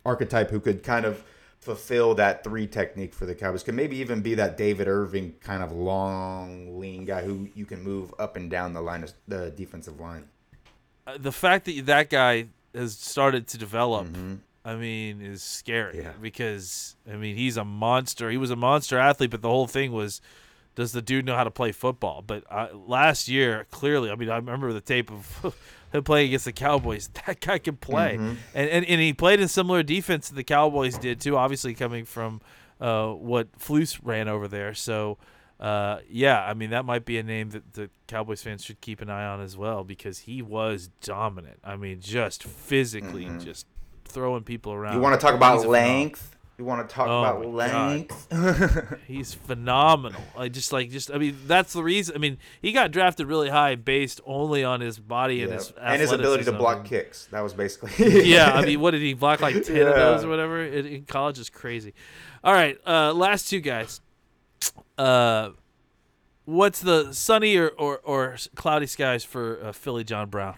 archetype 0.03 0.49
who 0.49 0.59
could 0.59 0.81
kind 0.81 1.05
of 1.05 1.23
fulfill 1.59 2.15
that 2.15 2.43
three 2.43 2.67
technique 2.67 3.13
for 3.13 3.25
the 3.25 3.35
Cowboys. 3.35 3.63
Could 3.63 3.75
maybe 3.75 3.97
even 3.97 4.21
be 4.21 4.35
that 4.35 4.57
David 4.57 4.87
Irving 4.87 5.33
kind 5.41 5.61
of 5.63 5.71
long, 5.71 6.79
lean 6.79 7.03
guy 7.05 7.23
who 7.23 7.49
you 7.55 7.65
can 7.65 7.81
move 7.83 8.13
up 8.19 8.35
and 8.35 8.49
down 8.49 8.73
the 8.73 8.81
line 8.81 9.03
of 9.03 9.13
the 9.27 9.51
defensive 9.51 9.99
line. 9.99 10.25
uh, 11.05 11.17
the 11.17 11.31
fact 11.31 11.65
that 11.65 11.85
that 11.85 12.09
guy 12.09 12.47
has 12.73 12.93
started 12.97 13.47
to 13.47 13.57
develop, 13.57 14.07
I 14.63 14.75
mean, 14.75 15.21
is 15.21 15.41
scary 15.41 15.93
Mm-hmm. 15.95 16.01
Yeah. 16.03 16.11
because 16.21 16.95
I 17.11 17.15
mean 17.15 17.35
he's 17.35 17.57
a 17.57 17.65
monster. 17.65 18.29
He 18.29 18.37
was 18.37 18.51
a 18.51 18.55
monster 18.55 18.97
athlete, 18.97 19.31
but 19.31 19.41
the 19.41 19.49
whole 19.49 19.67
thing 19.67 19.91
was, 19.91 20.21
does 20.77 20.91
the 20.93 21.01
dude 21.01 21.25
know 21.25 21.35
how 21.35 21.43
to 21.43 21.51
play 21.51 21.73
football? 21.73 22.21
But 22.25 22.43
uh, 22.49 22.67
last 22.73 23.27
year, 23.27 23.65
clearly, 23.71 24.09
I 24.11 24.15
mean, 24.15 24.29
I 24.29 24.35
remember 24.37 24.71
the 24.71 24.79
tape 24.79 25.11
of 25.11 25.55
him 25.91 26.03
playing 26.03 26.27
against 26.27 26.45
the 26.45 26.53
Cowboys. 26.53 27.09
That 27.25 27.41
guy 27.41 27.57
can 27.57 27.75
play, 27.77 28.13
Mm-hmm. 28.13 28.35
and, 28.53 28.69
and 28.69 28.85
and 28.85 29.01
he 29.01 29.11
played 29.11 29.39
in 29.41 29.47
similar 29.49 29.83
defense 29.83 30.29
that 30.29 30.35
the 30.35 30.43
Cowboys 30.45 30.97
did 30.97 31.19
too. 31.19 31.35
Obviously, 31.35 31.73
coming 31.73 32.05
from 32.05 32.39
uh, 32.79 33.07
what 33.09 33.51
Flus 33.59 33.99
ran 34.01 34.29
over 34.29 34.47
there, 34.47 34.73
so. 34.73 35.17
Uh, 35.59 36.01
yeah, 36.07 36.39
I 36.43 36.53
mean 36.53 36.69
that 36.69 36.85
might 36.85 37.03
be 37.03 37.17
a 37.17 37.23
name 37.23 37.49
that 37.49 37.73
the 37.73 37.89
Cowboys 38.05 38.43
fans 38.43 38.63
should 38.63 38.79
keep 38.79 39.01
an 39.01 39.09
eye 39.09 39.25
on 39.25 39.41
as 39.41 39.57
well 39.57 39.83
because 39.83 40.19
he 40.19 40.43
was 40.43 40.91
dominant. 41.01 41.57
I 41.63 41.75
mean, 41.77 41.99
just 41.99 42.43
physically, 42.43 43.27
just 43.39 43.65
throwing 44.05 44.43
people 44.43 44.71
around. 44.71 44.91
Mm-hmm. 44.91 44.97
You 44.99 45.01
want 45.01 45.19
to 45.19 45.25
talk 45.25 45.33
about 45.33 45.65
length? 45.65 46.36
You 46.57 46.65
want 46.65 46.89
to 46.89 46.95
talk 46.95 47.07
Oh 47.07 47.19
about 47.19 47.45
length? 47.45 48.97
He's 49.07 49.31
phenomenal. 49.31 50.23
I 50.35 50.49
just 50.49 50.73
like 50.73 50.89
just. 50.89 51.11
I 51.11 51.19
mean, 51.19 51.37
that's 51.45 51.73
the 51.73 51.83
reason. 51.83 52.15
I 52.15 52.17
mean, 52.17 52.39
he 52.59 52.71
got 52.71 52.89
drafted 52.89 53.27
really 53.27 53.49
high 53.49 53.75
based 53.75 54.21
only 54.25 54.63
on 54.63 54.81
his 54.81 54.97
body 54.97 55.43
and 55.43 55.53
his 55.53 55.71
and 55.79 56.01
his 56.01 56.11
ability 56.11 56.45
to 56.45 56.51
block 56.53 56.83
kicks. 56.83 57.27
That 57.27 57.41
was 57.41 57.53
basically. 57.53 57.91
yeah, 58.23 58.53
I 58.53 58.65
mean, 58.65 58.79
what 58.81 58.91
did 58.91 59.03
he 59.03 59.13
block 59.13 59.39
like 59.39 59.63
ten 59.63 59.85
of 59.85 59.95
those 59.95 60.23
or 60.23 60.29
whatever 60.29 60.63
in, 60.63 60.87
in 60.87 61.03
college? 61.03 61.37
Is 61.37 61.51
crazy. 61.51 61.93
All 62.43 62.53
right, 62.53 62.75
uh, 62.87 63.13
last 63.13 63.47
two 63.47 63.59
guys. 63.59 64.01
Uh, 64.97 65.51
what's 66.45 66.79
the 66.79 67.13
sunny 67.13 67.55
or, 67.55 67.69
or, 67.69 67.99
or 67.99 68.35
cloudy 68.55 68.87
skies 68.87 69.23
for 69.23 69.63
uh, 69.63 69.71
Philly 69.71 70.03
John 70.03 70.29
Brown? 70.29 70.55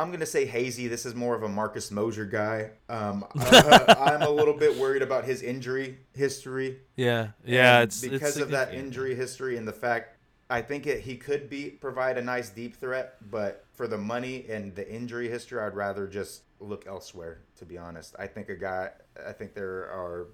I'm 0.00 0.10
gonna 0.10 0.24
say 0.24 0.46
hazy. 0.46 0.88
This 0.88 1.04
is 1.04 1.14
more 1.14 1.34
of 1.34 1.42
a 1.42 1.48
Marcus 1.48 1.90
Mosher 1.90 2.24
guy. 2.24 2.70
Um, 2.88 3.24
I, 3.36 3.96
I'm 3.98 4.22
a 4.22 4.30
little 4.30 4.54
bit 4.54 4.76
worried 4.78 5.02
about 5.02 5.24
his 5.24 5.42
injury 5.42 5.98
history. 6.14 6.78
Yeah, 6.96 7.28
yeah, 7.44 7.82
it's 7.82 8.00
because 8.00 8.36
it's 8.36 8.38
of 8.38 8.50
that 8.50 8.72
injury 8.72 9.14
history 9.14 9.58
and 9.58 9.68
the 9.68 9.74
fact 9.74 10.16
I 10.48 10.62
think 10.62 10.86
it, 10.86 11.00
he 11.02 11.16
could 11.16 11.50
be 11.50 11.68
provide 11.68 12.16
a 12.16 12.22
nice 12.22 12.48
deep 12.48 12.76
threat, 12.76 13.16
but 13.30 13.66
for 13.74 13.86
the 13.86 13.98
money 13.98 14.46
and 14.48 14.74
the 14.74 14.90
injury 14.90 15.28
history, 15.28 15.60
I'd 15.60 15.76
rather 15.76 16.06
just 16.06 16.42
look 16.60 16.86
elsewhere. 16.86 17.42
To 17.58 17.66
be 17.66 17.76
honest, 17.76 18.16
I 18.18 18.26
think 18.26 18.48
a 18.48 18.56
guy. 18.56 18.90
I 19.26 19.32
think 19.32 19.52
there 19.52 19.90
are 19.90 20.28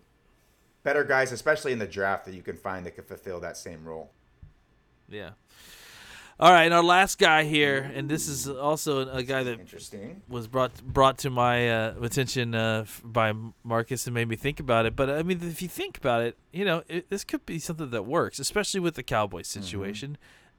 better 0.84 1.02
guys, 1.02 1.32
especially 1.32 1.72
in 1.72 1.80
the 1.80 1.88
draft, 1.88 2.24
that 2.26 2.34
you 2.34 2.42
can 2.42 2.56
find 2.56 2.86
that 2.86 2.94
could 2.94 3.06
fulfill 3.06 3.40
that 3.40 3.56
same 3.56 3.84
role. 3.84 4.12
Yeah. 5.08 5.30
All 6.38 6.52
right, 6.52 6.64
and 6.64 6.74
our 6.74 6.82
last 6.82 7.18
guy 7.18 7.44
here, 7.44 7.90
and 7.94 8.10
this 8.10 8.28
is 8.28 8.46
also 8.46 9.08
a 9.08 9.22
guy 9.22 9.42
that 9.42 9.58
Interesting. 9.58 10.20
was 10.28 10.46
brought 10.46 10.82
brought 10.82 11.16
to 11.18 11.30
my 11.30 11.70
uh, 11.70 11.94
attention 12.02 12.54
uh, 12.54 12.84
by 13.02 13.32
Marcus 13.64 14.06
and 14.06 14.12
made 14.12 14.28
me 14.28 14.36
think 14.36 14.60
about 14.60 14.84
it. 14.84 14.94
But 14.94 15.08
I 15.08 15.22
mean, 15.22 15.40
if 15.42 15.62
you 15.62 15.68
think 15.68 15.96
about 15.96 16.22
it, 16.22 16.36
you 16.52 16.66
know, 16.66 16.82
it, 16.88 17.08
this 17.08 17.24
could 17.24 17.46
be 17.46 17.58
something 17.58 17.88
that 17.88 18.04
works, 18.04 18.38
especially 18.38 18.80
with 18.80 18.96
the 18.96 19.02
Cowboys 19.02 19.48
situation, 19.48 20.18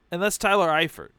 and 0.10 0.20
that's 0.20 0.40
Tyler 0.40 0.70
Eifert. 0.70 1.10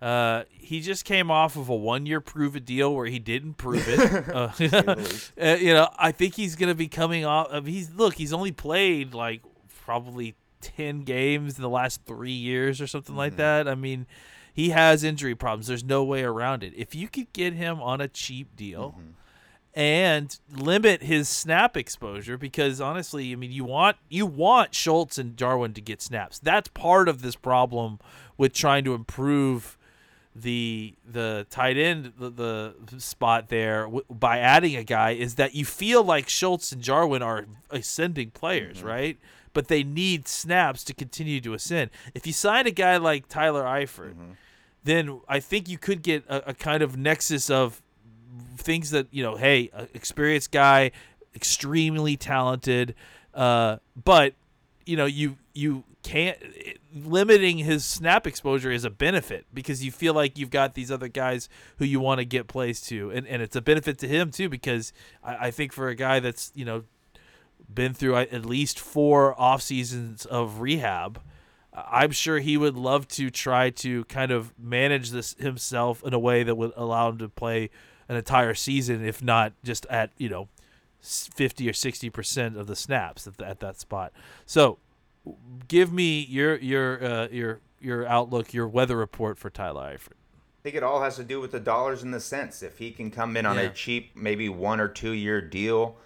Uh, 0.00 0.44
he 0.48 0.80
just 0.80 1.04
came 1.04 1.30
off 1.30 1.56
of 1.56 1.68
a 1.68 1.76
one-year 1.76 2.22
prove 2.22 2.56
it 2.56 2.64
deal 2.64 2.94
where 2.94 3.04
he 3.04 3.18
didn't 3.18 3.54
prove 3.58 3.86
it. 3.86 4.28
uh, 4.34 4.50
uh, 5.44 5.56
you 5.56 5.74
know, 5.74 5.90
I 5.98 6.10
think 6.10 6.36
he's 6.36 6.56
going 6.56 6.70
to 6.70 6.74
be 6.74 6.88
coming 6.88 7.26
off. 7.26 7.52
Mean, 7.52 7.66
he's 7.66 7.90
look, 7.90 8.14
he's 8.14 8.32
only 8.32 8.52
played 8.52 9.12
like 9.12 9.42
probably 9.84 10.36
ten 10.60 11.02
games 11.02 11.56
in 11.56 11.62
the 11.62 11.68
last 11.68 12.02
three 12.04 12.30
years 12.30 12.80
or 12.80 12.86
something 12.86 13.16
like 13.16 13.32
hmm. 13.32 13.38
that. 13.38 13.68
I 13.68 13.74
mean, 13.74 14.06
he 14.52 14.70
has 14.70 15.04
injury 15.04 15.34
problems. 15.34 15.66
There's 15.66 15.84
no 15.84 16.04
way 16.04 16.22
around 16.22 16.62
it. 16.62 16.72
If 16.76 16.94
you 16.94 17.08
could 17.08 17.32
get 17.32 17.54
him 17.54 17.80
on 17.80 18.00
a 18.00 18.08
cheap 18.08 18.56
deal 18.56 18.90
mm-hmm. 18.98 19.10
and 19.74 20.38
limit 20.54 21.02
his 21.02 21.28
snap 21.28 21.76
exposure, 21.76 22.36
because 22.36 22.80
honestly, 22.80 23.32
I 23.32 23.36
mean, 23.36 23.52
you 23.52 23.64
want 23.64 23.96
you 24.08 24.26
want 24.26 24.74
Schultz 24.74 25.18
and 25.18 25.36
Jarwin 25.36 25.74
to 25.74 25.80
get 25.80 26.02
snaps. 26.02 26.38
That's 26.38 26.68
part 26.68 27.08
of 27.08 27.22
this 27.22 27.36
problem 27.36 28.00
with 28.36 28.52
trying 28.52 28.84
to 28.84 28.94
improve 28.94 29.76
the 30.34 30.94
the 31.04 31.44
tight 31.50 31.76
end 31.76 32.12
the, 32.18 32.30
the 32.30 33.00
spot 33.00 33.48
there 33.48 33.82
w- 33.82 34.04
by 34.08 34.38
adding 34.38 34.76
a 34.76 34.84
guy 34.84 35.10
is 35.10 35.34
that 35.34 35.54
you 35.54 35.64
feel 35.64 36.04
like 36.04 36.28
Schultz 36.28 36.70
and 36.70 36.80
Jarwin 36.80 37.20
are 37.20 37.46
ascending 37.70 38.30
players, 38.30 38.78
mm-hmm. 38.78 38.86
right? 38.86 39.18
But 39.52 39.68
they 39.68 39.82
need 39.82 40.28
snaps 40.28 40.84
to 40.84 40.94
continue 40.94 41.40
to 41.40 41.54
ascend. 41.54 41.90
If 42.14 42.26
you 42.26 42.32
sign 42.32 42.66
a 42.66 42.70
guy 42.70 42.96
like 42.98 43.28
Tyler 43.28 43.64
Eifert, 43.64 44.14
then 44.84 45.20
I 45.28 45.40
think 45.40 45.68
you 45.68 45.78
could 45.78 46.02
get 46.02 46.24
a, 46.28 46.50
a 46.50 46.54
kind 46.54 46.82
of 46.82 46.96
nexus 46.96 47.50
of 47.50 47.82
things 48.56 48.90
that 48.90 49.08
you 49.10 49.22
know. 49.22 49.36
Hey, 49.36 49.70
experienced 49.92 50.52
guy, 50.52 50.92
extremely 51.34 52.16
talented, 52.16 52.94
uh, 53.34 53.78
but 54.02 54.34
you 54.86 54.96
know 54.96 55.06
you 55.06 55.36
you 55.52 55.84
can't 56.02 56.38
limiting 56.94 57.58
his 57.58 57.84
snap 57.84 58.26
exposure 58.26 58.70
is 58.70 58.84
a 58.84 58.90
benefit 58.90 59.44
because 59.52 59.84
you 59.84 59.92
feel 59.92 60.14
like 60.14 60.38
you've 60.38 60.50
got 60.50 60.74
these 60.74 60.90
other 60.90 61.08
guys 61.08 61.48
who 61.76 61.84
you 61.84 62.00
want 62.00 62.18
to 62.18 62.24
get 62.24 62.46
plays 62.46 62.80
to 62.80 63.10
and, 63.10 63.26
and 63.26 63.42
it's 63.42 63.54
a 63.54 63.60
benefit 63.60 63.98
to 63.98 64.08
him 64.08 64.30
too 64.30 64.48
because 64.48 64.92
I, 65.22 65.48
I 65.48 65.50
think 65.50 65.72
for 65.72 65.88
a 65.88 65.94
guy 65.94 66.18
that's 66.18 66.50
you 66.54 66.64
know 66.64 66.84
been 67.74 67.94
through 67.94 68.14
uh, 68.16 68.26
at 68.32 68.44
least 68.44 68.78
four 68.78 69.38
off 69.40 69.62
seasons 69.62 70.24
of 70.26 70.60
rehab 70.60 71.20
i'm 71.72 72.10
sure 72.10 72.38
he 72.38 72.56
would 72.56 72.76
love 72.76 73.06
to 73.08 73.30
try 73.30 73.70
to 73.70 74.04
kind 74.04 74.30
of 74.30 74.52
manage 74.58 75.10
this 75.10 75.34
himself 75.38 76.02
in 76.04 76.12
a 76.12 76.18
way 76.18 76.42
that 76.42 76.56
would 76.56 76.72
allow 76.76 77.08
him 77.08 77.18
to 77.18 77.28
play 77.28 77.70
an 78.08 78.16
entire 78.16 78.54
season 78.54 79.04
if 79.04 79.22
not 79.22 79.52
just 79.62 79.86
at 79.86 80.10
you 80.18 80.28
know 80.28 80.48
50 81.00 81.68
or 81.68 81.72
60 81.72 82.10
percent 82.10 82.56
of 82.56 82.66
the 82.66 82.76
snaps 82.76 83.26
at, 83.26 83.36
the, 83.38 83.46
at 83.46 83.60
that 83.60 83.78
spot 83.78 84.12
so 84.46 84.78
give 85.68 85.92
me 85.92 86.20
your 86.28 86.56
your 86.56 87.04
uh, 87.04 87.28
your 87.30 87.60
your 87.82 88.06
outlook, 88.06 88.52
your 88.52 88.68
weather 88.68 88.96
report 88.96 89.38
for 89.38 89.48
Tyler 89.48 89.94
Eifert. 89.94 90.12
I 90.12 90.62
think 90.62 90.76
it 90.76 90.82
all 90.82 91.00
has 91.02 91.16
to 91.16 91.24
do 91.24 91.40
with 91.40 91.52
the 91.52 91.60
dollars 91.60 92.02
and 92.02 92.12
the 92.12 92.20
cents. 92.20 92.62
If 92.62 92.76
he 92.78 92.90
can 92.90 93.10
come 93.10 93.36
in 93.38 93.46
on 93.46 93.56
Yeah. 93.56 93.62
a 93.62 93.70
cheap, 93.70 94.14
maybe 94.14 94.50
one 94.50 94.80
or 94.80 94.88
two 94.88 95.12
year 95.12 95.40
deal, 95.40 95.96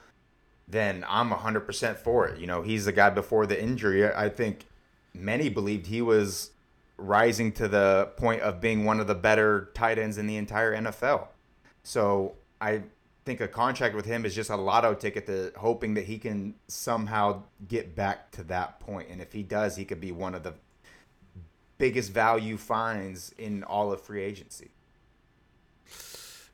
then 0.66 1.04
I'm 1.08 1.30
100% 1.30 1.96
for 1.96 2.26
it. 2.28 2.40
You 2.40 2.46
know, 2.46 2.62
he's 2.62 2.84
the 2.86 2.92
guy 2.92 3.10
before 3.10 3.46
the 3.46 3.60
injury. 3.60 4.06
I 4.12 4.28
think 4.28 4.66
many 5.12 5.48
believed 5.48 5.86
he 5.86 6.02
was 6.02 6.50
rising 6.96 7.52
to 7.52 7.68
the 7.68 8.10
point 8.16 8.40
of 8.42 8.60
being 8.60 8.84
one 8.84 9.00
of 9.00 9.06
the 9.06 9.14
better 9.14 9.70
tight 9.74 9.98
ends 9.98 10.18
in 10.18 10.26
the 10.26 10.36
entire 10.36 10.74
NFL. 10.74 11.28
So 11.82 12.34
I 12.60 12.82
think 13.24 13.40
a 13.40 13.48
contract 13.48 13.94
with 13.94 14.04
him 14.04 14.24
is 14.24 14.34
just 14.34 14.50
a 14.50 14.56
lotto 14.56 14.94
ticket 14.94 15.26
to 15.26 15.52
hoping 15.56 15.94
that 15.94 16.04
he 16.04 16.18
can 16.18 16.54
somehow 16.68 17.42
get 17.68 17.94
back 17.94 18.30
to 18.32 18.44
that 18.44 18.80
point. 18.80 19.08
And 19.10 19.20
if 19.20 19.32
he 19.32 19.42
does, 19.42 19.76
he 19.76 19.84
could 19.84 20.00
be 20.00 20.12
one 20.12 20.34
of 20.34 20.42
the 20.42 20.54
biggest 21.78 22.12
value 22.12 22.56
finds 22.56 23.32
in 23.36 23.64
all 23.64 23.92
of 23.92 24.00
free 24.00 24.22
agency. 24.22 24.70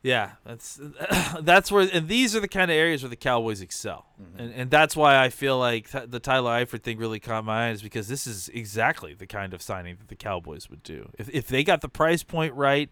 Yeah, 0.03 0.33
that's 0.45 0.81
that's 1.43 1.71
where, 1.71 1.89
and 1.93 2.09
these 2.09 2.35
are 2.35 2.41
the 2.41 2.49
kind 2.49 2.71
of 2.71 2.77
areas 2.77 3.03
where 3.03 3.11
the 3.11 3.17
Cowboys 3.17 3.61
excel, 3.61 4.07
mm-hmm. 4.21 4.41
and 4.41 4.55
and 4.55 4.71
that's 4.71 4.97
why 4.97 5.23
I 5.23 5.29
feel 5.29 5.59
like 5.59 5.91
th- 5.91 6.09
the 6.09 6.21
Tyler 6.21 6.53
Eifert 6.53 6.83
thing 6.83 6.97
really 6.97 7.21
caught 7.21 7.45
my 7.45 7.67
eye 7.67 7.71
is 7.71 7.83
because 7.83 8.09
this 8.09 8.27
is 8.27 8.49
exactly 8.55 9.13
the 9.13 9.27
kind 9.27 9.53
of 9.53 9.61
signing 9.61 9.97
that 9.97 10.09
the 10.09 10.17
Cowboys 10.17 10.71
would 10.71 10.83
do 10.83 11.11
if 11.19 11.29
if 11.29 11.49
they 11.49 11.63
got 11.63 11.83
the 11.83 11.89
price 11.89 12.23
point 12.23 12.55
right, 12.55 12.89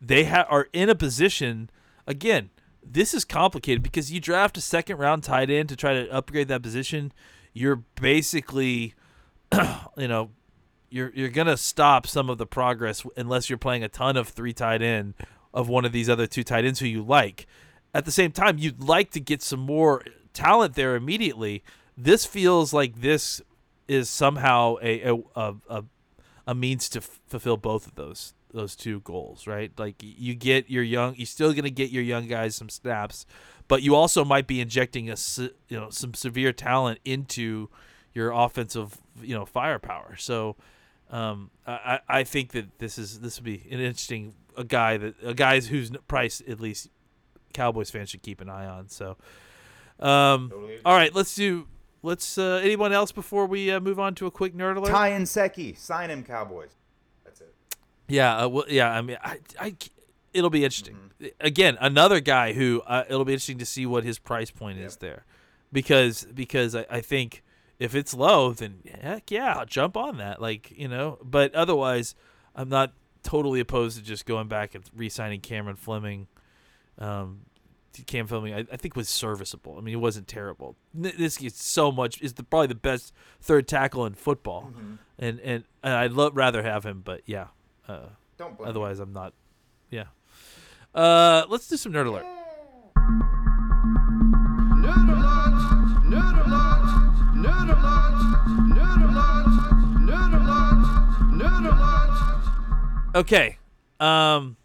they 0.00 0.24
ha- 0.24 0.46
are 0.48 0.68
in 0.72 0.88
a 0.88 0.94
position. 0.94 1.68
Again, 2.06 2.50
this 2.84 3.12
is 3.12 3.24
complicated 3.24 3.82
because 3.82 4.12
you 4.12 4.20
draft 4.20 4.56
a 4.56 4.60
second 4.60 4.98
round 4.98 5.24
tight 5.24 5.50
end 5.50 5.68
to 5.70 5.76
try 5.76 5.94
to 5.94 6.08
upgrade 6.12 6.46
that 6.48 6.62
position. 6.62 7.12
You're 7.52 7.82
basically, 8.00 8.94
you 9.96 10.06
know, 10.06 10.30
you're 10.90 11.10
you're 11.12 11.28
gonna 11.28 11.56
stop 11.56 12.06
some 12.06 12.30
of 12.30 12.38
the 12.38 12.46
progress 12.46 13.04
unless 13.16 13.50
you're 13.50 13.58
playing 13.58 13.82
a 13.82 13.88
ton 13.88 14.16
of 14.16 14.28
three 14.28 14.52
tight 14.52 14.80
end 14.80 15.14
of 15.54 15.68
one 15.68 15.84
of 15.84 15.92
these 15.92 16.08
other 16.08 16.26
two 16.26 16.44
tight 16.44 16.64
ends 16.64 16.80
who 16.80 16.86
you 16.86 17.02
like. 17.02 17.46
At 17.94 18.04
the 18.04 18.12
same 18.12 18.32
time, 18.32 18.58
you'd 18.58 18.82
like 18.82 19.10
to 19.10 19.20
get 19.20 19.42
some 19.42 19.60
more 19.60 20.02
talent 20.32 20.74
there 20.74 20.96
immediately. 20.96 21.62
This 21.96 22.24
feels 22.24 22.72
like 22.72 23.00
this 23.00 23.42
is 23.88 24.08
somehow 24.08 24.76
a 24.82 25.02
a 25.02 25.16
a, 25.36 25.54
a, 25.68 25.84
a 26.46 26.54
means 26.54 26.88
to 26.90 27.00
f- 27.00 27.20
fulfill 27.26 27.56
both 27.56 27.86
of 27.86 27.94
those 27.94 28.34
those 28.52 28.76
two 28.76 29.00
goals, 29.00 29.46
right? 29.46 29.72
Like 29.78 29.96
you 30.00 30.34
get 30.34 30.70
your 30.70 30.82
young, 30.82 31.14
you're 31.16 31.26
still 31.26 31.52
gonna 31.52 31.70
get 31.70 31.90
your 31.90 32.02
young 32.02 32.26
guys 32.26 32.54
some 32.54 32.68
snaps, 32.68 33.26
but 33.68 33.82
you 33.82 33.94
also 33.94 34.24
might 34.24 34.46
be 34.46 34.60
injecting 34.60 35.10
a 35.10 35.16
you 35.38 35.78
know 35.78 35.90
some 35.90 36.14
severe 36.14 36.52
talent 36.52 37.00
into 37.04 37.68
your 38.14 38.30
offensive 38.30 38.98
you 39.20 39.34
know 39.34 39.44
firepower. 39.44 40.16
So 40.16 40.56
um, 41.10 41.50
I 41.66 42.00
I 42.08 42.24
think 42.24 42.52
that 42.52 42.78
this 42.78 42.98
is 42.98 43.20
this 43.20 43.38
would 43.38 43.44
be 43.44 43.66
an 43.70 43.80
interesting 43.80 44.34
a 44.56 44.64
guy 44.64 44.96
that 44.96 45.14
a 45.22 45.34
guy's 45.34 45.68
whose 45.68 45.90
price 46.08 46.42
at 46.46 46.60
least 46.60 46.88
Cowboys 47.52 47.90
fans 47.90 48.10
should 48.10 48.22
keep 48.22 48.40
an 48.40 48.48
eye 48.48 48.66
on. 48.66 48.88
So, 48.88 49.16
um, 50.00 50.52
all 50.84 50.94
right, 50.96 51.14
let's 51.14 51.34
do 51.34 51.66
let's 52.02 52.38
uh, 52.38 52.60
anyone 52.62 52.92
else 52.92 53.12
before 53.12 53.46
we 53.46 53.70
uh, 53.70 53.80
move 53.80 53.98
on 53.98 54.14
to 54.16 54.26
a 54.26 54.30
quick 54.30 54.54
nerd 54.54 54.76
alert. 54.76 54.90
Ty 54.90 55.10
Nsekhe, 55.12 55.76
sign 55.78 56.10
him, 56.10 56.24
Cowboys. 56.24 56.76
That's 57.24 57.40
it. 57.40 57.54
Yeah, 58.08 58.36
uh, 58.36 58.48
well, 58.48 58.64
yeah. 58.68 58.90
I 58.90 59.02
mean, 59.02 59.16
I, 59.22 59.38
I, 59.58 59.76
it'll 60.32 60.50
be 60.50 60.64
interesting. 60.64 60.96
Again, 61.40 61.78
another 61.80 62.20
guy 62.20 62.52
who 62.52 62.82
uh, 62.86 63.04
it'll 63.08 63.24
be 63.24 63.32
interesting 63.32 63.58
to 63.58 63.66
see 63.66 63.86
what 63.86 64.04
his 64.04 64.18
price 64.18 64.50
point 64.50 64.78
is 64.78 64.96
there, 64.96 65.24
because 65.72 66.24
because 66.34 66.74
I, 66.74 66.86
I 66.90 67.00
think 67.00 67.42
if 67.78 67.94
it's 67.94 68.14
low, 68.14 68.52
then 68.52 68.80
heck 69.00 69.30
yeah, 69.30 69.54
I'll 69.54 69.66
jump 69.66 69.96
on 69.96 70.18
that. 70.18 70.40
Like 70.40 70.72
you 70.76 70.88
know, 70.88 71.18
but 71.22 71.54
otherwise, 71.54 72.14
I'm 72.54 72.68
not 72.68 72.92
totally 73.22 73.60
opposed 73.60 73.96
to 73.98 74.02
just 74.04 74.26
going 74.26 74.48
back 74.48 74.74
and 74.74 74.84
re-signing 74.94 75.40
Cameron 75.40 75.76
Fleming. 75.76 76.26
Um, 76.98 77.40
Cam 78.06 78.26
Fleming, 78.26 78.54
I, 78.54 78.60
I 78.72 78.76
think 78.78 78.96
was 78.96 79.08
serviceable. 79.10 79.76
I 79.76 79.82
mean, 79.82 79.92
it 79.94 79.98
wasn't 80.00 80.26
terrible. 80.26 80.76
N- 80.96 81.12
This 81.18 81.38
is 81.42 81.54
so 81.56 81.92
much 81.92 82.22
is 82.22 82.32
the 82.34 82.42
probably 82.42 82.68
the 82.68 82.74
best 82.74 83.12
third 83.42 83.68
tackle 83.68 84.06
in 84.06 84.14
football, 84.14 84.72
and 85.18 85.38
and, 85.40 85.64
and 85.82 85.94
I'd 85.94 86.12
lo- 86.12 86.30
rather 86.32 86.62
have 86.62 86.84
him, 86.86 87.02
but 87.04 87.20
yeah. 87.26 87.48
Uh, 87.86 88.06
Don't 88.38 88.56
blame 88.56 88.68
Otherwise, 88.70 88.98
I'm 88.98 89.12
not. 89.12 89.34
Yeah. 89.90 90.04
Uh, 90.94 91.44
let's 91.48 91.68
do 91.68 91.76
some 91.76 91.92
nerd 91.92 92.06
alert. 92.06 92.24
Okay. 103.14 103.58
Um. 104.00 104.56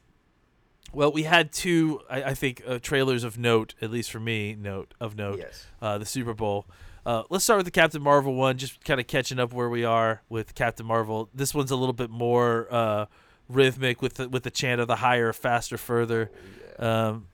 Well, 0.94 1.12
we 1.12 1.24
had 1.24 1.52
two, 1.52 2.02
I, 2.10 2.24
I 2.24 2.34
think, 2.34 2.64
uh, 2.66 2.80
trailers 2.80 3.24
of 3.24 3.38
note, 3.38 3.76
at 3.82 3.92
least 3.92 4.10
for 4.10 4.20
me, 4.20 4.56
note 4.56 4.94
of 5.00 5.16
note. 5.16 5.38
Yes. 5.40 5.68
Uh, 5.82 5.98
the 5.98 6.06
Super 6.06 6.34
Bowl. 6.34 6.66
Uh, 7.06 7.24
let's 7.30 7.44
start 7.44 7.58
with 7.58 7.66
the 7.66 7.72
Captain 7.72 8.02
Marvel 8.02 8.34
one, 8.34 8.58
just 8.58 8.84
kind 8.84 9.00
of 9.00 9.06
catching 9.06 9.38
up 9.38 9.54
where 9.54 9.70
we 9.70 9.84
are 9.84 10.22
with 10.28 10.56
Captain 10.56 10.86
Marvel. 10.86 11.30
This 11.34 11.54
one's 11.54 11.72
a 11.72 11.76
little 11.76 11.94
bit 11.94 12.10
more 12.10 12.68
uh, 12.72 13.06
rhythmic 13.48 14.02
with 14.02 14.16
the, 14.16 14.30
with 14.30 14.44
the 14.44 14.50
chant 14.50 14.82
of 14.82 14.88
the 14.88 14.96
higher, 14.96 15.34
faster, 15.34 15.78
further. 15.78 16.32
Um, 16.80 17.28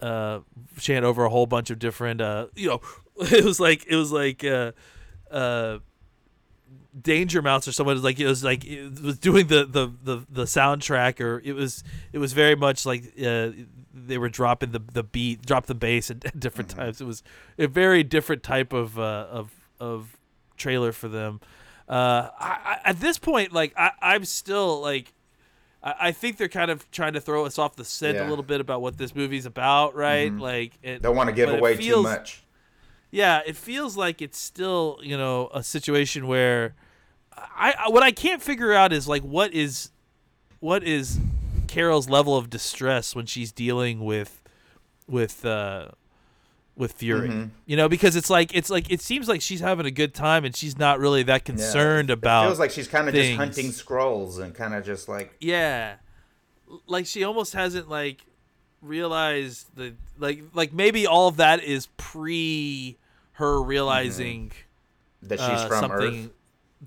uh, 0.00 0.40
chant 0.78 1.04
over 1.04 1.24
a 1.24 1.30
whole 1.30 1.46
bunch 1.46 1.70
of 1.70 1.78
different, 1.78 2.20
uh, 2.20 2.48
you 2.54 2.68
know, 2.68 2.80
it 3.20 3.44
was 3.44 3.58
like 3.58 3.86
it 3.88 3.96
was 3.96 4.12
like 4.12 4.44
uh, 4.44 4.72
uh, 5.30 5.78
Danger 7.00 7.42
Mouse 7.42 7.68
or 7.68 7.72
someone 7.72 7.94
was 7.96 8.04
like 8.04 8.18
it 8.18 8.26
was 8.26 8.42
like 8.42 8.64
it 8.64 9.00
was 9.02 9.18
doing 9.18 9.46
the, 9.48 9.64
the, 9.64 9.92
the, 10.02 10.26
the 10.30 10.44
soundtrack 10.44 11.20
or 11.20 11.40
it 11.44 11.52
was 11.52 11.84
it 12.12 12.18
was 12.18 12.32
very 12.32 12.56
much 12.56 12.86
like 12.86 13.04
uh, 13.24 13.50
they 13.94 14.16
were 14.18 14.28
dropping 14.30 14.72
the, 14.72 14.80
the 14.92 15.02
beat 15.02 15.44
drop 15.44 15.66
the 15.66 15.74
bass 15.74 16.10
at, 16.10 16.24
at 16.24 16.40
different 16.40 16.70
times 16.70 17.00
it 17.00 17.04
was 17.06 17.22
a 17.58 17.66
very 17.66 18.02
different 18.02 18.42
type 18.42 18.72
of 18.72 18.98
uh, 18.98 19.26
of 19.30 19.52
of 19.78 20.16
trailer 20.56 20.92
for 20.92 21.08
them 21.08 21.40
uh, 21.88 22.28
I, 22.38 22.78
I, 22.84 22.90
at 22.90 23.00
this 23.00 23.18
point 23.18 23.52
like 23.52 23.72
I, 23.76 23.90
I'm 24.00 24.24
still 24.24 24.80
like 24.80 25.12
I, 25.82 25.94
I 26.00 26.12
think 26.12 26.38
they're 26.38 26.48
kind 26.48 26.70
of 26.70 26.90
trying 26.90 27.12
to 27.12 27.20
throw 27.20 27.44
us 27.44 27.58
off 27.58 27.76
the 27.76 27.84
scent 27.84 28.16
Yeah. 28.16 28.26
a 28.26 28.30
little 28.30 28.42
bit 28.44 28.60
about 28.60 28.80
what 28.82 28.96
this 28.98 29.14
movie's 29.14 29.46
about, 29.46 29.94
right? 29.94 30.32
Like, 30.32 30.72
it, 30.82 31.02
Don't 31.02 31.14
want 31.14 31.28
to 31.28 31.34
give 31.34 31.50
away 31.50 31.76
feels- 31.76 31.98
too 31.98 32.02
much. 32.02 32.42
Yeah, 33.10 33.40
it 33.46 33.56
feels 33.56 33.96
like 33.96 34.20
it's 34.20 34.38
still, 34.38 34.98
you 35.02 35.16
know, 35.16 35.50
a 35.54 35.62
situation 35.62 36.26
where 36.26 36.74
I, 37.32 37.74
I 37.78 37.88
what 37.88 38.02
I 38.02 38.10
can't 38.10 38.42
figure 38.42 38.72
out 38.72 38.92
is 38.92 39.08
like 39.08 39.22
what 39.22 39.52
is 39.54 39.90
what 40.60 40.82
is 40.82 41.18
Carol's 41.66 42.08
level 42.08 42.36
of 42.36 42.50
distress 42.50 43.14
when 43.14 43.26
she's 43.26 43.52
dealing 43.52 44.04
with 44.04 44.42
with 45.06 45.44
uh 45.44 45.88
with 46.76 46.92
Fury. 46.92 47.28
Mm-hmm. 47.28 47.48
You 47.66 47.76
know, 47.76 47.88
because 47.88 48.14
it's 48.14 48.30
like 48.30 48.54
it's 48.54 48.70
like 48.70 48.90
it 48.90 49.00
seems 49.00 49.28
like 49.28 49.40
she's 49.40 49.60
having 49.60 49.86
a 49.86 49.90
good 49.90 50.14
time 50.14 50.44
and 50.44 50.54
she's 50.54 50.78
not 50.78 50.98
really 50.98 51.22
that 51.24 51.44
concerned 51.44 52.10
about 52.10 52.44
It 52.44 52.48
feels 52.48 52.58
like 52.58 52.70
she's 52.70 52.88
kind 52.88 53.08
of 53.08 53.14
just 53.14 53.32
hunting 53.32 53.66
Skrulls 53.66 54.38
and 54.38 54.54
kind 54.54 54.74
of 54.74 54.84
just 54.84 55.08
like 55.08 55.34
Yeah. 55.40 55.96
Like 56.86 57.06
she 57.06 57.24
almost 57.24 57.54
hasn't 57.54 57.88
like 57.88 58.22
realized 58.80 59.66
the 59.76 59.94
like 60.18 60.42
like 60.54 60.72
maybe 60.72 61.06
all 61.06 61.28
of 61.28 61.36
that 61.36 61.62
is 61.62 61.88
pre 61.96 62.96
her 63.32 63.60
realizing 63.62 64.52
that 65.22 65.38
she's 65.38 65.48
uh, 65.48 65.68
from 65.68 65.80
something 65.80 66.24
Earth. 66.24 66.30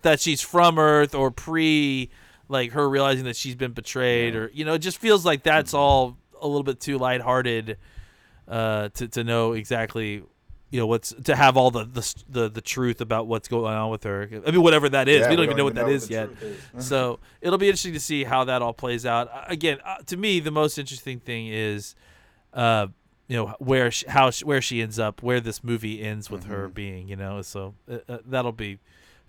that 0.04 0.20
she's 0.20 0.42
from 0.42 0.80
Earth 0.80 1.14
or 1.16 1.32
pre 1.32 2.10
like 2.48 2.72
her 2.72 2.90
realizing 2.90 3.26
that 3.26 3.36
she's 3.36 3.56
been 3.56 3.74
betrayed 3.74 4.36
or 4.36 4.50
you 4.54 4.66
know 4.66 4.74
it 4.74 4.80
just 4.80 4.98
feels 4.98 5.26
like 5.26 5.44
that's 5.44 5.74
all 5.74 6.18
a 6.42 6.48
little 6.48 6.64
bit 6.64 6.80
too 6.80 6.98
lighthearted 6.98 7.78
uh 8.48 8.90
to 8.90 9.08
to 9.08 9.24
know 9.24 9.54
exactly 9.54 10.24
you 10.72 10.80
know 10.80 10.88
what's 10.88 11.14
to 11.26 11.36
have 11.36 11.58
all 11.58 11.70
the 11.70 11.84
the 11.84 12.16
the, 12.30 12.50
the 12.50 12.62
truth 12.62 13.02
about 13.02 13.28
what's 13.28 13.48
going 13.48 13.74
on 13.74 13.92
with 13.92 14.04
her. 14.06 14.28
I 14.48 14.52
mean 14.52 14.62
whatever 14.64 14.90
that 14.90 15.08
is. 15.08 15.20
Yeah, 15.22 15.30
we 15.30 15.36
don't 15.36 15.46
even 15.46 15.58
know 15.58 15.66
what 15.66 15.76
that 15.76 15.90
is 15.90 16.10
yet. 16.10 16.30
is. 16.42 16.88
so 16.88 17.20
it'll 17.42 17.58
be 17.60 17.68
interesting 17.68 17.94
to 17.94 18.00
see 18.00 18.24
how 18.24 18.46
that 18.46 18.62
all 18.62 18.74
plays 18.74 19.06
out. 19.06 19.30
Again, 19.52 19.80
uh, 19.86 19.98
to 20.08 20.18
me, 20.18 20.40
the 20.40 20.50
most 20.52 20.78
interesting 20.78 21.20
thing 21.20 21.48
is, 21.48 21.94
uh, 22.54 22.88
you 23.28 23.36
know, 23.38 23.56
where 23.60 23.92
she, 23.92 24.08
how 24.08 24.30
she, 24.32 24.46
where 24.46 24.62
she 24.62 24.82
ends 24.82 24.98
up, 24.98 25.22
where 25.22 25.40
this 25.42 25.64
movie 25.64 26.02
ends 26.02 26.30
with 26.30 26.46
her 26.46 26.64
Mm-hmm. 26.66 26.74
being. 26.74 27.08
You 27.10 27.18
know, 27.18 27.42
so 27.42 27.76
uh, 27.90 27.98
uh, 28.08 28.18
that'll 28.26 28.52
be 28.54 28.80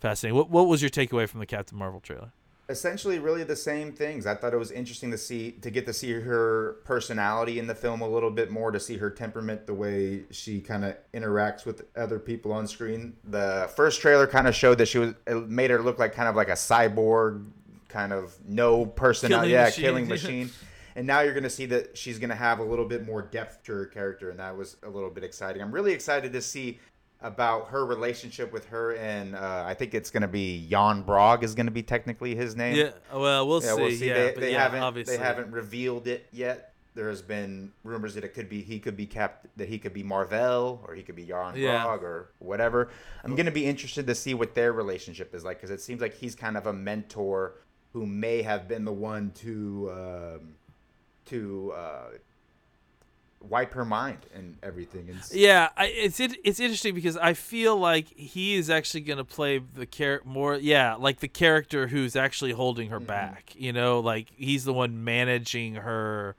fascinating. 0.01 0.37
What 0.37 0.49
what 0.51 0.69
was 0.69 0.81
your 0.81 0.91
takeaway 0.91 1.29
from 1.29 1.41
the 1.41 1.47
Captain 1.47 1.77
Marvel 1.77 2.01
trailer? 2.01 2.33
Essentially 2.73 3.21
really 3.21 3.45
the 3.45 3.55
same 3.55 3.93
things. 3.93 4.27
I 4.27 4.35
thought 4.35 4.53
it 4.53 4.57
was 4.57 4.73
interesting 4.73 5.13
to 5.13 5.19
see 5.19 5.53
to 5.53 5.71
get 5.71 5.87
to 5.87 5.93
see 5.93 6.13
her 6.13 6.79
personality 6.85 7.61
in 7.61 7.69
the 7.69 7.75
film 7.75 8.01
a 8.01 8.09
little 8.09 8.31
bit 8.31 8.51
more, 8.51 8.73
to 8.73 8.81
see 8.81 8.97
her 8.97 9.11
temperament, 9.11 9.67
the 9.69 9.75
way 9.75 10.25
she 10.31 10.61
kind 10.61 10.85
of 10.85 10.97
interacts 11.15 11.65
with 11.65 11.85
other 11.97 12.19
people 12.19 12.53
on 12.53 12.67
screen. 12.67 13.15
The 13.23 13.71
first 13.77 14.01
trailer 14.01 14.27
kind 14.27 14.49
of 14.49 14.57
showed 14.57 14.79
that 14.79 14.87
she 14.87 14.99
was 14.99 15.15
it 15.27 15.49
made 15.49 15.71
her 15.71 15.81
look 15.81 16.01
like 16.01 16.13
kind 16.15 16.29
of 16.29 16.35
like 16.35 16.49
a 16.49 16.53
cyborg, 16.53 17.47
kind 17.89 18.13
of 18.13 18.35
no 18.45 18.87
personality, 18.87 19.51
Killing 19.51 19.61
yeah, 19.61 19.65
machine. 19.67 19.85
killing 19.85 20.09
machine. 20.49 20.51
And 20.95 21.07
now 21.07 21.21
you're 21.21 21.33
going 21.33 21.45
to 21.45 21.51
see 21.51 21.67
that 21.67 21.97
she's 21.97 22.19
going 22.19 22.31
to 22.31 22.37
have 22.37 22.59
a 22.59 22.63
little 22.63 22.85
bit 22.85 23.07
more 23.07 23.23
depth 23.23 23.63
to 23.65 23.73
her 23.73 23.87
character, 23.87 24.29
and 24.29 24.39
that 24.39 24.57
was 24.57 24.77
a 24.83 24.91
little 24.91 25.09
bit 25.09 25.25
exciting. 25.25 25.63
I'm 25.63 25.73
really 25.73 25.93
excited 25.93 26.35
to 26.35 26.43
see 26.43 26.81
about 27.23 27.69
her 27.69 27.87
relationship 27.87 28.53
with 28.53 28.67
her 28.67 28.95
and 28.97 29.35
uh, 29.37 29.65
I 29.67 29.75
think 29.75 29.95
it's 29.95 30.11
going 30.11 30.23
to 30.23 30.29
be 30.29 30.57
Yon-Rogg 30.57 31.43
is 31.43 31.55
going 31.55 31.67
to 31.67 31.73
be 31.73 31.83
technically 31.83 32.35
his 32.35 32.57
name. 32.57 32.77
Yeah, 32.77 32.91
well, 33.13 33.47
we'll 33.47 33.63
Yeah, 33.63 33.75
see. 33.77 33.81
we'll 33.83 33.91
see. 33.93 34.09
Yeah, 34.09 34.15
they 34.15 34.35
they 34.35 34.53
yeah, 34.53 34.63
haven't 34.63 34.83
obviously. 34.83 35.17
they 35.17 35.23
haven't 35.23 35.51
revealed 35.53 36.07
it 36.09 36.27
yet. 36.33 36.69
There 36.95 37.09
has 37.09 37.23
been 37.23 37.73
rumors 37.85 38.15
that 38.17 38.25
it 38.25 38.35
could 38.35 38.49
be 38.51 38.61
he 38.61 38.79
could 38.79 38.97
be 38.97 39.07
Cap 39.07 39.47
that 39.57 39.69
he 39.69 39.79
could 39.79 39.95
be 39.95 40.03
Marvel 40.03 40.85
or 40.87 40.95
he 40.95 41.03
could 41.03 41.17
be 41.17 41.25
Jan 41.25 41.55
Yeah. 41.57 41.85
Brog 41.85 42.03
or 42.03 42.33
whatever. 42.39 42.91
I'm 43.25 43.35
gonna 43.35 43.51
be 43.51 43.65
interested 43.65 44.07
to 44.09 44.15
see 44.15 44.35
what 44.35 44.55
their 44.55 44.73
relationship 44.73 45.35
is 45.35 45.43
like 45.45 45.57
because 45.59 45.71
it 45.71 45.81
seems 45.81 46.01
like 46.03 46.15
he's 46.15 46.35
kind 46.35 46.57
of 46.57 46.67
a 46.67 46.73
mentor 46.73 47.55
who 47.95 48.05
may 48.07 48.43
have 48.43 48.69
been 48.69 48.85
the 48.85 48.93
one 48.93 49.31
to 49.37 49.91
um, 49.93 50.55
to 51.27 51.73
uh, 51.77 52.05
wipe 53.49 53.75
her 53.75 53.85
mind 53.85 54.19
and 54.35 54.57
everything. 54.63 55.09
And 55.09 55.21
Yeah, 55.33 55.71
I, 55.77 55.87
it's 55.87 56.21
it, 56.21 56.37
it's 56.45 56.61
interesting 56.61 56.95
because 56.95 57.17
I 57.17 57.35
feel 57.35 57.77
like 57.77 58.09
he 58.09 58.55
is 58.55 58.71
actually 58.71 59.03
going 59.03 59.19
to 59.19 59.25
play 59.25 59.59
the 59.59 59.87
character 59.87 60.29
more. 60.29 60.57
Yeah, 60.57 60.95
like 60.95 61.21
the 61.21 61.29
character 61.29 61.89
who's 61.89 62.17
actually 62.17 62.53
holding 62.53 62.91
her 62.91 63.01
back. 63.01 63.53
You 63.57 63.73
know, 63.73 64.01
like 64.01 64.29
he's 64.37 64.65
the 64.65 64.73
one 64.73 65.05
managing 65.05 65.77
her 65.77 66.37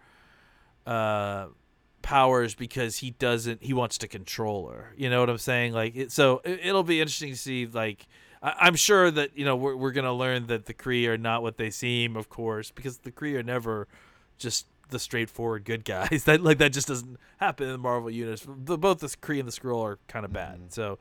uh, 0.86 1.48
powers 2.02 2.56
because 2.56 2.98
he 2.98 3.12
doesn't. 3.12 3.64
He 3.64 3.74
wants 3.74 3.98
to 4.00 4.08
control 4.08 4.70
her. 4.70 4.94
You 4.98 5.10
know 5.10 5.20
what 5.20 5.30
I'm 5.30 5.38
saying? 5.38 5.74
Like 5.74 5.96
it, 5.96 6.12
so, 6.12 6.42
it, 6.44 6.62
it'll 6.64 6.84
be 6.84 7.00
interesting 7.00 7.32
to 7.32 7.38
see. 7.38 7.66
Like 7.66 8.08
I, 8.42 8.54
I'm 8.60 8.76
sure 8.76 9.10
that 9.10 9.38
you 9.38 9.46
know 9.46 9.56
we're 9.56 9.76
we're 9.76 9.92
going 9.92 10.06
to 10.06 10.14
learn 10.14 10.48
that 10.48 10.66
the 10.66 10.74
Kree 10.74 11.08
are 11.08 11.18
not 11.18 11.42
what 11.42 11.58
they 11.58 11.70
seem, 11.70 12.16
of 12.16 12.30
course, 12.30 12.72
because 12.72 13.00
the 13.00 13.12
Kree 13.12 13.36
are 13.36 13.44
never 13.44 13.88
just 14.38 14.68
the 14.90 15.00
straightforward 15.00 15.66
good 15.66 15.86
guys. 15.86 16.24
That 16.26 16.42
like 16.44 16.60
that 16.60 16.74
just 16.74 16.88
doesn't 16.88 17.18
happen 17.38 17.68
in 17.68 17.74
the 17.74 17.78
Marvel 17.78 18.10
universe. 18.10 18.46
The, 18.48 18.78
both 18.78 19.00
the 19.00 19.08
Kree 19.08 19.40
and 19.40 19.48
the 19.48 19.52
Skrull 19.52 19.84
are 19.84 20.00
kind 20.08 20.26
of 20.26 20.32
bad. 20.32 20.74
So 20.74 21.00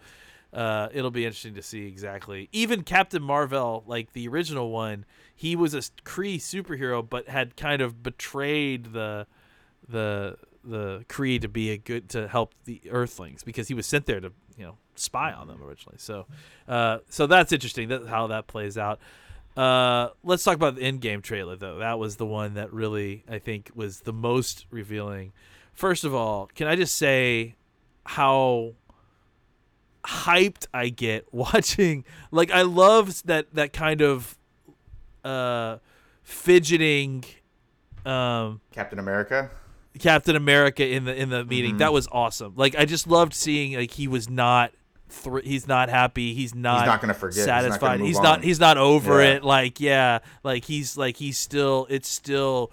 uh, 0.53 0.89
it'll 0.93 1.11
be 1.11 1.24
interesting 1.24 1.55
to 1.55 1.62
see 1.62 1.87
exactly. 1.87 2.49
Even 2.53 2.83
Captain 2.83 3.22
Marvel, 3.22 3.85
like 3.87 4.12
the 4.12 4.28
original 4.28 4.70
one, 4.70 5.05
he 5.35 5.57
was 5.57 5.74
a 5.74 5.78
Kree 6.05 6.37
superhero, 6.37 7.09
but 7.09 7.28
had 7.28 7.57
kind 7.57 7.80
of 7.80 8.03
betrayed 8.03 8.93
the 8.93 9.26
the 9.89 10.37
the 10.64 11.05
Kree 11.09 11.41
to 11.41 11.49
be 11.49 11.70
a 11.70 11.78
good 11.78 12.09
to 12.11 12.28
help 12.28 12.55
the 12.64 12.80
Earthlings 12.91 13.43
because 13.43 13.68
he 13.68 13.74
was 13.74 13.87
sent 13.87 14.07
there 14.07 14.20
to 14.20 14.33
you 14.57 14.64
know 14.64 14.76
spy 14.95 15.33
on 15.33 15.49
them 15.49 15.62
originally. 15.62 15.99
So 15.99 16.26
uh, 16.68 16.99
so 17.09 17.26
that's 17.26 17.53
interesting. 17.53 17.89
That 17.89 18.07
how 18.07 18.26
that 18.28 18.47
plays 18.47 18.76
out. 18.76 19.01
Uh, 19.57 20.09
let's 20.25 20.45
talk 20.45 20.55
about 20.55 20.77
the 20.77 20.83
end 20.83 21.01
game 21.01 21.21
trailer 21.21 21.57
though. 21.57 21.79
That 21.79 21.99
was 21.99 22.17
the 22.17 22.27
one 22.27 22.55
that 22.55 22.73
really 22.73 23.25
I 23.29 23.39
think 23.39 23.71
was 23.75 24.01
the 24.01 24.13
most 24.13 24.67
revealing. 24.71 25.33
First 25.73 26.05
of 26.05 26.15
all, 26.15 26.49
can 26.55 26.67
I 26.67 26.77
just 26.77 26.97
say 26.97 27.57
how 28.05 28.75
hyped 30.05 30.67
I 30.75 30.89
get 30.89 31.27
watching 31.33 32.05
like 32.31 32.51
I 32.51 32.63
love 32.63 33.23
that 33.25 33.55
that 33.55 33.73
kind 33.73 34.01
of 34.01 34.37
uh 35.25 35.79
fidgeting 36.23 37.25
um 38.05 38.61
Captain 38.73 38.99
America. 38.99 39.51
Captain 39.99 40.35
America 40.35 40.87
in 40.87 41.05
the 41.05 41.15
in 41.15 41.29
the 41.29 41.45
meeting. 41.45 41.77
That 41.77 41.93
was 41.93 42.09
awesome. 42.11 42.55
Like 42.57 42.75
I 42.75 42.87
just 42.87 43.07
loved 43.07 43.35
seeing 43.35 43.75
like 43.75 43.91
he 43.91 44.09
was 44.09 44.31
not 44.31 44.73
he's 45.45 45.67
not 45.69 45.89
happy. 45.89 46.35
He's 46.35 46.55
not 46.55 46.87
not 46.87 47.01
gonna 47.01 47.15
forget. 47.15 47.37
He's 47.39 47.47
not 47.47 47.63
satisfied. 47.63 48.01
He's 48.01 48.21
not 48.21 48.43
he's 48.45 48.61
not 48.61 48.79
over 48.79 49.23
Yeah. 49.23 49.31
it. 49.37 49.45
Like 49.45 49.81
yeah, 49.81 50.19
like 50.43 50.65
he's 50.65 50.97
like 50.97 51.17
he's 51.17 51.39
still 51.39 51.87
it's 51.91 52.09
still 52.09 52.73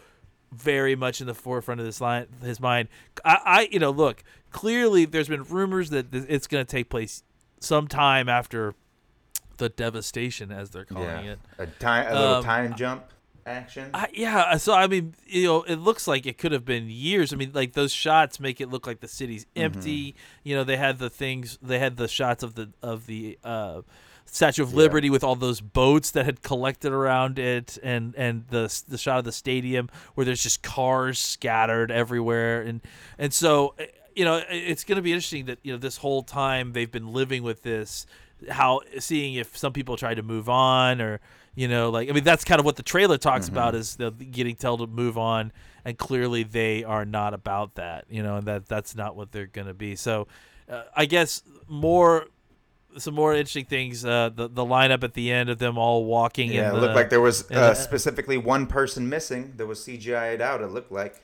very 0.52 0.96
much 0.96 1.22
in 1.22 1.28
the 1.28 1.34
forefront 1.36 1.80
of 1.80 1.86
this 1.86 2.02
line 2.02 2.26
his 2.44 2.60
mind. 2.60 2.88
I, 3.24 3.38
I 3.46 3.68
you 3.72 3.80
know 3.80 3.92
look 3.92 4.24
clearly 4.52 5.06
there's 5.06 5.28
been 5.28 5.44
rumors 5.44 5.90
that 5.92 6.12
th- 6.12 6.26
it's 6.28 6.48
going 6.48 6.66
to 6.66 6.70
take 6.72 6.90
place 6.90 7.22
sometime 7.60 8.28
after 8.28 8.74
the 9.58 9.70
devastation 9.70 10.52
as 10.52 10.70
they're 10.72 10.86
calling 10.86 11.08
Yeah, 11.26 11.32
it. 11.34 11.40
a 11.60 11.68
time 11.68 12.08
a 12.08 12.14
little 12.20 12.36
Um, 12.36 12.44
time 12.44 12.76
jump 12.76 13.04
action. 13.50 13.90
I, 13.94 14.08
yeah, 14.14 14.58
so 14.58 14.74
I 14.74 14.88
mean, 14.88 15.16
you 15.26 15.46
know, 15.46 15.64
it 15.64 15.76
looks 15.78 16.08
like 16.08 16.26
it 16.26 16.38
could 16.38 16.52
have 16.52 16.66
been 16.66 16.90
years. 16.90 17.34
I 17.34 17.36
mean, 17.36 17.52
like 17.54 17.74
those 17.74 17.92
shots 17.92 18.40
make 18.40 18.62
it 18.62 18.70
look 18.70 18.86
like 18.88 19.00
the 19.00 19.08
city's 19.08 19.46
Mm-hmm. 19.46 19.62
empty. 19.64 20.16
You 20.44 20.56
know, 20.56 20.64
they 20.64 20.78
had 20.78 21.00
the 21.00 21.10
things, 21.10 21.58
they 21.62 21.80
had 21.80 21.98
the 21.98 22.08
shots 22.08 22.44
of 22.44 22.56
the 22.56 22.70
of 22.82 23.06
the 23.08 23.38
uh, 23.44 23.82
Statue 24.26 24.62
of 24.62 24.74
Liberty 24.76 25.10
with 25.10 25.24
all 25.24 25.36
those 25.36 25.60
boats 25.60 26.12
that 26.12 26.26
had 26.26 26.44
collected 26.44 26.92
around 26.92 27.40
it, 27.40 27.78
and 27.82 28.14
and 28.16 28.46
the 28.50 28.72
the 28.88 28.98
shot 28.98 29.18
of 29.20 29.26
the 29.26 29.32
stadium 29.32 29.90
where 30.14 30.24
there's 30.24 30.44
just 30.44 30.62
cars 30.62 31.18
scattered 31.18 31.90
everywhere, 31.92 32.62
and 32.62 32.82
and 33.18 33.34
so 33.34 33.74
eh, 33.80 33.88
you 34.16 34.26
know, 34.26 34.42
it's 34.50 34.84
going 34.84 34.98
to 34.98 35.02
be 35.02 35.14
interesting 35.14 35.46
that 35.46 35.58
you 35.64 35.72
know 35.72 35.80
this 35.80 35.98
whole 35.98 36.22
time 36.22 36.74
they've 36.74 36.92
been 36.92 37.12
living 37.12 37.42
with 37.42 37.64
this 37.64 38.06
how 38.50 38.82
seeing 39.00 39.34
if 39.36 39.58
some 39.58 39.74
people 39.74 39.98
try 39.98 40.14
to 40.14 40.24
move 40.24 40.48
on 40.48 41.02
or 41.02 41.20
you 41.60 41.68
know 41.68 41.90
like 41.90 42.10
i 42.10 42.14
mean 42.14 42.24
that's 42.24 42.46
kind 42.46 42.60
of 42.60 42.66
what 42.66 42.78
the 42.78 42.84
trailer 42.84 43.18
talks 43.18 43.50
about 43.50 43.76
is 43.76 43.98
the 43.98 44.12
getting 44.12 44.56
told 44.56 44.80
to 44.80 44.88
move 44.88 45.18
on 45.18 45.52
and 45.84 45.98
clearly 45.98 46.44
they 46.44 46.84
are 46.86 47.04
not 47.04 47.34
about 47.34 47.76
that 47.76 48.06
you 48.10 48.24
know 48.24 48.38
and 48.38 48.48
that 48.48 48.66
that's 48.68 48.96
not 48.96 49.16
what 49.18 49.32
they're 49.34 49.46
going 49.58 49.68
to 49.68 49.74
be 49.74 49.94
so 49.96 50.26
uh, 50.70 50.84
i 50.96 51.06
guess 51.06 51.44
more 51.68 52.28
some 52.98 53.14
more 53.14 53.34
interesting 53.34 53.66
things 53.66 54.06
uh 54.06 54.30
the, 54.34 54.48
the 54.48 54.64
lineup 54.64 55.04
at 55.04 55.14
the 55.14 55.32
end 55.32 55.50
of 55.50 55.58
them 55.60 55.78
all 55.78 56.06
walking 56.06 56.52
yeah, 56.52 56.70
in 56.70 56.76
it 56.76 56.80
looked 56.80 56.96
like 56.96 57.10
there 57.10 57.20
was 57.22 57.44
uh, 57.52 57.70
the- 57.70 57.74
specifically 57.74 58.38
one 58.38 58.66
person 58.66 59.10
missing. 59.10 59.54
There 59.58 59.68
was 59.68 59.80
CGI'd 59.82 60.42
out. 60.42 60.62
It 60.62 60.68
looked 60.72 60.92
like. 60.92 61.24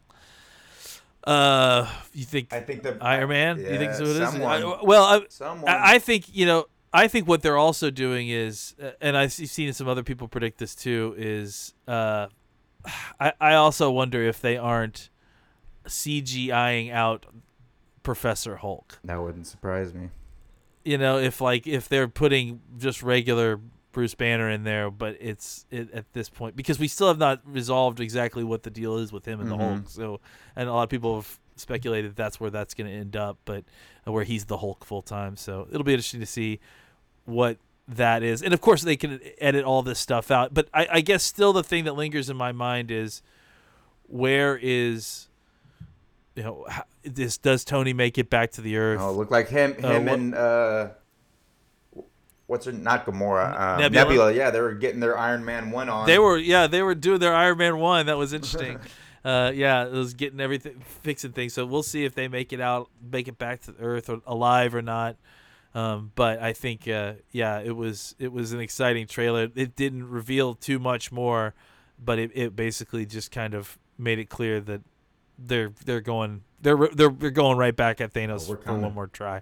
uh 1.23 1.87
you 2.13 2.23
think 2.25 2.53
I 2.53 2.59
think 2.59 2.83
the 2.83 2.97
Iron 3.01 3.29
Man? 3.29 3.57
you 3.57 3.65
think 3.65 3.81
Yeah, 3.81 3.93
so? 3.93 4.03
It 4.03 4.09
is. 4.21 4.29
someone. 4.29 4.63
I- 4.63 4.79
well, 4.83 5.03
I, 5.03 5.21
Someone. 5.29 5.71
I, 5.71 5.95
I 5.95 5.99
think 5.99 6.25
you 6.35 6.45
know. 6.45 6.65
I 6.95 7.09
think 7.09 7.27
what 7.27 7.41
they're 7.41 7.57
also 7.57 7.91
doing 7.91 8.29
is, 8.29 8.73
uh, 8.81 8.91
and 9.01 9.17
I've 9.17 9.33
seen 9.33 9.73
some 9.73 9.87
other 9.87 10.03
people 10.03 10.29
predict 10.29 10.59
this 10.59 10.73
too. 10.75 11.13
Is 11.17 11.73
uh, 11.87 12.27
I 13.19 13.33
I 13.39 13.53
also 13.55 13.91
wonder 13.91 14.23
if 14.23 14.39
they 14.39 14.57
aren't 14.57 15.09
CGIing 15.87 16.93
out 16.93 17.25
Professor 18.01 18.55
Hulk. 18.55 18.99
That 19.03 19.21
wouldn't 19.21 19.47
surprise 19.47 19.93
me. 19.93 20.09
You 20.85 20.97
know, 20.97 21.17
if 21.17 21.41
like 21.41 21.67
if 21.67 21.89
they're 21.89 22.07
putting 22.07 22.61
just 22.77 23.03
regular 23.03 23.59
Bruce 23.91 24.15
Banner 24.15 24.49
in 24.49 24.63
there, 24.63 24.89
but 24.89 25.17
it's 25.19 25.65
it, 25.71 25.91
at 25.91 26.13
this 26.13 26.29
point 26.29 26.55
because 26.55 26.79
we 26.79 26.87
still 26.87 27.07
have 27.09 27.17
not 27.17 27.41
resolved 27.45 27.99
exactly 27.99 28.43
what 28.43 28.63
the 28.63 28.69
deal 28.69 28.97
is 28.97 29.11
with 29.11 29.25
him 29.25 29.41
and 29.41 29.51
the 29.51 29.55
Mm-hmm. 29.55 29.73
Hulk. 29.75 29.89
So, 29.89 30.21
and 30.55 30.69
a 30.69 30.73
lot 30.73 30.83
of 30.83 30.89
people 30.89 31.15
have 31.15 31.39
speculated 31.57 32.15
that's 32.15 32.39
where 32.39 32.49
that's 32.49 32.73
going 32.73 32.89
to 32.89 32.95
end 32.95 33.15
up, 33.15 33.37
but 33.45 33.65
uh, 34.07 34.11
where 34.11 34.23
he's 34.23 34.45
the 34.45 34.57
Hulk 34.57 34.85
full 34.85 35.01
time. 35.01 35.35
So 35.35 35.67
it'll 35.69 35.83
be 35.83 35.93
interesting 35.93 36.19
to 36.21 36.25
see 36.25 36.59
what 37.25 37.57
that 37.87 38.23
is, 38.23 38.41
and 38.41 38.53
of 38.53 38.61
course 38.61 38.81
they 38.81 38.95
can 38.95 39.19
edit 39.39 39.63
all 39.65 39.83
this 39.83 39.99
stuff 39.99 40.31
out. 40.31 40.53
But 40.53 40.67
I, 40.73 40.87
I 40.93 41.01
guess 41.01 41.23
still 41.23 41.53
the 41.53 41.63
thing 41.63 41.83
that 41.85 41.93
lingers 41.93 42.29
in 42.29 42.37
my 42.37 42.51
mind 42.51 42.89
is 42.89 43.21
where 44.07 44.57
is 44.61 45.27
you 46.35 46.43
know 46.43 46.65
how, 46.69 46.83
this 47.03 47.37
does 47.37 47.63
Tony 47.63 47.93
make 47.93 48.17
it 48.17 48.29
back 48.29 48.51
to 48.53 48.61
the 48.61 48.77
Earth? 48.77 48.99
Oh, 49.01 49.11
look 49.13 49.29
like 49.31 49.49
him, 49.49 49.75
Uh, 49.83 49.87
him 49.93 50.05
what- 50.05 50.13
and 50.19 50.35
uh, 50.35 50.87
what's 52.47 52.65
her? 52.65 52.71
Not 52.71 53.05
Gamora. 53.05 53.59
Um, 53.59 53.81
Nebula? 53.81 54.05
Nebula. 54.05 54.33
Yeah, 54.33 54.49
they 54.51 54.61
were 54.61 54.73
getting 54.73 54.99
their 54.99 55.17
Iron 55.17 55.45
Man 55.45 55.71
one 55.71 55.89
on. 55.89 56.07
They 56.07 56.19
were, 56.19 56.37
yeah, 56.37 56.67
they 56.67 56.81
were 56.81 56.95
doing 56.95 57.19
their 57.19 57.33
Iron 57.35 57.57
Man 57.57 57.77
one. 57.77 58.05
That 58.07 58.17
was 58.17 58.33
interesting. 58.33 58.79
uh, 59.23 59.51
yeah, 59.55 59.85
it 59.85 59.91
was 59.91 60.13
getting 60.13 60.39
everything, 60.39 60.81
fixing 61.03 61.31
things. 61.31 61.53
So 61.53 61.65
we'll 61.65 61.83
see 61.83 62.05
if 62.05 62.13
they 62.15 62.27
make 62.27 62.53
it 62.53 62.61
out, 62.61 62.89
make 63.11 63.27
it 63.27 63.37
back 63.37 63.61
to 63.61 63.71
the 63.71 63.81
Earth 63.83 64.09
or 64.09 64.21
alive 64.25 64.75
or 64.75 64.81
not. 64.81 65.15
Um, 65.75 66.13
but 66.15 66.41
I 66.41 66.53
think, 66.53 66.87
uh, 66.87 67.15
yeah, 67.31 67.59
it 67.59 67.75
was 67.75 68.15
it 68.17 68.31
was 68.31 68.53
an 68.53 68.61
exciting 68.61 69.07
trailer. 69.07 69.49
It 69.55 69.75
didn't 69.75 70.09
reveal 70.09 70.55
too 70.55 70.79
much 70.79 71.11
more, 71.11 71.53
but 72.03 72.17
it, 72.17 72.31
it 72.33 72.55
basically 72.55 73.05
just 73.05 73.29
kind 73.29 73.53
of 73.53 73.77
made 73.97 74.17
it 74.17 74.29
clear 74.29 74.61
that 74.61 74.81
they're 75.37 75.73
they're 75.83 75.99
going 75.99 76.43
they're 76.61 76.77
they're, 76.93 77.09
they're 77.09 77.29
going 77.29 77.57
right 77.57 77.75
back 77.75 77.99
at 77.99 78.13
Thanos 78.13 78.49
Oh, 78.49 78.55
for 78.55 78.73
one 78.73 78.93
more 78.93 79.07
try. 79.07 79.41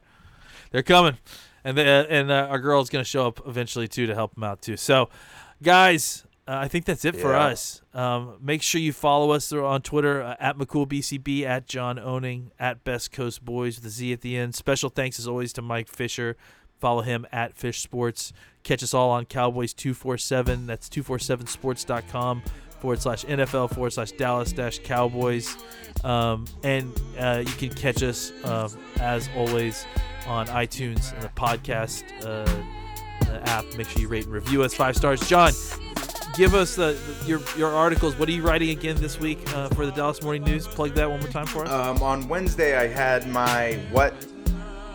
They're 0.71 0.81
coming, 0.81 1.19
and 1.63 1.77
the, 1.77 1.84
and 2.09 2.31
uh, 2.31 2.47
our 2.49 2.57
girl's 2.57 2.89
gonna 2.89 3.03
show 3.03 3.27
up 3.27 3.39
eventually 3.47 3.88
too 3.88 4.07
to 4.07 4.15
help 4.15 4.34
them 4.34 4.43
out 4.43 4.59
too. 4.59 4.75
So, 4.75 5.09
guys, 5.61 6.25
uh, 6.47 6.57
I 6.57 6.67
think 6.67 6.85
that's 6.85 7.05
it 7.05 7.15
for 7.15 7.33
us. 7.33 7.81
Um, 7.93 8.37
make 8.41 8.61
sure 8.61 8.81
you 8.81 8.91
follow 8.91 9.31
us 9.31 9.53
on 9.53 9.81
Twitter 9.81 10.21
uh, 10.21 10.35
at 10.39 10.57
McCoolBCB, 10.57 11.43
at 11.43 11.65
John 11.67 11.97
Owning, 11.97 12.51
at 12.59 12.83
Best 12.83 13.11
Coast 13.11 13.45
Boys 13.45 13.77
with 13.77 13.85
a 13.85 13.89
Z 13.89 14.11
at 14.11 14.21
the 14.21 14.35
end. 14.35 14.53
Special 14.53 14.89
thanks 14.89 15.19
as 15.19 15.27
always 15.27 15.53
to 15.53 15.61
Mike 15.61 15.87
Fisher. 15.87 16.35
Follow 16.79 17.01
him 17.01 17.25
at 17.31 17.55
Fish 17.55 17.79
Sports. 17.79 18.33
Catch 18.63 18.83
us 18.83 18.93
all 18.93 19.09
on 19.09 19.25
Cowboys 19.25 19.73
247. 19.73 20.67
That's 20.67 20.89
247sports.com 20.89 22.43
forward 22.81 23.01
slash 23.01 23.23
NFL 23.23 23.73
forward 23.73 23.93
slash 23.93 24.11
Dallas 24.11 24.51
dash 24.51 24.79
Cowboys. 24.79 25.55
Um, 26.03 26.45
and 26.63 26.91
uh, 27.17 27.43
you 27.45 27.53
can 27.53 27.69
catch 27.69 28.03
us, 28.03 28.33
um, 28.43 28.77
as 28.99 29.29
always, 29.37 29.85
on 30.27 30.47
iTunes 30.47 31.13
and 31.13 31.23
the 31.23 31.29
podcast 31.29 32.03
uh, 32.25 33.39
app. 33.45 33.63
Make 33.77 33.87
sure 33.87 34.01
you 34.01 34.09
rate 34.09 34.25
and 34.25 34.33
review 34.33 34.63
us 34.63 34.73
five 34.73 34.97
stars. 34.97 35.25
John, 35.29 35.53
give 36.36 36.53
us 36.55 36.75
the- 36.75 36.97
your 37.25 37.41
your 37.57 37.71
articles. 37.71 38.15
What 38.17 38.27
are 38.29 38.31
you 38.31 38.41
writing 38.43 38.69
again 38.69 38.95
this 38.97 39.19
week 39.19 39.39
uh, 39.55 39.69
for 39.69 39.86
the 39.86 39.91
Dallas 39.91 40.21
Morning 40.21 40.43
News? 40.43 40.67
Plug 40.67 40.93
that 40.95 41.09
one 41.09 41.19
more 41.19 41.29
time 41.29 41.45
for 41.45 41.65
us. 41.65 41.71
Um, 41.71 42.01
on 42.03 42.27
Wednesday, 42.27 42.77
I 42.77 42.88
had 42.88 43.27
my 43.29 43.79
what 43.91 44.13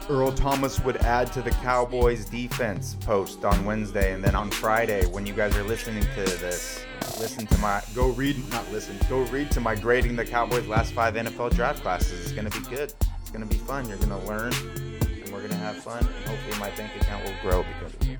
Earl 0.08 0.32
Thomas 0.32 0.80
would 0.80 0.96
add 0.98 1.32
to 1.34 1.42
the 1.42 1.50
Cowboys 1.50 2.24
defense 2.24 2.96
post 3.00 3.44
on 3.44 3.64
Wednesday, 3.64 4.14
and 4.14 4.24
then 4.24 4.34
on 4.34 4.50
Friday, 4.50 5.04
when 5.06 5.26
you 5.26 5.34
guys 5.34 5.54
are 5.56 5.64
listening 5.64 6.02
to 6.14 6.24
this, 6.24 6.82
listen 7.18 7.46
to 7.46 7.58
my 7.58 7.82
go 7.94 8.08
read 8.08 8.36
not 8.50 8.70
listen 8.72 8.98
go 9.08 9.20
read 9.24 9.50
to 9.52 9.60
my 9.60 9.74
grading 9.74 10.16
the 10.16 10.24
Cowboys 10.24 10.66
last 10.66 10.92
five 10.92 11.14
NFL 11.14 11.54
draft 11.54 11.82
classes. 11.82 12.20
It's 12.24 12.32
gonna 12.32 12.50
be 12.50 12.60
good. 12.74 12.92
It's 13.20 13.30
gonna 13.30 13.46
be 13.46 13.56
fun. 13.58 13.86
You're 13.88 13.98
gonna 13.98 14.24
learn, 14.24 14.52
and 14.54 15.28
we're 15.32 15.42
gonna 15.42 15.54
have 15.56 15.76
fun, 15.76 15.98
and 15.98 16.24
hopefully 16.26 16.58
my 16.58 16.70
bank 16.70 16.90
account 17.00 17.24
will 17.24 17.34
grow 17.42 17.64
because 17.74 17.94
of 17.94 18.08
it. 18.08 18.18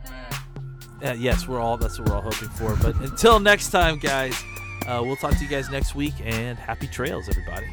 Uh, 1.05 1.13
yes, 1.13 1.47
we're 1.47 1.61
all 1.61 1.77
that's 1.77 1.99
what 1.99 2.09
we're 2.09 2.15
all 2.17 2.23
hoping 2.23 2.49
for. 2.49 2.77
But 2.77 2.97
until 2.97 3.39
next 3.39 3.71
time, 3.71 3.99
guys, 3.99 4.35
uh, 4.87 5.03
we'll 5.05 5.17
talk 5.17 5.33
to 5.37 5.45
you 5.45 5.49
guys 5.49 5.71
next 5.71 5.95
week. 5.95 6.15
And 6.25 6.59
happy 6.59 6.89
trails, 6.89 7.29
everybody. 7.29 7.67